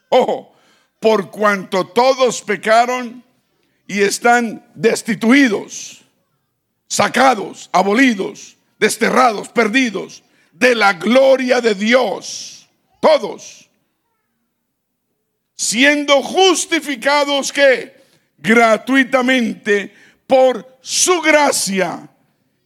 Ojo, 0.08 0.52
por 0.98 1.30
cuanto 1.30 1.86
todos 1.86 2.42
pecaron 2.42 3.22
y 3.86 4.02
están 4.02 4.68
destituidos, 4.74 6.02
sacados, 6.88 7.70
abolidos, 7.72 8.56
desterrados, 8.80 9.48
perdidos 9.48 10.24
de 10.50 10.74
la 10.74 10.94
gloria 10.94 11.60
de 11.60 11.76
Dios. 11.76 12.68
Todos. 13.00 13.70
Siendo 15.54 16.20
justificados 16.20 17.52
que 17.52 17.94
gratuitamente 18.38 19.94
por 20.26 20.78
su 20.80 21.20
gracia 21.20 22.10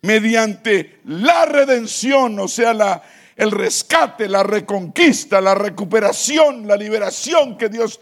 mediante 0.02 1.00
la 1.04 1.46
redención, 1.46 2.38
o 2.38 2.48
sea, 2.48 3.02
el 3.36 3.50
rescate, 3.50 4.28
la 4.28 4.42
reconquista, 4.42 5.40
la 5.40 5.54
recuperación, 5.54 6.66
la 6.66 6.76
liberación 6.76 7.56
que 7.56 7.68
Dios 7.68 8.00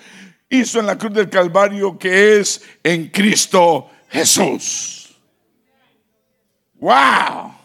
hizo 0.48 0.80
en 0.80 0.86
la 0.86 0.96
cruz 0.98 1.12
del 1.14 1.30
Calvario, 1.30 1.98
que 1.98 2.38
es 2.38 2.62
en 2.82 3.08
Cristo 3.08 3.90
Jesús. 4.08 5.16
¡Wow! 6.74 7.56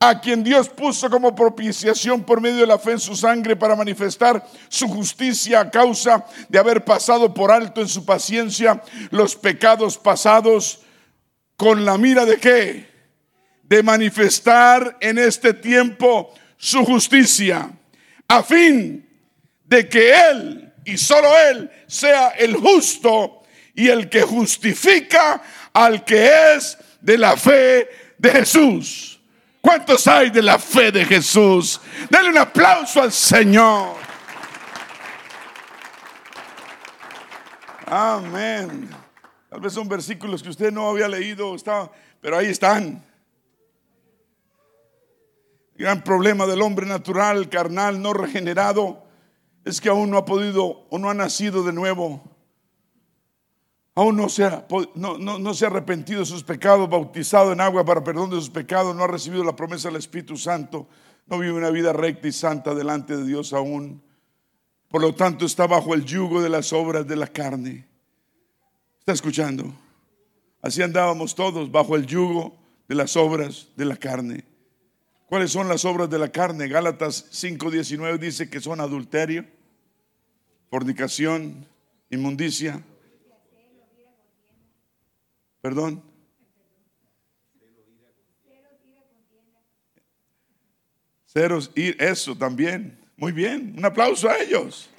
a 0.00 0.20
quien 0.20 0.44
Dios 0.44 0.68
puso 0.68 1.10
como 1.10 1.34
propiciación 1.34 2.22
por 2.22 2.40
medio 2.40 2.58
de 2.60 2.66
la 2.66 2.78
fe 2.78 2.92
en 2.92 3.00
su 3.00 3.16
sangre 3.16 3.56
para 3.56 3.74
manifestar 3.74 4.46
su 4.68 4.86
justicia 4.86 5.60
a 5.60 5.70
causa 5.70 6.24
de 6.48 6.58
haber 6.58 6.84
pasado 6.84 7.34
por 7.34 7.50
alto 7.50 7.80
en 7.80 7.88
su 7.88 8.04
paciencia 8.04 8.80
los 9.10 9.34
pecados 9.34 9.98
pasados 9.98 10.82
con 11.58 11.84
la 11.84 11.98
mira 11.98 12.24
de 12.24 12.38
qué? 12.38 12.88
De 13.64 13.82
manifestar 13.82 14.96
en 15.00 15.18
este 15.18 15.52
tiempo 15.52 16.32
su 16.56 16.84
justicia, 16.84 17.68
a 18.28 18.42
fin 18.44 19.04
de 19.64 19.88
que 19.88 20.14
Él 20.14 20.72
y 20.84 20.96
solo 20.96 21.28
Él 21.50 21.68
sea 21.88 22.28
el 22.28 22.54
justo 22.54 23.42
y 23.74 23.88
el 23.88 24.08
que 24.08 24.22
justifica 24.22 25.42
al 25.72 26.04
que 26.04 26.54
es 26.54 26.78
de 27.00 27.18
la 27.18 27.36
fe 27.36 27.88
de 28.16 28.30
Jesús. 28.30 29.20
¿Cuántos 29.60 30.06
hay 30.06 30.30
de 30.30 30.42
la 30.42 30.60
fe 30.60 30.92
de 30.92 31.04
Jesús? 31.04 31.80
Denle 32.08 32.30
un 32.30 32.38
aplauso 32.38 33.02
al 33.02 33.10
Señor. 33.10 33.96
Amén. 37.84 39.07
Tal 39.48 39.60
vez 39.60 39.72
son 39.72 39.88
versículos 39.88 40.42
que 40.42 40.50
usted 40.50 40.72
no 40.72 40.88
había 40.88 41.08
leído, 41.08 41.56
pero 42.20 42.36
ahí 42.36 42.46
están. 42.46 43.04
El 45.74 45.84
gran 45.84 46.04
problema 46.04 46.46
del 46.46 46.60
hombre 46.60 46.86
natural, 46.86 47.48
carnal, 47.48 48.02
no 48.02 48.12
regenerado, 48.12 49.04
es 49.64 49.80
que 49.80 49.88
aún 49.88 50.10
no 50.10 50.18
ha 50.18 50.24
podido 50.24 50.86
o 50.90 50.98
no 50.98 51.08
ha 51.08 51.14
nacido 51.14 51.62
de 51.62 51.72
nuevo. 51.72 52.22
Aún 53.94 54.16
no 54.16 54.28
se, 54.28 54.44
ha, 54.44 54.66
no, 54.94 55.18
no 55.18 55.54
se 55.54 55.64
ha 55.64 55.68
arrepentido 55.68 56.20
de 56.20 56.26
sus 56.26 56.44
pecados, 56.44 56.88
bautizado 56.88 57.52
en 57.52 57.60
agua 57.60 57.84
para 57.84 58.04
perdón 58.04 58.30
de 58.30 58.36
sus 58.36 58.50
pecados, 58.50 58.94
no 58.94 59.02
ha 59.02 59.08
recibido 59.08 59.42
la 59.42 59.56
promesa 59.56 59.88
del 59.88 59.96
Espíritu 59.96 60.36
Santo, 60.36 60.86
no 61.26 61.38
vive 61.38 61.54
una 61.54 61.70
vida 61.70 61.92
recta 61.92 62.28
y 62.28 62.32
santa 62.32 62.74
delante 62.74 63.16
de 63.16 63.24
Dios 63.24 63.52
aún. 63.52 64.02
Por 64.88 65.02
lo 65.02 65.14
tanto, 65.14 65.46
está 65.46 65.66
bajo 65.66 65.94
el 65.94 66.04
yugo 66.04 66.40
de 66.40 66.48
las 66.48 66.72
obras 66.72 67.06
de 67.06 67.16
la 67.16 67.26
carne. 67.26 67.88
¿Está 69.08 69.14
escuchando? 69.14 69.74
Así 70.60 70.82
andábamos 70.82 71.34
todos 71.34 71.72
bajo 71.72 71.96
el 71.96 72.04
yugo 72.04 72.54
de 72.86 72.94
las 72.94 73.16
obras 73.16 73.68
de 73.74 73.86
la 73.86 73.96
carne. 73.96 74.44
¿Cuáles 75.24 75.50
son 75.50 75.66
las 75.66 75.86
obras 75.86 76.10
de 76.10 76.18
la 76.18 76.30
carne? 76.30 76.68
Gálatas 76.68 77.24
5:19 77.32 78.18
dice 78.18 78.50
que 78.50 78.60
son 78.60 78.82
adulterio, 78.82 79.46
fornicación, 80.68 81.66
inmundicia. 82.10 82.82
Perdón. 85.62 86.02
Ceros, 91.32 91.70
ir, 91.74 91.96
eso 91.98 92.36
también. 92.36 92.98
Muy 93.16 93.32
bien, 93.32 93.72
un 93.78 93.86
aplauso 93.86 94.28
a 94.28 94.36
ellos 94.38 94.90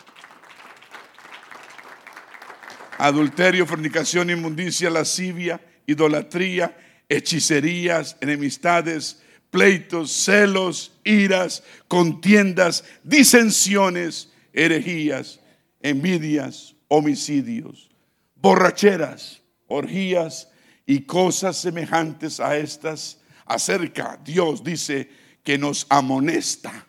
adulterio, 2.99 3.65
fornicación, 3.65 4.29
inmundicia, 4.29 4.89
lascivia, 4.89 5.61
idolatría, 5.87 6.77
hechicerías, 7.07 8.17
enemistades, 8.19 9.21
pleitos, 9.49 10.11
celos, 10.11 10.91
iras, 11.05 11.63
contiendas, 11.87 12.83
disensiones, 13.03 14.31
herejías, 14.53 15.39
envidias, 15.81 16.75
homicidios, 16.89 17.89
borracheras, 18.35 19.41
orgías 19.67 20.49
y 20.85 21.01
cosas 21.01 21.55
semejantes 21.57 22.41
a 22.41 22.57
estas. 22.57 23.21
Acerca, 23.45 24.19
Dios 24.23 24.63
dice 24.63 25.09
que 25.43 25.57
nos 25.57 25.87
amonesta, 25.89 26.85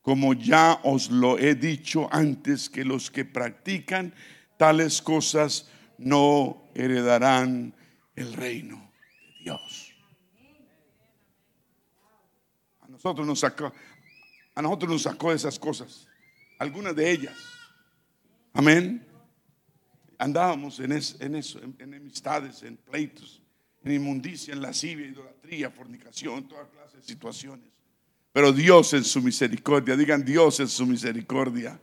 como 0.00 0.32
ya 0.32 0.80
os 0.84 1.10
lo 1.10 1.38
he 1.38 1.56
dicho 1.56 2.08
antes, 2.12 2.70
que 2.70 2.84
los 2.84 3.10
que 3.10 3.24
practican 3.24 4.14
tales 4.62 5.02
cosas 5.02 5.66
no 5.98 6.70
heredarán 6.72 7.74
el 8.14 8.32
reino 8.32 8.76
de 8.76 9.42
Dios. 9.42 9.92
A 12.80 12.86
nosotros 12.86 13.26
nos 13.26 13.40
sacó, 13.40 13.72
a 14.54 14.62
nosotros 14.62 14.92
nos 14.92 15.02
sacó 15.02 15.32
esas 15.32 15.58
cosas, 15.58 16.06
algunas 16.60 16.94
de 16.94 17.10
ellas. 17.10 17.36
Amén. 18.52 19.04
Andábamos 20.16 20.78
en, 20.78 20.92
en 20.92 21.34
eso, 21.34 21.60
en, 21.60 21.74
enemistades, 21.80 22.62
en 22.62 22.76
pleitos, 22.76 23.42
en 23.82 23.94
inmundicia, 23.94 24.54
en 24.54 24.62
lascivia, 24.62 25.08
idolatría, 25.08 25.72
fornicación, 25.72 26.46
toda 26.46 26.68
clase 26.68 26.98
de 26.98 27.02
situaciones. 27.02 27.68
Pero 28.32 28.52
Dios 28.52 28.92
en 28.92 29.02
su 29.02 29.22
misericordia, 29.22 29.96
digan 29.96 30.24
Dios 30.24 30.60
en 30.60 30.68
su 30.68 30.86
misericordia 30.86 31.80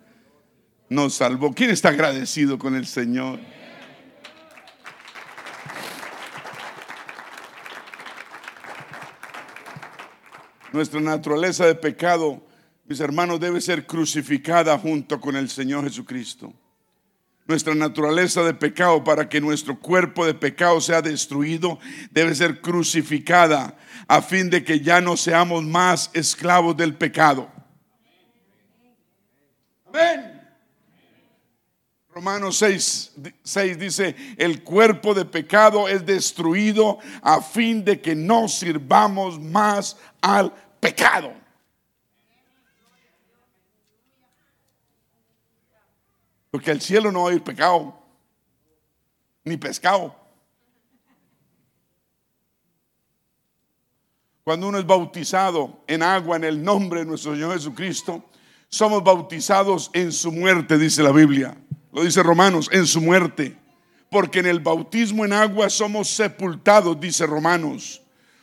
nos 0.90 1.14
salvó. 1.14 1.54
¿Quién 1.54 1.70
está 1.70 1.90
agradecido 1.90 2.58
con 2.58 2.76
el 2.76 2.88
Señor? 2.88 3.40
Nuestra 10.72 11.00
naturaleza 11.00 11.66
de 11.66 11.76
pecado, 11.76 12.46
mis 12.86 13.00
hermanos, 13.00 13.40
debe 13.40 13.62
ser 13.62 13.88
crucificada 13.88 14.78
junto 14.78 15.20
con 15.20 15.36
el 15.36 15.50
Señor 15.50 15.84
Jesucristo. 15.84 16.54
Nuestra 17.48 17.74
naturaleza 17.74 18.44
de 18.44 18.54
pecado 18.54 19.04
para 19.04 19.28
que 19.28 19.42
nuestro 19.42 19.80
cuerpo 19.80 20.24
de 20.24 20.36
pecado 20.36 20.80
sea 20.82 21.02
destruido 21.02 21.80
debe 22.12 22.36
ser 22.36 22.62
crucificada 22.62 23.76
a 24.08 24.22
fin 24.22 24.52
de 24.52 24.64
que 24.64 24.82
ya 24.82 25.02
no 25.02 25.18
seamos 25.18 25.64
más 25.64 26.12
esclavos 26.14 26.78
del 26.78 26.94
pecado. 26.94 27.52
Amén. 29.88 30.39
Romanos 32.20 32.58
6, 32.58 33.14
6, 33.44 33.80
dice, 33.80 34.14
el 34.38 34.62
cuerpo 34.62 35.14
de 35.14 35.24
pecado 35.24 35.88
es 35.88 36.06
destruido 36.06 37.00
a 37.22 37.42
fin 37.42 37.86
de 37.86 38.02
que 38.02 38.14
no 38.14 38.50
sirvamos 38.50 39.40
más 39.40 39.96
al 40.20 40.54
pecado. 40.82 41.32
Porque 46.52 46.72
al 46.72 46.82
cielo 46.82 47.10
no 47.10 47.26
hay 47.26 47.40
pecado, 47.40 47.98
ni 49.46 49.56
pescado. 49.56 50.14
Cuando 54.44 54.68
uno 54.68 54.78
es 54.78 54.86
bautizado 54.86 55.86
en 55.88 56.04
agua 56.04 56.36
en 56.36 56.44
el 56.44 56.62
nombre 56.62 57.00
de 57.00 57.06
nuestro 57.06 57.32
Señor 57.32 57.54
Jesucristo, 57.54 58.26
somos 58.68 59.06
bautizados 59.06 59.90
en 59.94 60.12
su 60.12 60.34
muerte, 60.34 60.78
dice 60.78 61.02
la 61.02 61.14
Biblia. 61.14 61.56
Lo 61.92 62.04
dice 62.04 62.24
Romanos, 62.24 62.70
en 62.72 62.86
su 62.86 63.02
muerte. 63.02 63.56
Porque 64.10 64.40
en 64.40 64.48
el 64.48 64.60
bautismo 64.60 65.26
en 65.26 65.34
agua 65.34 65.70
somos 65.70 66.10
sepultados, 66.10 67.00
dice 67.00 67.28
Romanos, 67.28 68.02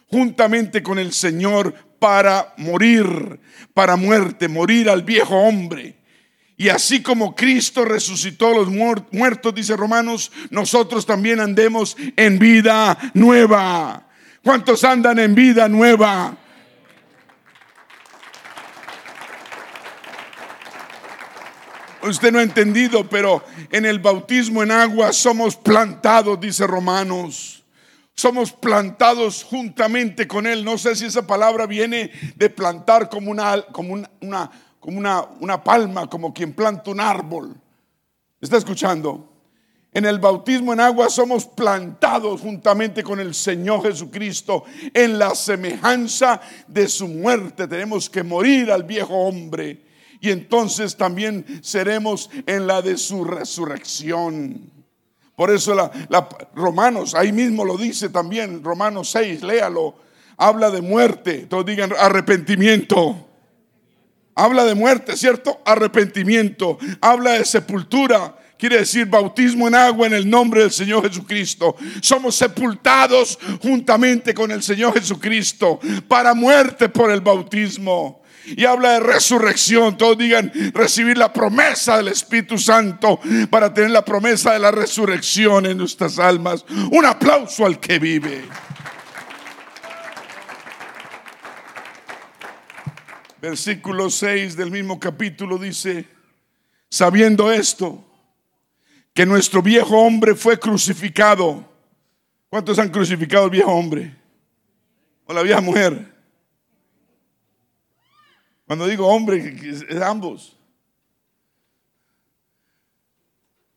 juntamente 0.08 0.82
con 0.82 0.98
el 0.98 1.12
Señor 1.12 1.74
para 1.98 2.54
morir, 2.56 3.40
para 3.74 3.96
muerte, 3.96 4.46
morir 4.46 4.88
al 4.88 5.02
viejo 5.02 5.34
hombre. 5.34 5.96
Y 6.56 6.68
así 6.68 7.02
como 7.02 7.34
Cristo 7.34 7.84
resucitó 7.84 8.48
a 8.48 8.56
los 8.56 8.68
muertos, 8.68 9.54
dice 9.54 9.76
Romanos, 9.76 10.32
nosotros 10.50 11.04
también 11.04 11.40
andemos 11.40 11.96
en 12.16 12.38
vida 12.38 12.96
nueva. 13.12 14.08
¿Cuántos 14.42 14.84
andan 14.84 15.18
en 15.18 15.34
vida 15.34 15.68
nueva? 15.68 16.38
Usted 22.02 22.32
no 22.32 22.38
ha 22.38 22.42
entendido, 22.42 23.08
pero 23.08 23.42
en 23.70 23.86
el 23.86 23.98
bautismo 23.98 24.62
en 24.62 24.70
agua 24.70 25.12
somos 25.12 25.56
plantados, 25.56 26.40
dice 26.40 26.66
Romanos. 26.66 27.64
Somos 28.14 28.50
plantados 28.50 29.44
juntamente 29.44 30.26
con 30.26 30.46
Él. 30.46 30.64
No 30.64 30.78
sé 30.78 30.96
si 30.96 31.04
esa 31.04 31.26
palabra 31.26 31.66
viene 31.66 32.10
de 32.34 32.48
plantar 32.48 33.10
como 33.10 33.30
una, 33.30 33.60
como 33.72 33.92
una, 33.92 34.50
como 34.80 34.98
una, 34.98 35.22
una 35.40 35.62
palma, 35.62 36.08
como 36.08 36.32
quien 36.32 36.54
planta 36.54 36.90
un 36.90 37.00
árbol. 37.00 37.54
¿Está 38.40 38.56
escuchando? 38.56 39.32
En 39.92 40.04
el 40.04 40.18
bautismo 40.18 40.72
en 40.72 40.80
agua 40.80 41.08
somos 41.08 41.46
plantados 41.46 42.42
juntamente 42.42 43.02
con 43.02 43.18
el 43.18 43.34
Señor 43.34 43.82
Jesucristo 43.82 44.64
en 44.92 45.18
la 45.18 45.34
semejanza 45.34 46.40
de 46.66 46.88
su 46.88 47.08
muerte. 47.08 47.66
Tenemos 47.66 48.10
que 48.10 48.22
morir 48.22 48.70
al 48.70 48.84
viejo 48.84 49.14
hombre 49.14 49.85
y 50.20 50.30
entonces 50.30 50.96
también 50.96 51.44
seremos 51.62 52.30
en 52.46 52.66
la 52.66 52.82
de 52.82 52.96
su 52.96 53.24
resurrección. 53.24 54.70
Por 55.34 55.50
eso 55.50 55.74
la, 55.74 56.28
Romanos, 56.54 57.14
ahí 57.14 57.32
mismo 57.32 57.64
lo 57.64 57.76
dice 57.76 58.08
también, 58.08 58.64
Romanos 58.64 59.10
6, 59.10 59.42
léalo, 59.42 59.94
habla 60.36 60.70
de 60.70 60.80
muerte, 60.80 61.46
todos 61.48 61.66
digan 61.66 61.92
arrepentimiento. 61.98 63.22
Habla 64.38 64.66
de 64.66 64.74
muerte, 64.74 65.16
¿cierto? 65.16 65.62
Arrepentimiento. 65.64 66.76
Habla 67.00 67.32
de 67.32 67.44
sepultura. 67.46 68.36
Quiere 68.58 68.78
decir 68.78 69.06
bautismo 69.06 69.66
en 69.66 69.74
agua 69.74 70.06
en 70.06 70.12
el 70.12 70.28
nombre 70.28 70.60
del 70.60 70.70
Señor 70.70 71.08
Jesucristo. 71.08 71.74
Somos 72.02 72.36
sepultados 72.36 73.38
juntamente 73.62 74.34
con 74.34 74.50
el 74.50 74.62
Señor 74.62 74.92
Jesucristo 74.92 75.80
para 76.06 76.34
muerte 76.34 76.90
por 76.90 77.10
el 77.10 77.22
bautismo 77.22 78.22
y 78.46 78.64
habla 78.64 78.92
de 78.92 79.00
resurrección. 79.00 79.96
Todos 79.96 80.18
digan 80.18 80.52
recibir 80.72 81.18
la 81.18 81.32
promesa 81.32 81.96
del 81.96 82.08
Espíritu 82.08 82.58
Santo 82.58 83.20
para 83.50 83.72
tener 83.74 83.90
la 83.90 84.04
promesa 84.04 84.52
de 84.52 84.58
la 84.58 84.70
resurrección 84.70 85.66
en 85.66 85.78
nuestras 85.78 86.18
almas. 86.18 86.64
Un 86.90 87.04
aplauso 87.04 87.66
al 87.66 87.80
que 87.80 87.98
vive. 87.98 88.44
Versículo 93.40 94.10
6 94.10 94.56
del 94.56 94.70
mismo 94.70 94.98
capítulo 94.98 95.58
dice, 95.58 96.06
sabiendo 96.88 97.52
esto, 97.52 98.04
que 99.12 99.24
nuestro 99.24 99.62
viejo 99.62 99.98
hombre 99.98 100.34
fue 100.34 100.58
crucificado. 100.58 101.64
¿Cuántos 102.48 102.78
han 102.78 102.90
crucificado 102.90 103.44
al 103.44 103.50
viejo 103.50 103.72
hombre? 103.72 104.14
¿O 105.24 105.32
la 105.32 105.42
vieja 105.42 105.60
mujer? 105.60 106.15
Cuando 108.66 108.86
digo 108.86 109.06
hombre, 109.06 109.56
es 109.62 110.02
ambos. 110.02 110.56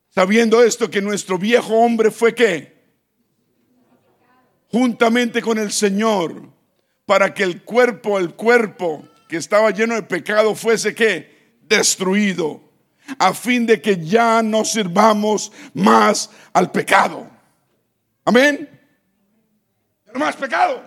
Sabiendo 0.10 0.64
esto, 0.64 0.90
que 0.90 1.02
nuestro 1.02 1.38
viejo 1.38 1.76
hombre 1.76 2.10
fue 2.10 2.34
qué? 2.34 2.80
Juntamente 4.72 5.42
con 5.42 5.58
el 5.60 5.72
Señor, 5.72 6.50
para 7.06 7.34
que 7.34 7.44
el 7.44 7.64
cuerpo, 7.64 8.18
el 8.18 8.34
cuerpo 8.34 9.08
que 9.28 9.38
estaba 9.38 9.70
lleno 9.72 9.96
de 9.96 10.04
pecado 10.04 10.56
fuese 10.56 10.96
qué? 10.96 11.58
Destruido, 11.62 12.62
a 13.20 13.34
fin 13.34 13.68
de 13.68 13.80
que 13.80 14.04
ya 14.04 14.42
no 14.42 14.66
sirvamos 14.66 15.52
más 15.74 16.32
al 16.52 16.72
pecado. 16.72 17.30
Amén. 18.26 18.68
Ya 20.08 20.14
no 20.14 20.20
más 20.20 20.36
pecado. 20.36 20.84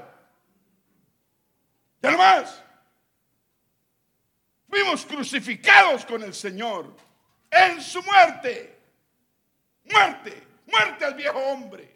Ya 2.03 2.11
no 2.11 2.19
más. 2.19 2.62
Fuimos 4.73 5.05
crucificados 5.05 6.07
con 6.07 6.23
el 6.23 6.33
Señor 6.33 6.97
en 7.51 7.79
su 7.83 8.03
muerte. 8.05 8.81
Muerte, 9.85 10.43
muerte 10.67 11.05
al 11.05 11.15
viejo 11.15 11.39
hombre. 11.39 11.95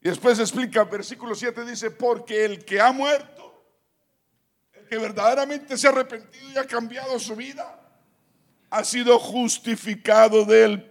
Y 0.00 0.08
después 0.08 0.38
explica, 0.38 0.84
versículo 0.84 1.34
7 1.34 1.66
dice, 1.66 1.90
porque 1.90 2.46
el 2.46 2.64
que 2.64 2.80
ha 2.80 2.92
muerto, 2.92 3.62
el 4.72 4.88
que 4.88 4.96
verdaderamente 4.96 5.76
se 5.76 5.86
ha 5.86 5.90
arrepentido 5.90 6.50
y 6.50 6.56
ha 6.56 6.64
cambiado 6.66 7.18
su 7.18 7.36
vida, 7.36 7.78
ha 8.70 8.82
sido 8.82 9.18
justificado 9.18 10.46
del 10.46 10.82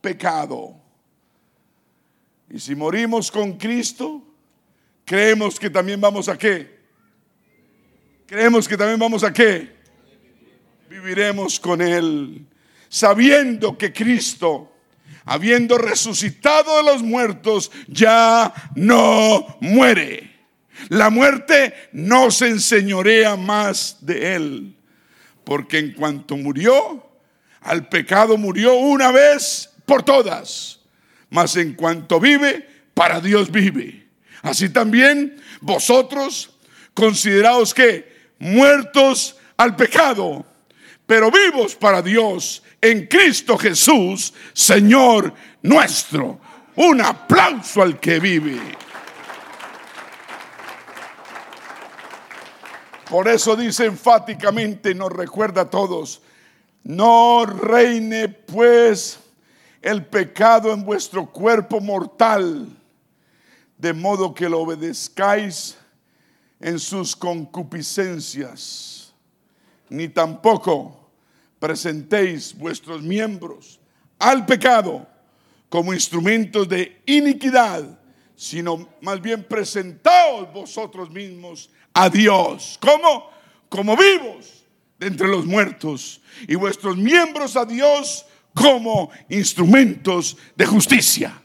pecado. 0.00 0.74
Y 2.50 2.58
si 2.58 2.74
morimos 2.74 3.30
con 3.30 3.56
Cristo, 3.56 4.24
creemos 5.04 5.56
que 5.60 5.70
también 5.70 6.00
vamos 6.00 6.28
a 6.28 6.36
qué? 6.36 6.77
Creemos 8.28 8.68
que 8.68 8.76
también 8.76 8.98
vamos 9.00 9.24
a 9.24 9.32
qué? 9.32 9.72
Viviremos 10.90 11.58
con 11.58 11.80
Él, 11.80 12.44
sabiendo 12.90 13.78
que 13.78 13.90
Cristo, 13.90 14.70
habiendo 15.24 15.78
resucitado 15.78 16.76
de 16.76 16.82
los 16.82 17.02
muertos, 17.02 17.70
ya 17.86 18.52
no 18.74 19.56
muere. 19.62 20.30
La 20.90 21.08
muerte 21.08 21.72
no 21.92 22.30
se 22.30 22.48
enseñorea 22.48 23.36
más 23.36 23.96
de 24.02 24.36
Él, 24.36 24.76
porque 25.42 25.78
en 25.78 25.94
cuanto 25.94 26.36
murió, 26.36 27.10
al 27.62 27.88
pecado 27.88 28.36
murió 28.36 28.74
una 28.74 29.10
vez 29.10 29.70
por 29.86 30.02
todas, 30.02 30.80
mas 31.30 31.56
en 31.56 31.72
cuanto 31.72 32.20
vive, 32.20 32.68
para 32.92 33.22
Dios 33.22 33.50
vive. 33.50 34.06
Así 34.42 34.68
también 34.68 35.40
vosotros 35.62 36.50
consideraos 36.92 37.72
que 37.72 38.17
muertos 38.38 39.36
al 39.56 39.76
pecado, 39.76 40.44
pero 41.06 41.30
vivos 41.30 41.74
para 41.74 42.02
Dios 42.02 42.62
en 42.80 43.06
Cristo 43.06 43.58
Jesús, 43.58 44.32
Señor 44.52 45.32
nuestro. 45.62 46.40
Un 46.76 47.00
aplauso 47.00 47.82
al 47.82 47.98
que 47.98 48.20
vive. 48.20 48.60
Por 53.10 53.26
eso 53.26 53.56
dice 53.56 53.86
enfáticamente, 53.86 54.94
nos 54.94 55.10
recuerda 55.10 55.62
a 55.62 55.70
todos, 55.70 56.20
no 56.84 57.46
reine 57.46 58.28
pues 58.28 59.18
el 59.80 60.04
pecado 60.04 60.74
en 60.74 60.84
vuestro 60.84 61.24
cuerpo 61.24 61.80
mortal, 61.80 62.68
de 63.78 63.92
modo 63.94 64.34
que 64.34 64.48
lo 64.50 64.60
obedezcáis 64.60 65.77
en 66.60 66.78
sus 66.78 67.14
concupiscencias, 67.14 69.14
ni 69.88 70.08
tampoco 70.08 71.10
presentéis 71.58 72.56
vuestros 72.56 73.02
miembros 73.02 73.80
al 74.18 74.46
pecado 74.46 75.06
como 75.68 75.92
instrumentos 75.92 76.68
de 76.68 77.00
iniquidad, 77.06 77.98
sino 78.34 78.88
más 79.00 79.20
bien 79.20 79.44
presentaos 79.44 80.52
vosotros 80.52 81.10
mismos 81.10 81.70
a 81.92 82.08
Dios. 82.08 82.78
Como 83.68 83.96
vivos 83.96 84.64
de 84.98 85.06
entre 85.06 85.28
los 85.28 85.46
muertos 85.46 86.20
y 86.46 86.54
vuestros 86.54 86.96
miembros 86.96 87.56
a 87.56 87.64
Dios 87.64 88.26
como 88.54 89.10
instrumentos 89.28 90.36
de 90.56 90.66
justicia. 90.66 91.40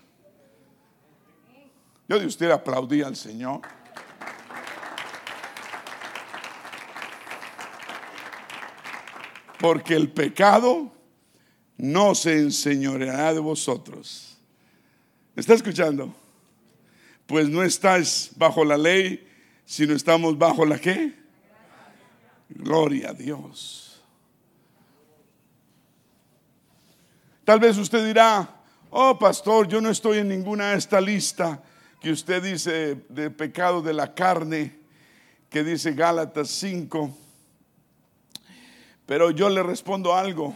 Yo 2.08 2.20
de 2.20 2.26
usted 2.26 2.52
aplaudí 2.52 3.02
al 3.02 3.16
Señor. 3.16 3.62
Porque 9.64 9.96
el 9.96 10.12
pecado 10.12 10.92
no 11.78 12.16
se 12.16 12.38
enseñoreará 12.38 13.34
de 13.34 13.40
vosotros. 13.40 14.38
¿Me 15.34 15.40
está 15.40 15.54
escuchando? 15.54 16.14
Pues 17.26 17.48
no 17.48 17.64
estáis 17.64 18.32
bajo 18.36 18.66
la 18.66 18.76
ley, 18.76 19.26
sino 19.64 19.94
estamos 19.94 20.38
bajo 20.38 20.66
la 20.66 20.78
qué? 20.78 21.14
Gloria 22.50 23.12
a 23.12 23.14
Dios. 23.14 24.02
Tal 27.46 27.62
vez 27.62 27.78
usted 27.78 28.06
dirá, 28.06 28.62
oh 28.90 29.18
pastor, 29.18 29.70
yo 29.70 29.80
no 29.80 29.90
estoy 29.90 30.18
en 30.18 30.28
ninguna 30.28 30.72
de 30.72 30.78
esta 30.78 31.00
lista 31.00 31.64
que 32.02 32.12
usted 32.12 32.44
dice 32.44 32.98
de 33.08 33.30
pecado 33.30 33.82
de 33.82 33.94
la 33.94 34.14
carne, 34.14 34.78
que 35.50 35.64
dice 35.64 35.94
Gálatas 35.94 36.50
5 36.50 37.23
pero 39.06 39.32
yo 39.32 39.50
le 39.50 39.64
respondo 39.64 40.16
algo. 40.16 40.56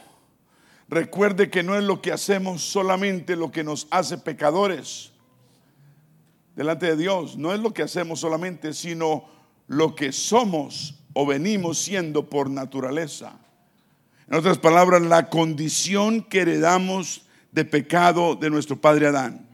Recuerde 0.90 1.50
que 1.50 1.64
no 1.64 1.76
es 1.76 1.84
lo 1.84 2.02
que 2.02 2.12
hacemos 2.12 2.62
solamente 2.62 3.36
lo 3.36 3.52
que 3.52 3.64
nos 3.64 3.88
hace 3.92 4.18
pecadores 4.18 5.12
delante 6.56 6.88
de 6.88 6.96
Dios. 6.96 7.38
No 7.38 7.54
es 7.54 7.60
lo 7.60 7.74
que 7.74 7.84
hacemos 7.84 8.20
solamente, 8.20 8.74
sino 8.74 9.26
lo 9.68 9.96
que 9.96 10.12
somos 10.12 10.96
o 11.14 11.26
venimos 11.26 11.78
siendo 11.78 12.30
por 12.30 12.50
naturaleza. 12.50 13.38
En 14.28 14.36
otras 14.36 14.58
palabras, 14.58 15.02
la 15.02 15.30
condición 15.30 16.22
que 16.22 16.42
heredamos 16.42 17.24
de 17.52 17.66
pecado 17.66 18.36
de 18.36 18.50
nuestro 18.50 18.80
padre 18.80 19.08
Adán. 19.08 19.48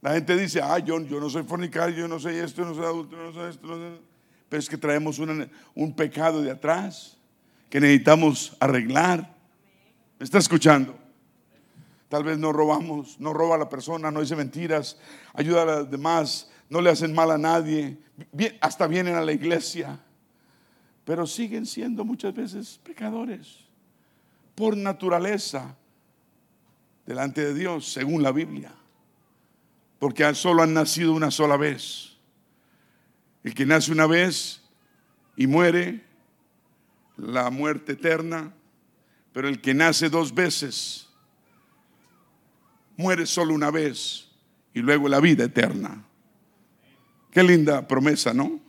La 0.00 0.14
gente 0.14 0.36
dice, 0.36 0.60
ah, 0.62 0.78
yo, 0.78 1.00
yo 1.00 1.20
no 1.20 1.28
soy 1.28 1.42
fornicario, 1.42 1.96
yo 1.96 2.08
no 2.08 2.18
soy 2.18 2.36
esto, 2.36 2.62
yo 2.62 2.68
no 2.68 2.74
soy 2.74 2.84
adulto, 2.84 3.16
yo 3.16 3.22
no 3.22 3.32
soy 3.32 3.50
esto, 3.50 3.66
no 3.66 3.74
soy 3.74 4.07
pero 4.48 4.60
es 4.60 4.68
que 4.68 4.78
traemos 4.78 5.18
un 5.18 5.94
pecado 5.94 6.42
de 6.42 6.50
atrás 6.50 7.16
que 7.68 7.80
necesitamos 7.80 8.56
arreglar. 8.60 9.34
¿Me 10.18 10.24
está 10.24 10.38
escuchando? 10.38 10.98
Tal 12.08 12.24
vez 12.24 12.38
no 12.38 12.52
robamos, 12.52 13.20
no 13.20 13.34
roba 13.34 13.56
a 13.56 13.58
la 13.58 13.68
persona, 13.68 14.10
no 14.10 14.20
dice 14.20 14.34
mentiras, 14.34 14.98
ayuda 15.34 15.62
a 15.62 15.64
los 15.66 15.90
demás, 15.90 16.50
no 16.70 16.80
le 16.80 16.90
hacen 16.90 17.14
mal 17.14 17.30
a 17.30 17.38
nadie, 17.38 17.98
hasta 18.60 18.86
vienen 18.86 19.14
a 19.14 19.20
la 19.20 19.32
iglesia, 19.32 20.00
pero 21.04 21.26
siguen 21.26 21.66
siendo 21.66 22.04
muchas 22.04 22.34
veces 22.34 22.80
pecadores 22.82 23.58
por 24.54 24.76
naturaleza 24.76 25.76
delante 27.06 27.44
de 27.44 27.54
Dios, 27.54 27.92
según 27.92 28.22
la 28.22 28.32
Biblia, 28.32 28.74
porque 29.98 30.34
solo 30.34 30.62
han 30.62 30.74
nacido 30.74 31.12
una 31.12 31.30
sola 31.30 31.56
vez. 31.56 32.17
El 33.44 33.54
que 33.54 33.66
nace 33.66 33.92
una 33.92 34.06
vez 34.06 34.62
y 35.36 35.46
muere, 35.46 36.04
la 37.16 37.50
muerte 37.50 37.92
eterna, 37.92 38.52
pero 39.32 39.48
el 39.48 39.60
que 39.60 39.74
nace 39.74 40.08
dos 40.08 40.34
veces, 40.34 41.08
muere 42.96 43.26
solo 43.26 43.54
una 43.54 43.70
vez 43.70 44.28
y 44.74 44.80
luego 44.80 45.08
la 45.08 45.20
vida 45.20 45.44
eterna. 45.44 46.04
Qué 47.30 47.42
linda 47.42 47.86
promesa, 47.86 48.34
¿no? 48.34 48.60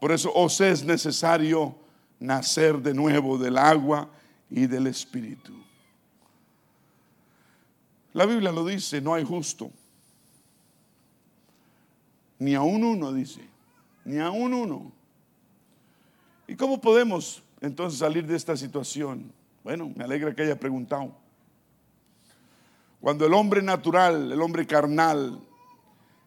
Por 0.00 0.12
eso 0.12 0.32
os 0.34 0.60
es 0.60 0.84
necesario 0.84 1.76
nacer 2.20 2.78
de 2.78 2.94
nuevo 2.94 3.38
del 3.38 3.58
agua 3.58 4.08
y 4.50 4.66
del 4.66 4.86
espíritu. 4.86 5.52
La 8.12 8.26
Biblia 8.26 8.52
lo 8.52 8.64
dice, 8.64 9.00
no 9.00 9.14
hay 9.14 9.24
justo. 9.24 9.70
Ni 12.38 12.54
a 12.54 12.62
un 12.62 12.84
uno, 12.84 13.12
dice. 13.12 13.40
Ni 14.04 14.18
a 14.18 14.30
un 14.30 14.54
uno. 14.54 14.92
¿Y 16.46 16.56
cómo 16.56 16.80
podemos 16.80 17.42
entonces 17.60 17.98
salir 17.98 18.26
de 18.26 18.36
esta 18.36 18.56
situación? 18.56 19.32
Bueno, 19.64 19.92
me 19.94 20.04
alegra 20.04 20.34
que 20.34 20.42
haya 20.42 20.58
preguntado. 20.58 21.14
Cuando 23.00 23.26
el 23.26 23.34
hombre 23.34 23.62
natural, 23.62 24.32
el 24.32 24.40
hombre 24.40 24.66
carnal, 24.66 25.40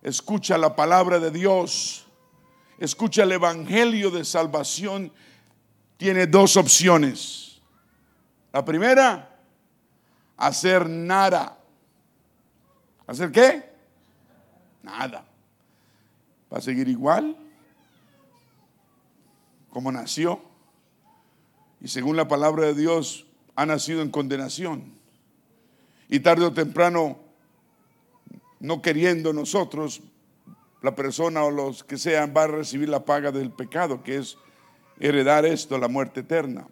escucha 0.01 0.57
la 0.57 0.75
palabra 0.75 1.19
de 1.19 1.31
Dios, 1.31 2.05
escucha 2.77 3.23
el 3.23 3.31
Evangelio 3.31 4.11
de 4.11 4.23
salvación, 4.23 5.11
tiene 5.97 6.27
dos 6.27 6.55
opciones. 6.57 7.61
La 8.53 8.63
primera, 8.63 9.37
hacer 10.37 10.89
nada. 10.89 11.57
¿Hacer 13.07 13.31
qué? 13.31 13.71
Nada. 14.83 15.25
¿Va 16.51 16.57
a 16.57 16.61
seguir 16.61 16.87
igual? 16.87 17.37
Como 19.69 19.91
nació. 19.91 20.41
Y 21.79 21.87
según 21.87 22.17
la 22.17 22.27
palabra 22.27 22.65
de 22.65 22.73
Dios, 22.73 23.25
ha 23.55 23.65
nacido 23.65 24.01
en 24.01 24.11
condenación. 24.11 24.93
Y 26.09 26.19
tarde 26.19 26.45
o 26.45 26.53
temprano, 26.53 27.19
no 28.59 28.81
queriendo 28.81 29.31
nosotros, 29.31 30.01
la 30.81 30.95
persona 30.95 31.43
o 31.43 31.51
los 31.51 31.83
que 31.83 31.97
sean 31.97 32.33
va 32.35 32.43
a 32.43 32.47
recibir 32.47 32.89
la 32.89 33.05
paga 33.05 33.31
del 33.31 33.51
pecado, 33.51 34.03
que 34.03 34.17
es 34.17 34.37
heredar 34.99 35.45
esto, 35.45 35.77
la 35.77 35.87
muerte 35.87 36.19
eterna. 36.19 36.67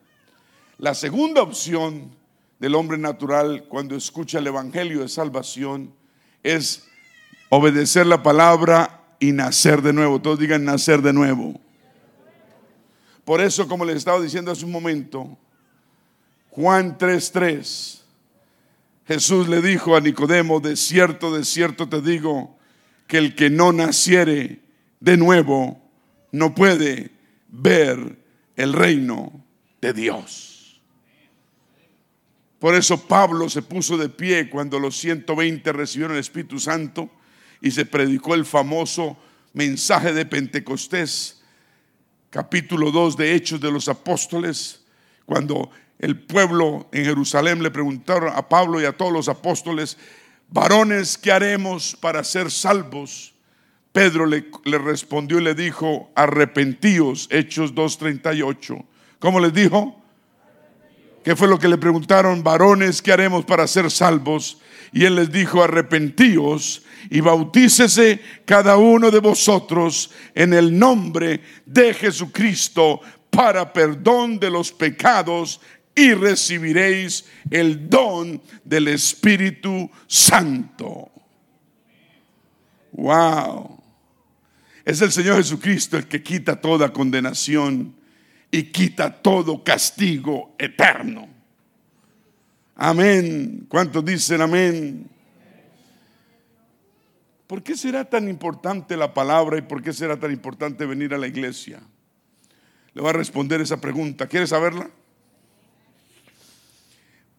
La 0.77 0.93
segunda 0.93 1.41
opción 1.41 2.15
del 2.59 2.75
hombre 2.75 2.97
natural 2.97 3.65
cuando 3.69 3.95
escucha 3.95 4.39
el 4.39 4.47
Evangelio 4.47 4.99
de 4.99 5.09
salvación 5.09 5.93
es 6.43 6.87
obedecer 7.49 8.05
la 8.05 8.21
palabra 8.21 8.98
y 9.19 9.31
nacer 9.31 9.81
de 9.81 9.93
nuevo. 9.93 10.21
Todos 10.21 10.39
digan 10.39 10.63
nacer 10.63 11.01
de 11.01 11.13
nuevo. 11.13 11.59
Por 13.25 13.41
eso, 13.41 13.67
como 13.67 13.85
les 13.85 13.97
estaba 13.97 14.19
diciendo 14.19 14.51
hace 14.51 14.65
un 14.65 14.71
momento, 14.71 15.37
Juan 16.49 16.97
3:3, 16.97 18.03
Jesús 19.07 19.47
le 19.47 19.61
dijo 19.61 19.95
a 19.95 20.01
Nicodemo, 20.01 20.59
de 20.59 20.75
cierto, 20.75 21.35
de 21.35 21.43
cierto 21.43 21.89
te 21.89 22.01
digo, 22.01 22.57
que 23.07 23.17
el 23.17 23.35
que 23.35 23.49
no 23.49 23.71
naciere 23.71 24.59
de 24.99 25.17
nuevo 25.17 25.81
no 26.31 26.53
puede 26.53 27.11
ver 27.47 28.19
el 28.55 28.73
reino 28.73 29.43
de 29.81 29.93
Dios. 29.93 30.79
Por 32.59 32.75
eso 32.75 33.07
Pablo 33.07 33.49
se 33.49 33.61
puso 33.61 33.97
de 33.97 34.09
pie 34.09 34.49
cuando 34.49 34.79
los 34.79 34.97
120 34.97 35.71
recibieron 35.71 36.15
el 36.15 36.21
Espíritu 36.21 36.59
Santo 36.59 37.09
y 37.61 37.71
se 37.71 37.85
predicó 37.85 38.35
el 38.35 38.45
famoso 38.45 39.17
mensaje 39.53 40.13
de 40.13 40.25
Pentecostés, 40.25 41.41
capítulo 42.29 42.91
2 42.91 43.17
de 43.17 43.35
Hechos 43.35 43.59
de 43.59 43.71
los 43.71 43.87
Apóstoles, 43.87 44.85
cuando 45.25 45.69
el 45.99 46.19
pueblo 46.19 46.87
en 46.91 47.05
Jerusalén 47.05 47.61
le 47.61 47.71
preguntaron 47.71 48.31
a 48.33 48.47
Pablo 48.47 48.81
y 48.81 48.85
a 48.85 48.95
todos 48.95 49.11
los 49.11 49.27
apóstoles, 49.27 49.97
varones, 50.49 51.17
¿qué 51.17 51.31
haremos 51.31 51.95
para 51.99 52.23
ser 52.23 52.51
salvos? 52.51 53.33
Pedro 53.91 54.25
le, 54.25 54.45
respondió 54.77 55.39
y 55.39 55.43
le 55.43 55.55
dijo, 55.55 56.09
arrepentíos, 56.15 57.27
Hechos 57.31 57.73
2.38. 57.73 58.85
¿Cómo 59.19 59.39
les 59.39 59.53
dijo? 59.53 59.99
¿Qué 61.23 61.35
fue 61.35 61.47
lo 61.47 61.59
que 61.59 61.67
le 61.67 61.77
preguntaron? 61.77 62.43
Varones, 62.43 63.01
¿qué 63.01 63.11
haremos 63.11 63.43
para 63.45 63.67
ser 63.67 63.91
salvos? 63.91 64.59
Y 64.91 65.05
él 65.05 65.15
les 65.15 65.31
dijo, 65.31 65.63
arrepentíos 65.63 66.83
y 67.09 67.21
bautícese 67.21 68.19
cada 68.45 68.77
uno 68.77 69.11
de 69.11 69.19
vosotros 69.19 70.11
en 70.33 70.53
el 70.53 70.77
nombre 70.77 71.41
de 71.65 71.93
Jesucristo 71.93 73.01
para 73.29 73.71
perdón 73.71 74.39
de 74.39 74.49
los 74.49 74.71
pecados 74.71 75.61
y 75.95 76.13
recibiréis 76.13 77.25
el 77.49 77.89
don 77.89 78.41
del 78.63 78.87
Espíritu 78.87 79.89
Santo. 80.07 81.11
Wow. 82.93 83.79
Es 84.85 85.01
el 85.01 85.11
Señor 85.11 85.37
Jesucristo 85.37 85.97
el 85.97 86.07
que 86.07 86.23
quita 86.23 86.59
toda 86.59 86.91
condenación 86.91 87.95
y 88.49 88.63
quita 88.63 89.21
todo 89.21 89.63
castigo 89.63 90.55
eterno. 90.57 91.38
Amén. 92.81 93.65
¿Cuántos 93.67 94.05
dicen 94.05 94.39
amén? 94.39 95.09
¿Por 97.45 97.61
qué 97.61 97.75
será 97.75 98.05
tan 98.05 98.29
importante 98.29 98.95
la 98.95 99.13
palabra 99.13 99.57
y 99.57 99.61
por 99.61 99.83
qué 99.83 99.91
será 99.91 100.17
tan 100.17 100.31
importante 100.31 100.85
venir 100.85 101.13
a 101.13 101.17
la 101.17 101.27
iglesia? 101.27 101.81
Le 102.93 103.01
voy 103.01 103.09
a 103.09 103.13
responder 103.13 103.59
esa 103.59 103.81
pregunta. 103.81 104.27
¿Quieres 104.27 104.51
saberla? 104.51 104.89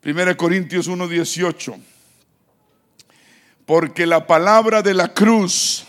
1 0.04 0.36
Corintios 0.36 0.88
1:18. 0.88 1.74
Porque 3.64 4.04
la 4.04 4.26
palabra 4.26 4.82
de 4.82 4.92
la 4.92 5.14
cruz 5.14 5.86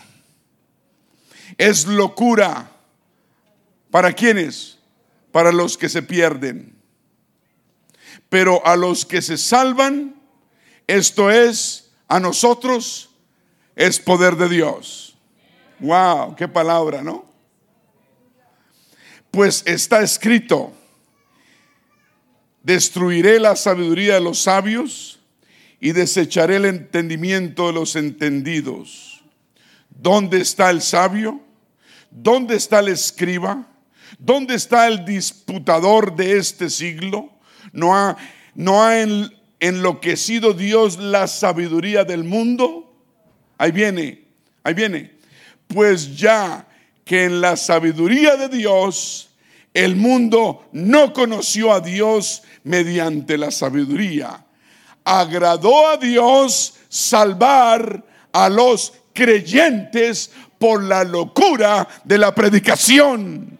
es 1.58 1.86
locura. 1.86 2.70
¿Para 3.90 4.14
quiénes? 4.14 4.78
Para 5.30 5.52
los 5.52 5.76
que 5.76 5.90
se 5.90 6.02
pierden. 6.02 6.81
Pero 8.32 8.66
a 8.66 8.76
los 8.76 9.04
que 9.04 9.20
se 9.20 9.36
salvan, 9.36 10.14
esto 10.86 11.30
es, 11.30 11.92
a 12.08 12.18
nosotros, 12.18 13.10
es 13.76 14.00
poder 14.00 14.36
de 14.36 14.48
Dios. 14.48 15.18
Wow, 15.80 16.34
qué 16.34 16.48
palabra, 16.48 17.02
¿no? 17.02 17.26
Pues 19.30 19.62
está 19.66 20.00
escrito 20.00 20.72
Destruiré 22.62 23.38
la 23.38 23.54
sabiduría 23.54 24.14
de 24.14 24.22
los 24.22 24.38
sabios 24.38 25.20
y 25.78 25.92
desecharé 25.92 26.56
el 26.56 26.64
entendimiento 26.64 27.66
de 27.66 27.74
los 27.74 27.96
entendidos. 27.96 29.22
¿Dónde 29.90 30.40
está 30.40 30.70
el 30.70 30.80
sabio? 30.80 31.42
¿Dónde 32.10 32.56
está 32.56 32.80
el 32.80 32.88
escriba? 32.88 33.66
¿Dónde 34.18 34.54
está 34.54 34.88
el 34.88 35.04
disputador 35.04 36.16
de 36.16 36.38
este 36.38 36.70
siglo? 36.70 37.28
¿No 37.72 37.94
ha, 37.94 38.16
enloquecido 39.60 40.52
Dios 40.52 40.98
la 40.98 41.26
sabiduría 41.26 42.04
del 42.04 42.24
mundo? 42.24 42.92
Ahí 43.58 43.70
viene, 43.70 44.24
ahí 44.64 44.74
viene. 44.74 45.12
Pues 45.68 46.16
ya 46.16 46.66
que 47.04 47.24
en 47.24 47.40
la 47.40 47.56
sabiduría 47.56 48.36
de 48.36 48.48
Dios 48.48 49.30
el 49.74 49.96
mundo 49.96 50.68
no 50.72 51.12
conoció 51.12 51.72
a 51.72 51.80
Dios 51.80 52.42
mediante 52.64 53.38
la 53.38 53.50
sabiduría. 53.50 54.44
Agradó 55.04 55.88
a 55.88 55.96
Dios 55.96 56.74
salvar 56.88 58.04
a 58.32 58.48
los 58.48 58.92
creyentes 59.12 60.30
por 60.58 60.82
la 60.82 61.04
locura 61.04 61.88
de 62.04 62.18
la 62.18 62.34
predicación. 62.34 63.58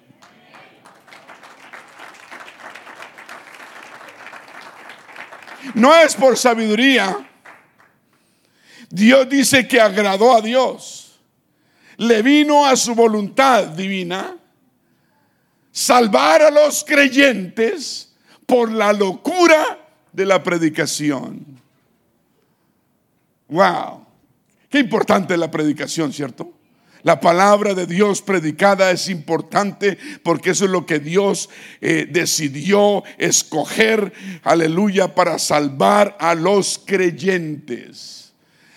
No 5.74 5.94
es 5.94 6.14
por 6.14 6.36
sabiduría. 6.36 7.28
Dios 8.90 9.28
dice 9.28 9.66
que 9.66 9.80
agradó 9.80 10.36
a 10.36 10.40
Dios. 10.40 11.20
Le 11.96 12.22
vino 12.22 12.66
a 12.66 12.76
su 12.76 12.94
voluntad 12.94 13.68
divina 13.68 14.36
salvar 15.70 16.42
a 16.42 16.50
los 16.50 16.84
creyentes 16.84 18.14
por 18.46 18.70
la 18.70 18.92
locura 18.92 19.78
de 20.12 20.26
la 20.26 20.42
predicación. 20.42 21.60
Wow, 23.48 24.06
qué 24.68 24.78
importante 24.78 25.36
la 25.36 25.50
predicación, 25.50 26.12
¿cierto? 26.12 26.52
La 27.02 27.20
palabra 27.20 27.74
de 27.74 27.86
Dios 27.86 28.22
predicada 28.22 28.90
es 28.92 29.08
importante 29.08 29.98
porque 30.22 30.50
eso 30.50 30.66
es 30.66 30.70
lo 30.70 30.86
que 30.86 31.00
Dios 31.00 31.50
eh, 31.80 32.06
decidió 32.08 33.02
escoger, 33.18 34.12
aleluya, 34.44 35.14
para 35.14 35.38
salvar 35.40 36.16
a 36.20 36.34
los 36.34 36.80
creyentes. 36.84 38.32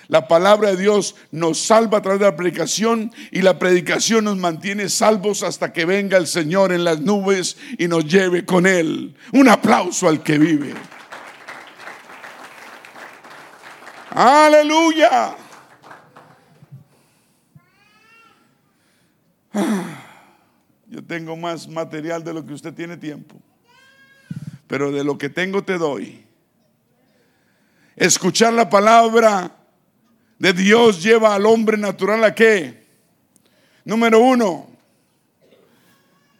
La 0.07 0.27
palabra 0.27 0.71
de 0.71 0.77
Dios 0.77 1.15
nos 1.31 1.59
salva 1.59 1.99
a 1.99 2.01
través 2.01 2.19
de 2.19 2.25
la 2.25 2.35
predicación 2.35 3.11
y 3.31 3.41
la 3.41 3.57
predicación 3.57 4.25
nos 4.25 4.37
mantiene 4.37 4.89
salvos 4.89 5.43
hasta 5.43 5.73
que 5.73 5.85
venga 5.85 6.17
el 6.17 6.27
Señor 6.27 6.71
en 6.71 6.83
las 6.83 7.01
nubes 7.01 7.57
y 7.77 7.87
nos 7.87 8.05
lleve 8.05 8.45
con 8.45 8.65
Él. 8.67 9.15
Un 9.33 9.49
aplauso 9.49 10.07
al 10.07 10.21
que 10.21 10.37
vive. 10.37 10.73
Aleluya. 14.11 15.35
Yo 20.87 21.03
tengo 21.03 21.35
más 21.35 21.67
material 21.67 22.23
de 22.23 22.33
lo 22.33 22.45
que 22.45 22.53
usted 22.53 22.73
tiene 22.73 22.97
tiempo, 22.97 23.35
pero 24.67 24.91
de 24.91 25.03
lo 25.03 25.17
que 25.17 25.29
tengo 25.29 25.63
te 25.63 25.77
doy. 25.77 26.25
Escuchar 27.95 28.53
la 28.53 28.69
palabra 28.69 29.55
de 30.37 30.53
Dios 30.53 31.01
lleva 31.01 31.33
al 31.33 31.45
hombre 31.45 31.77
natural 31.77 32.23
a 32.23 32.35
qué? 32.35 32.85
Número 33.83 34.19
uno, 34.19 34.67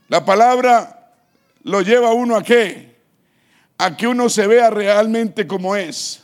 la 0.07 0.25
palabra 0.25 1.13
lo 1.63 1.81
lleva 1.81 2.09
a 2.09 2.13
uno 2.13 2.35
a 2.35 2.43
qué? 2.43 2.95
A 3.77 3.95
que 3.95 4.07
uno 4.07 4.29
se 4.29 4.47
vea 4.47 4.69
realmente 4.69 5.47
como 5.47 5.75
es. 5.75 6.23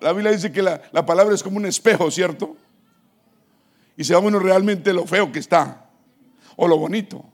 La, 0.00 0.12
Biblia 0.12 0.32
dice 0.32 0.50
que 0.50 0.62
la, 0.62 0.82
la, 0.90 1.06
palabra 1.06 1.34
es 1.34 1.42
como 1.42 1.56
un 1.56 1.66
espejo, 1.66 2.10
¿cierto? 2.10 2.56
Y 3.98 4.04
se 4.04 4.16
uno 4.16 4.38
realmente 4.38 4.92
lo 4.94 5.04
feo 5.04 5.30
que 5.30 5.40
está. 5.40 5.84
o 6.60 6.66
lo 6.66 6.76
bonito. 6.78 7.24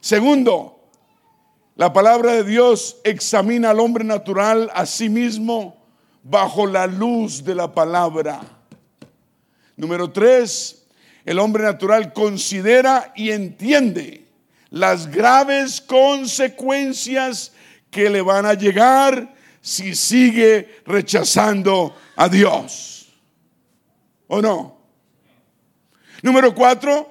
Segundo, 0.00 0.90
la 1.76 1.92
palabra 1.92 2.32
de 2.32 2.44
Dios 2.44 2.98
examina 3.04 3.70
al 3.70 3.80
hombre 3.80 4.04
natural 4.04 4.70
a 4.74 4.84
sí 4.84 5.08
mismo 5.08 5.76
bajo 6.22 6.66
la 6.66 6.86
luz 6.86 7.44
de 7.44 7.54
la 7.54 7.72
palabra. 7.72 8.40
Número 9.76 10.10
tres, 10.10 10.86
el 11.24 11.38
hombre 11.38 11.62
natural 11.64 12.12
considera 12.12 13.12
y 13.16 13.30
entiende 13.30 14.26
las 14.70 15.06
graves 15.06 15.80
consecuencias 15.80 17.52
que 17.90 18.10
le 18.10 18.22
van 18.22 18.44
a 18.44 18.54
llegar 18.54 19.34
si 19.60 19.94
sigue 19.94 20.82
rechazando 20.84 21.94
a 22.16 22.28
Dios. 22.28 23.01
¿O 24.34 24.40
no? 24.40 24.78
Número 26.22 26.54
cuatro, 26.54 27.06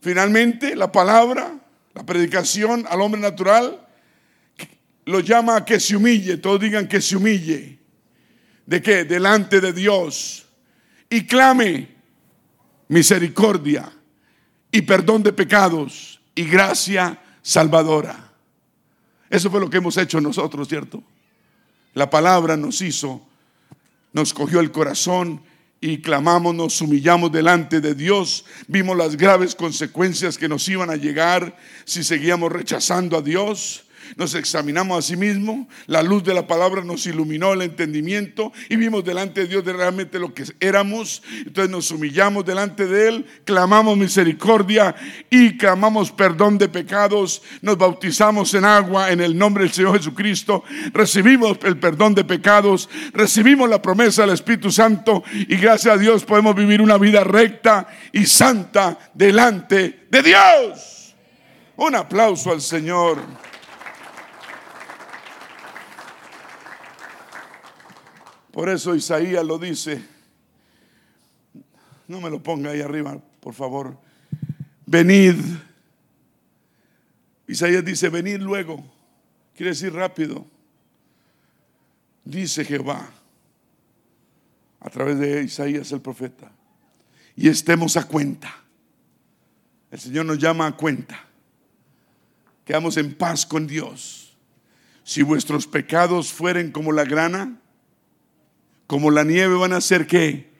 finalmente 0.00 0.74
la 0.74 0.90
palabra, 0.90 1.56
la 1.94 2.04
predicación 2.04 2.84
al 2.90 3.00
hombre 3.00 3.20
natural, 3.20 3.86
lo 5.04 5.20
llama 5.20 5.58
a 5.58 5.64
que 5.64 5.78
se 5.78 5.94
humille, 5.94 6.38
todos 6.38 6.58
digan 6.58 6.88
que 6.88 7.00
se 7.00 7.16
humille. 7.16 7.78
¿De 8.66 8.82
qué? 8.82 9.04
Delante 9.04 9.60
de 9.60 9.72
Dios. 9.72 10.48
Y 11.08 11.26
clame 11.26 11.94
misericordia 12.88 13.92
y 14.72 14.82
perdón 14.82 15.22
de 15.22 15.32
pecados 15.32 16.20
y 16.34 16.42
gracia 16.42 17.22
salvadora. 17.40 18.32
Eso 19.30 19.48
fue 19.48 19.60
lo 19.60 19.70
que 19.70 19.76
hemos 19.76 19.96
hecho 19.96 20.20
nosotros, 20.20 20.66
¿cierto? 20.66 21.04
La 21.94 22.10
palabra 22.10 22.56
nos 22.56 22.82
hizo, 22.82 23.24
nos 24.12 24.34
cogió 24.34 24.58
el 24.58 24.72
corazón 24.72 25.51
y 25.82 25.98
clamamos, 25.98 26.54
nos 26.54 26.80
humillamos 26.80 27.32
delante 27.32 27.80
de 27.80 27.96
Dios. 27.96 28.44
Vimos 28.68 28.96
las 28.96 29.16
graves 29.16 29.56
consecuencias 29.56 30.38
que 30.38 30.48
nos 30.48 30.68
iban 30.68 30.90
a 30.90 30.96
llegar 30.96 31.56
si 31.84 32.04
seguíamos 32.04 32.52
rechazando 32.52 33.18
a 33.18 33.20
Dios 33.20 33.84
nos 34.16 34.34
examinamos 34.34 34.98
a 34.98 35.02
sí 35.02 35.16
mismos, 35.16 35.66
la 35.86 36.02
luz 36.02 36.24
de 36.24 36.34
la 36.34 36.46
palabra 36.46 36.82
nos 36.84 37.06
iluminó 37.06 37.52
el 37.52 37.62
entendimiento 37.62 38.52
y 38.68 38.76
vimos 38.76 39.04
delante 39.04 39.42
de 39.42 39.46
Dios 39.48 39.64
realmente 39.64 40.18
lo 40.18 40.34
que 40.34 40.44
éramos. 40.60 41.22
Entonces 41.38 41.70
nos 41.70 41.90
humillamos 41.90 42.44
delante 42.44 42.86
de 42.86 43.08
Él, 43.08 43.26
clamamos 43.44 43.96
misericordia 43.96 44.94
y 45.30 45.56
clamamos 45.56 46.10
perdón 46.10 46.58
de 46.58 46.68
pecados, 46.68 47.42
nos 47.60 47.78
bautizamos 47.78 48.54
en 48.54 48.64
agua 48.64 49.10
en 49.10 49.20
el 49.20 49.36
nombre 49.36 49.64
del 49.64 49.72
Señor 49.72 49.96
Jesucristo, 49.96 50.64
recibimos 50.92 51.58
el 51.62 51.78
perdón 51.78 52.14
de 52.14 52.24
pecados, 52.24 52.88
recibimos 53.12 53.68
la 53.68 53.82
promesa 53.82 54.22
del 54.22 54.34
Espíritu 54.34 54.70
Santo 54.70 55.22
y 55.34 55.56
gracias 55.56 55.94
a 55.94 55.98
Dios 55.98 56.24
podemos 56.24 56.54
vivir 56.54 56.80
una 56.80 56.98
vida 56.98 57.24
recta 57.24 57.88
y 58.12 58.26
santa 58.26 58.98
delante 59.14 60.06
de 60.10 60.22
Dios. 60.22 61.14
Un 61.76 61.94
aplauso 61.94 62.52
al 62.52 62.60
Señor. 62.60 63.18
Por 68.52 68.68
eso 68.68 68.94
Isaías 68.94 69.44
lo 69.44 69.58
dice. 69.58 70.02
No 72.06 72.20
me 72.20 72.30
lo 72.30 72.42
ponga 72.42 72.70
ahí 72.70 72.80
arriba, 72.80 73.18
por 73.40 73.54
favor. 73.54 73.96
Venid. 74.86 75.36
Isaías 77.48 77.84
dice, 77.84 78.08
venid 78.10 78.40
luego. 78.40 78.84
Quiere 79.56 79.70
decir 79.70 79.92
rápido. 79.92 80.46
Dice 82.24 82.64
Jehová 82.64 83.10
a 84.80 84.90
través 84.90 85.18
de 85.18 85.42
Isaías 85.42 85.90
el 85.92 86.00
profeta. 86.00 86.50
Y 87.36 87.48
estemos 87.48 87.96
a 87.96 88.06
cuenta. 88.06 88.54
El 89.90 90.00
Señor 90.00 90.26
nos 90.26 90.38
llama 90.38 90.66
a 90.66 90.76
cuenta. 90.76 91.24
Quedamos 92.64 92.96
en 92.96 93.14
paz 93.14 93.46
con 93.46 93.66
Dios. 93.66 94.36
Si 95.04 95.22
vuestros 95.22 95.66
pecados 95.66 96.32
fueren 96.32 96.70
como 96.70 96.92
la 96.92 97.04
grana, 97.04 97.61
como 98.92 99.10
la 99.10 99.24
nieve 99.24 99.54
van 99.54 99.72
a 99.72 99.80
ser 99.80 100.06
que 100.06 100.52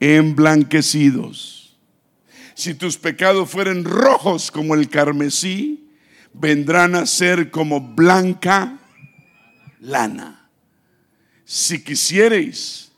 emblanquecidos. 0.00 1.78
Si 2.54 2.74
tus 2.74 2.96
pecados 2.96 3.48
fueren 3.48 3.84
rojos 3.84 4.50
como 4.50 4.74
el 4.74 4.88
carmesí, 4.88 5.88
vendrán 6.32 6.96
a 6.96 7.06
ser 7.06 7.52
como 7.52 7.80
blanca 7.80 8.80
lana. 9.78 10.50
Si 11.44 11.84
quisiereis 11.84 12.90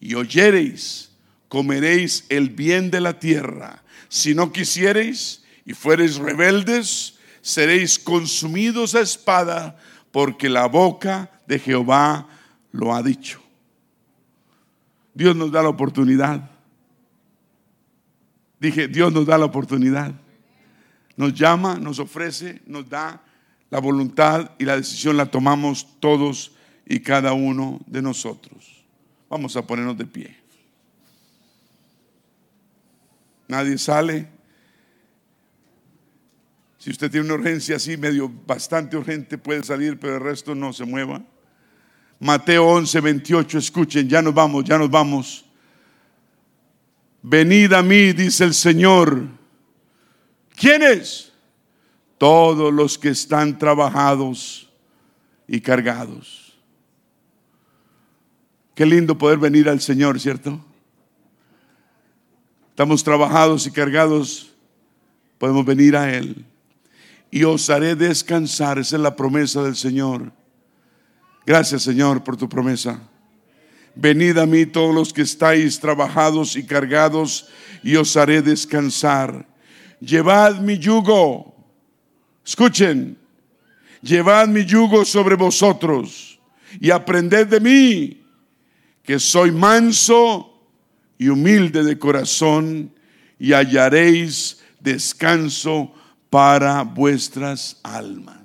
y 0.00 0.14
oyereis, 0.14 1.10
comeréis 1.48 2.24
el 2.30 2.48
bien 2.48 2.90
de 2.90 3.02
la 3.02 3.18
tierra. 3.18 3.82
Si 4.08 4.34
no 4.34 4.50
quisiereis 4.50 5.44
y 5.66 5.74
fuereis 5.74 6.16
rebeldes, 6.16 7.18
seréis 7.42 7.98
consumidos 7.98 8.94
a 8.94 9.02
espada, 9.02 9.76
porque 10.10 10.48
la 10.48 10.68
boca 10.68 11.30
de 11.46 11.58
Jehová 11.58 12.28
lo 12.70 12.94
ha 12.94 13.02
dicho. 13.02 13.41
Dios 15.14 15.36
nos 15.36 15.52
da 15.52 15.62
la 15.62 15.68
oportunidad. 15.68 16.50
Dije, 18.58 18.88
Dios 18.88 19.12
nos 19.12 19.26
da 19.26 19.36
la 19.38 19.46
oportunidad. 19.46 20.12
Nos 21.16 21.34
llama, 21.34 21.76
nos 21.76 21.98
ofrece, 21.98 22.62
nos 22.66 22.88
da 22.88 23.22
la 23.70 23.80
voluntad 23.80 24.52
y 24.58 24.64
la 24.64 24.76
decisión 24.76 25.16
la 25.16 25.30
tomamos 25.30 25.98
todos 26.00 26.52
y 26.86 27.00
cada 27.00 27.32
uno 27.32 27.80
de 27.86 28.02
nosotros. 28.02 28.84
Vamos 29.28 29.56
a 29.56 29.66
ponernos 29.66 29.96
de 29.96 30.06
pie. 30.06 30.36
Nadie 33.48 33.78
sale. 33.78 34.28
Si 36.78 36.90
usted 36.90 37.10
tiene 37.10 37.26
una 37.26 37.34
urgencia 37.34 37.76
así, 37.76 37.96
medio 37.96 38.30
bastante 38.46 38.96
urgente, 38.96 39.38
puede 39.38 39.62
salir, 39.62 39.98
pero 39.98 40.16
el 40.16 40.20
resto 40.22 40.54
no 40.54 40.72
se 40.72 40.84
mueva. 40.84 41.22
Mateo 42.22 42.68
11, 42.68 43.00
28, 43.00 43.58
escuchen, 43.58 44.08
ya 44.08 44.22
nos 44.22 44.32
vamos, 44.32 44.62
ya 44.62 44.78
nos 44.78 44.88
vamos. 44.88 45.44
Venid 47.20 47.72
a 47.72 47.82
mí, 47.82 48.12
dice 48.12 48.44
el 48.44 48.54
Señor. 48.54 49.26
¿Quiénes? 50.54 51.32
Todos 52.18 52.72
los 52.72 52.96
que 52.96 53.08
están 53.08 53.58
trabajados 53.58 54.70
y 55.48 55.60
cargados. 55.60 56.56
Qué 58.76 58.86
lindo 58.86 59.18
poder 59.18 59.38
venir 59.38 59.68
al 59.68 59.80
Señor, 59.80 60.20
¿cierto? 60.20 60.64
Estamos 62.70 63.02
trabajados 63.02 63.66
y 63.66 63.72
cargados, 63.72 64.54
podemos 65.38 65.64
venir 65.66 65.96
a 65.96 66.14
Él. 66.14 66.44
Y 67.32 67.42
os 67.42 67.68
haré 67.68 67.96
descansar, 67.96 68.78
esa 68.78 68.94
es 68.94 69.02
la 69.02 69.16
promesa 69.16 69.64
del 69.64 69.74
Señor. 69.74 70.32
Gracias 71.44 71.82
Señor 71.82 72.22
por 72.22 72.36
tu 72.36 72.48
promesa. 72.48 73.00
Venid 73.94 74.38
a 74.38 74.46
mí 74.46 74.64
todos 74.66 74.94
los 74.94 75.12
que 75.12 75.22
estáis 75.22 75.78
trabajados 75.78 76.56
y 76.56 76.64
cargados 76.64 77.48
y 77.82 77.96
os 77.96 78.16
haré 78.16 78.40
descansar. 78.40 79.46
Llevad 80.00 80.60
mi 80.60 80.78
yugo. 80.78 81.54
Escuchen. 82.44 83.18
Llevad 84.02 84.48
mi 84.48 84.64
yugo 84.64 85.04
sobre 85.04 85.36
vosotros 85.36 86.32
y 86.80 86.90
aprended 86.90 87.46
de 87.46 87.60
mí, 87.60 88.24
que 89.02 89.18
soy 89.18 89.52
manso 89.52 90.60
y 91.18 91.28
humilde 91.28 91.84
de 91.84 91.98
corazón, 91.98 92.92
y 93.38 93.52
hallaréis 93.52 94.60
descanso 94.80 95.92
para 96.30 96.82
vuestras 96.82 97.78
almas. 97.82 98.41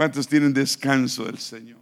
¿Cuántos 0.00 0.26
tienen 0.26 0.54
descanso 0.54 1.26
del 1.26 1.36
Señor? 1.36 1.76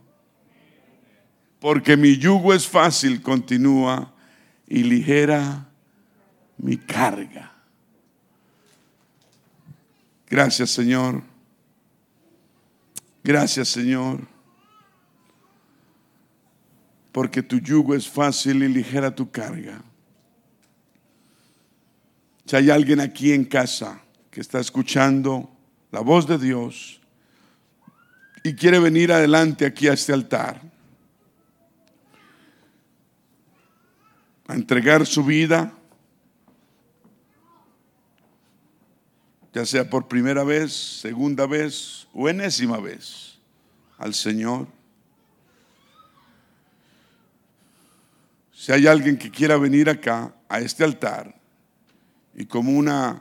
Porque 1.61 1.97
mi 1.97 2.17
yugo 2.17 2.53
es 2.53 2.67
fácil, 2.67 3.23
continúa, 3.23 4.13
y 4.67 4.83
ligera 4.83 5.69
mi 6.57 6.77
carga. 6.77 7.55
Gracias 10.29 10.71
Señor. 10.71 11.23
Gracias 13.23 13.69
Señor. 13.69 14.27
Porque 17.13 17.41
tu 17.41 17.61
yugo 17.61 17.95
es 17.95 18.09
fácil 18.09 18.65
y 18.65 18.69
ligera 18.69 19.15
tu 19.15 19.31
carga. 19.31 19.81
Si 22.47 22.57
hay 22.57 22.69
alguien 22.71 22.99
aquí 22.99 23.33
en 23.33 23.45
casa 23.45 24.03
que 24.29 24.41
está 24.41 24.59
escuchando 24.59 25.49
la 25.93 26.01
voz 26.01 26.27
de 26.27 26.37
Dios, 26.37 26.98
quiere 28.55 28.79
venir 28.79 29.13
adelante 29.13 29.67
aquí 29.67 29.89
a 29.89 29.93
este 29.93 30.13
altar 30.13 30.61
a 34.49 34.55
entregar 34.55 35.07
su 35.07 35.23
vida, 35.23 35.75
ya 39.53 39.67
sea 39.67 39.89
por 39.89 40.09
primera 40.09 40.43
vez, 40.43 40.73
segunda 40.73 41.47
vez 41.47 42.09
o 42.15 42.29
enésima 42.31 42.79
vez, 42.79 43.39
al 43.99 44.15
Señor. 44.15 44.67
Si 48.53 48.73
hay 48.73 48.87
alguien 48.87 49.19
que 49.19 49.31
quiera 49.31 49.59
venir 49.59 49.91
acá, 49.91 50.35
a 50.49 50.61
este 50.61 50.83
altar, 50.83 51.39
y 52.35 52.47
como 52.47 52.73
una 52.73 53.21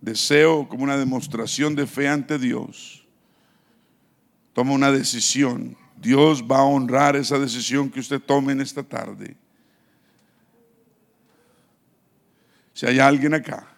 deseo, 0.00 0.68
como 0.68 0.84
una 0.84 0.96
demostración 0.96 1.74
de 1.74 1.88
fe 1.88 2.06
ante 2.06 2.38
Dios, 2.38 2.97
toma 4.58 4.72
una 4.72 4.90
decisión. 4.90 5.76
Dios 6.02 6.42
va 6.42 6.58
a 6.58 6.64
honrar 6.64 7.14
esa 7.14 7.38
decisión 7.38 7.88
que 7.88 8.00
usted 8.00 8.20
tome 8.20 8.50
en 8.50 8.60
esta 8.60 8.82
tarde. 8.82 9.36
Si 12.74 12.84
hay 12.84 12.98
alguien 12.98 13.34
acá 13.34 13.68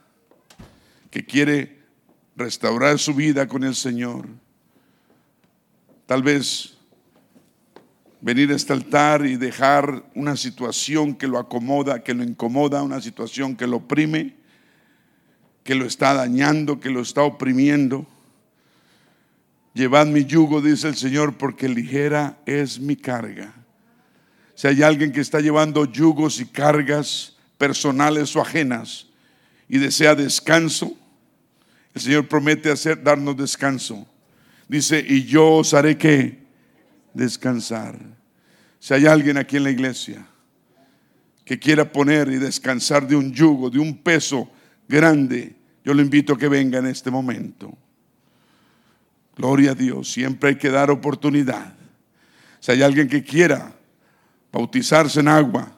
que 1.11 1.23
quiere 1.23 1.83
restaurar 2.35 2.99
su 2.99 3.13
vida 3.13 3.47
con 3.47 3.63
el 3.63 3.75
Señor, 3.75 4.27
tal 6.07 6.23
vez 6.23 6.79
venir 8.23 8.51
a 8.51 8.57
este 8.57 8.73
altar 8.73 9.27
y 9.27 9.37
dejar 9.37 10.03
una 10.15 10.35
situación 10.35 11.15
que 11.15 11.29
lo 11.29 11.39
acomoda, 11.39 12.03
que 12.03 12.15
lo 12.15 12.23
incomoda, 12.23 12.83
una 12.83 13.03
situación 13.03 13.55
que 13.55 13.67
lo 13.67 13.77
oprime, 13.77 14.35
que 15.63 15.75
lo 15.75 15.85
está 15.85 16.15
dañando, 16.15 16.81
que 16.81 16.89
lo 16.89 17.03
está 17.03 17.23
oprimiendo. 17.23 18.07
Llevad 19.73 20.07
mi 20.07 20.25
yugo, 20.25 20.61
dice 20.61 20.89
el 20.89 20.97
Señor, 20.97 21.37
porque 21.37 21.69
ligera 21.69 22.39
es 22.45 22.81
mi 22.81 22.97
carga. 22.97 23.55
Si 24.55 24.67
hay 24.67 24.83
alguien 24.83 25.13
que 25.13 25.21
está 25.21 25.41
llevando 25.41 25.85
yugos 25.85 26.41
y 26.41 26.47
cargas 26.47 27.37
personales 27.57 28.35
o 28.37 28.41
ajenas 28.41 29.07
y 29.69 29.79
desea 29.79 30.15
descanso, 30.15 30.97
el 31.95 32.01
Señor 32.01 32.29
promete 32.29 32.71
hacer, 32.71 33.03
darnos 33.03 33.37
descanso. 33.37 34.07
Dice, 34.69 35.05
y 35.07 35.25
yo 35.25 35.57
os 35.57 35.73
haré 35.75 35.97
que 35.97 36.39
descansar. 37.15 37.99
Si 38.79 38.95
hay 38.95 39.07
alguien 39.07 39.37
aquí 39.37 39.57
en 39.57 39.65
la 39.65 39.71
iglesia 39.71 40.27
que 41.45 41.59
quiera 41.59 41.91
poner 41.91 42.29
y 42.29 42.37
descansar 42.37 43.07
de 43.07 43.17
un 43.17 43.33
yugo, 43.33 43.71
de 43.71 43.79
un 43.79 43.99
peso 43.99 44.51
grande, 44.89 45.57
yo 45.85 45.95
lo 45.95 46.03
invito 46.03 46.35
a 46.35 46.39
que 46.39 46.49
venga 46.49 46.79
en 46.79 46.87
este 46.87 47.11
momento. 47.11 47.77
Gloria 49.41 49.71
a 49.71 49.75
Dios, 49.75 50.13
siempre 50.13 50.51
hay 50.51 50.57
que 50.57 50.69
dar 50.69 50.91
oportunidad. 50.91 51.73
Si 52.59 52.73
hay 52.73 52.83
alguien 52.83 53.09
que 53.09 53.25
quiera 53.25 53.73
bautizarse 54.53 55.19
en 55.21 55.29
agua 55.29 55.73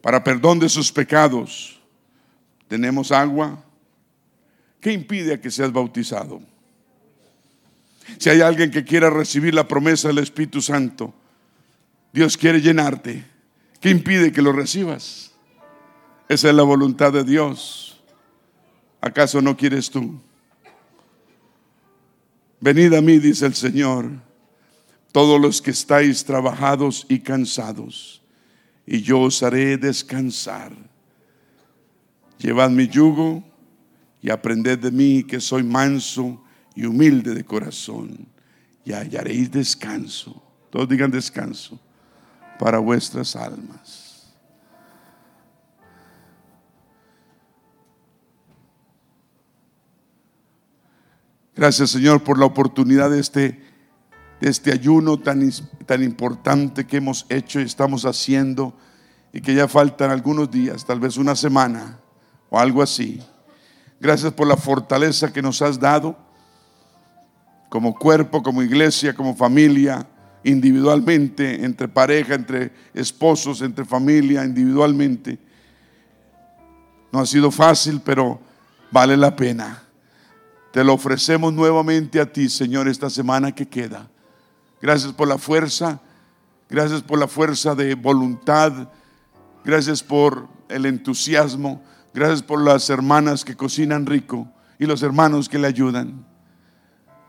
para 0.00 0.24
perdón 0.24 0.58
de 0.58 0.70
sus 0.70 0.90
pecados, 0.90 1.78
tenemos 2.66 3.12
agua. 3.12 3.62
¿Qué 4.80 4.90
impide 4.90 5.38
que 5.38 5.50
seas 5.50 5.70
bautizado? 5.70 6.40
Si 8.16 8.30
hay 8.30 8.40
alguien 8.40 8.70
que 8.70 8.84
quiera 8.84 9.10
recibir 9.10 9.52
la 9.52 9.68
promesa 9.68 10.08
del 10.08 10.18
Espíritu 10.18 10.62
Santo, 10.62 11.12
Dios 12.10 12.38
quiere 12.38 12.62
llenarte. 12.62 13.22
¿Qué 13.82 13.90
impide 13.90 14.32
que 14.32 14.40
lo 14.40 14.52
recibas? 14.52 15.32
Esa 16.26 16.48
es 16.48 16.54
la 16.54 16.62
voluntad 16.62 17.12
de 17.12 17.24
Dios. 17.24 18.00
¿Acaso 19.02 19.42
no 19.42 19.58
quieres 19.58 19.90
tú? 19.90 20.18
Venid 22.60 22.92
a 22.94 23.00
mí, 23.00 23.18
dice 23.18 23.46
el 23.46 23.54
Señor, 23.54 24.10
todos 25.12 25.40
los 25.40 25.62
que 25.62 25.70
estáis 25.70 26.24
trabajados 26.24 27.06
y 27.08 27.20
cansados, 27.20 28.20
y 28.86 29.00
yo 29.02 29.20
os 29.20 29.42
haré 29.42 29.76
descansar. 29.76 30.72
Llevad 32.38 32.70
mi 32.70 32.88
yugo 32.88 33.44
y 34.20 34.30
aprended 34.30 34.78
de 34.78 34.90
mí 34.90 35.22
que 35.22 35.40
soy 35.40 35.62
manso 35.62 36.42
y 36.74 36.84
humilde 36.84 37.34
de 37.34 37.44
corazón, 37.44 38.26
y 38.84 38.92
hallaréis 38.92 39.50
descanso. 39.50 40.42
Todos 40.70 40.88
digan 40.88 41.10
descanso 41.10 41.78
para 42.58 42.78
vuestras 42.78 43.36
almas. 43.36 44.07
Gracias 51.58 51.90
Señor 51.90 52.22
por 52.22 52.38
la 52.38 52.46
oportunidad 52.46 53.10
de 53.10 53.18
este, 53.18 53.60
este 54.40 54.70
ayuno 54.70 55.18
tan, 55.18 55.50
tan 55.86 56.04
importante 56.04 56.86
que 56.86 56.98
hemos 56.98 57.26
hecho 57.28 57.58
y 57.58 57.64
estamos 57.64 58.04
haciendo 58.04 58.78
y 59.32 59.40
que 59.40 59.56
ya 59.56 59.66
faltan 59.66 60.12
algunos 60.12 60.52
días, 60.52 60.84
tal 60.84 61.00
vez 61.00 61.16
una 61.16 61.34
semana 61.34 61.98
o 62.48 62.60
algo 62.60 62.80
así. 62.80 63.20
Gracias 63.98 64.32
por 64.34 64.46
la 64.46 64.56
fortaleza 64.56 65.32
que 65.32 65.42
nos 65.42 65.60
has 65.60 65.80
dado 65.80 66.16
como 67.68 67.92
cuerpo, 67.92 68.40
como 68.40 68.62
iglesia, 68.62 69.12
como 69.12 69.34
familia, 69.34 70.06
individualmente, 70.44 71.64
entre 71.64 71.88
pareja, 71.88 72.36
entre 72.36 72.70
esposos, 72.94 73.62
entre 73.62 73.84
familia, 73.84 74.44
individualmente. 74.44 75.40
No 77.10 77.18
ha 77.18 77.26
sido 77.26 77.50
fácil, 77.50 78.00
pero 78.04 78.40
vale 78.92 79.16
la 79.16 79.34
pena. 79.34 79.87
Te 80.72 80.84
lo 80.84 80.94
ofrecemos 80.94 81.52
nuevamente 81.52 82.20
a 82.20 82.30
ti, 82.30 82.48
Señor, 82.48 82.88
esta 82.88 83.08
semana 83.08 83.54
que 83.54 83.66
queda. 83.66 84.08
Gracias 84.80 85.12
por 85.12 85.26
la 85.26 85.38
fuerza, 85.38 86.00
gracias 86.68 87.02
por 87.02 87.18
la 87.18 87.26
fuerza 87.26 87.74
de 87.74 87.94
voluntad, 87.94 88.88
gracias 89.64 90.02
por 90.02 90.46
el 90.68 90.86
entusiasmo, 90.86 91.82
gracias 92.12 92.42
por 92.42 92.62
las 92.62 92.88
hermanas 92.90 93.44
que 93.44 93.56
cocinan 93.56 94.06
rico 94.06 94.46
y 94.78 94.86
los 94.86 95.02
hermanos 95.02 95.48
que 95.48 95.58
le 95.58 95.66
ayudan. 95.66 96.24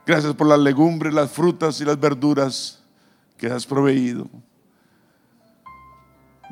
Gracias 0.06 0.34
por 0.34 0.48
las 0.48 0.60
legumbres, 0.60 1.14
las 1.14 1.32
frutas 1.32 1.80
y 1.82 1.86
las 1.86 2.00
verduras 2.00 2.84
que 3.38 3.48
has 3.48 3.66
proveído. 3.66 4.28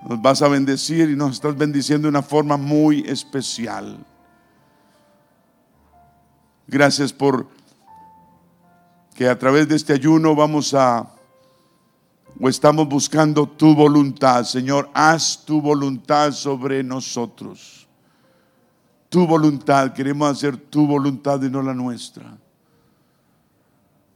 Nos 0.07 0.21
vas 0.21 0.41
a 0.41 0.47
bendecir 0.47 1.09
y 1.09 1.15
nos 1.15 1.33
estás 1.33 1.57
bendiciendo 1.57 2.05
de 2.05 2.09
una 2.09 2.21
forma 2.21 2.55
muy 2.55 3.01
especial. 3.07 3.97
Gracias 6.67 7.13
por 7.13 7.47
que 9.15 9.27
a 9.27 9.39
través 9.39 9.67
de 9.67 9.75
este 9.75 9.93
ayuno 9.93 10.35
vamos 10.35 10.73
a 10.73 11.09
o 12.39 12.49
estamos 12.49 12.87
buscando 12.87 13.47
tu 13.47 13.73
voluntad. 13.73 14.43
Señor, 14.43 14.89
haz 14.93 15.43
tu 15.43 15.61
voluntad 15.61 16.31
sobre 16.31 16.83
nosotros. 16.83 17.87
Tu 19.09 19.25
voluntad, 19.25 19.93
queremos 19.93 20.29
hacer 20.29 20.57
tu 20.57 20.85
voluntad 20.85 21.41
y 21.41 21.49
no 21.49 21.61
la 21.61 21.73
nuestra. 21.73 22.37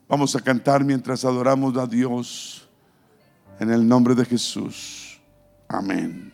Vamos 0.07 0.35
a 0.35 0.41
cantar 0.41 0.83
mientras 0.83 1.23
adoramos 1.23 1.75
a 1.77 1.87
Dios 1.87 2.67
en 3.59 3.71
el 3.71 3.87
nombre 3.87 4.13
de 4.13 4.25
Jesús. 4.25 5.19
Amén. 5.67 6.30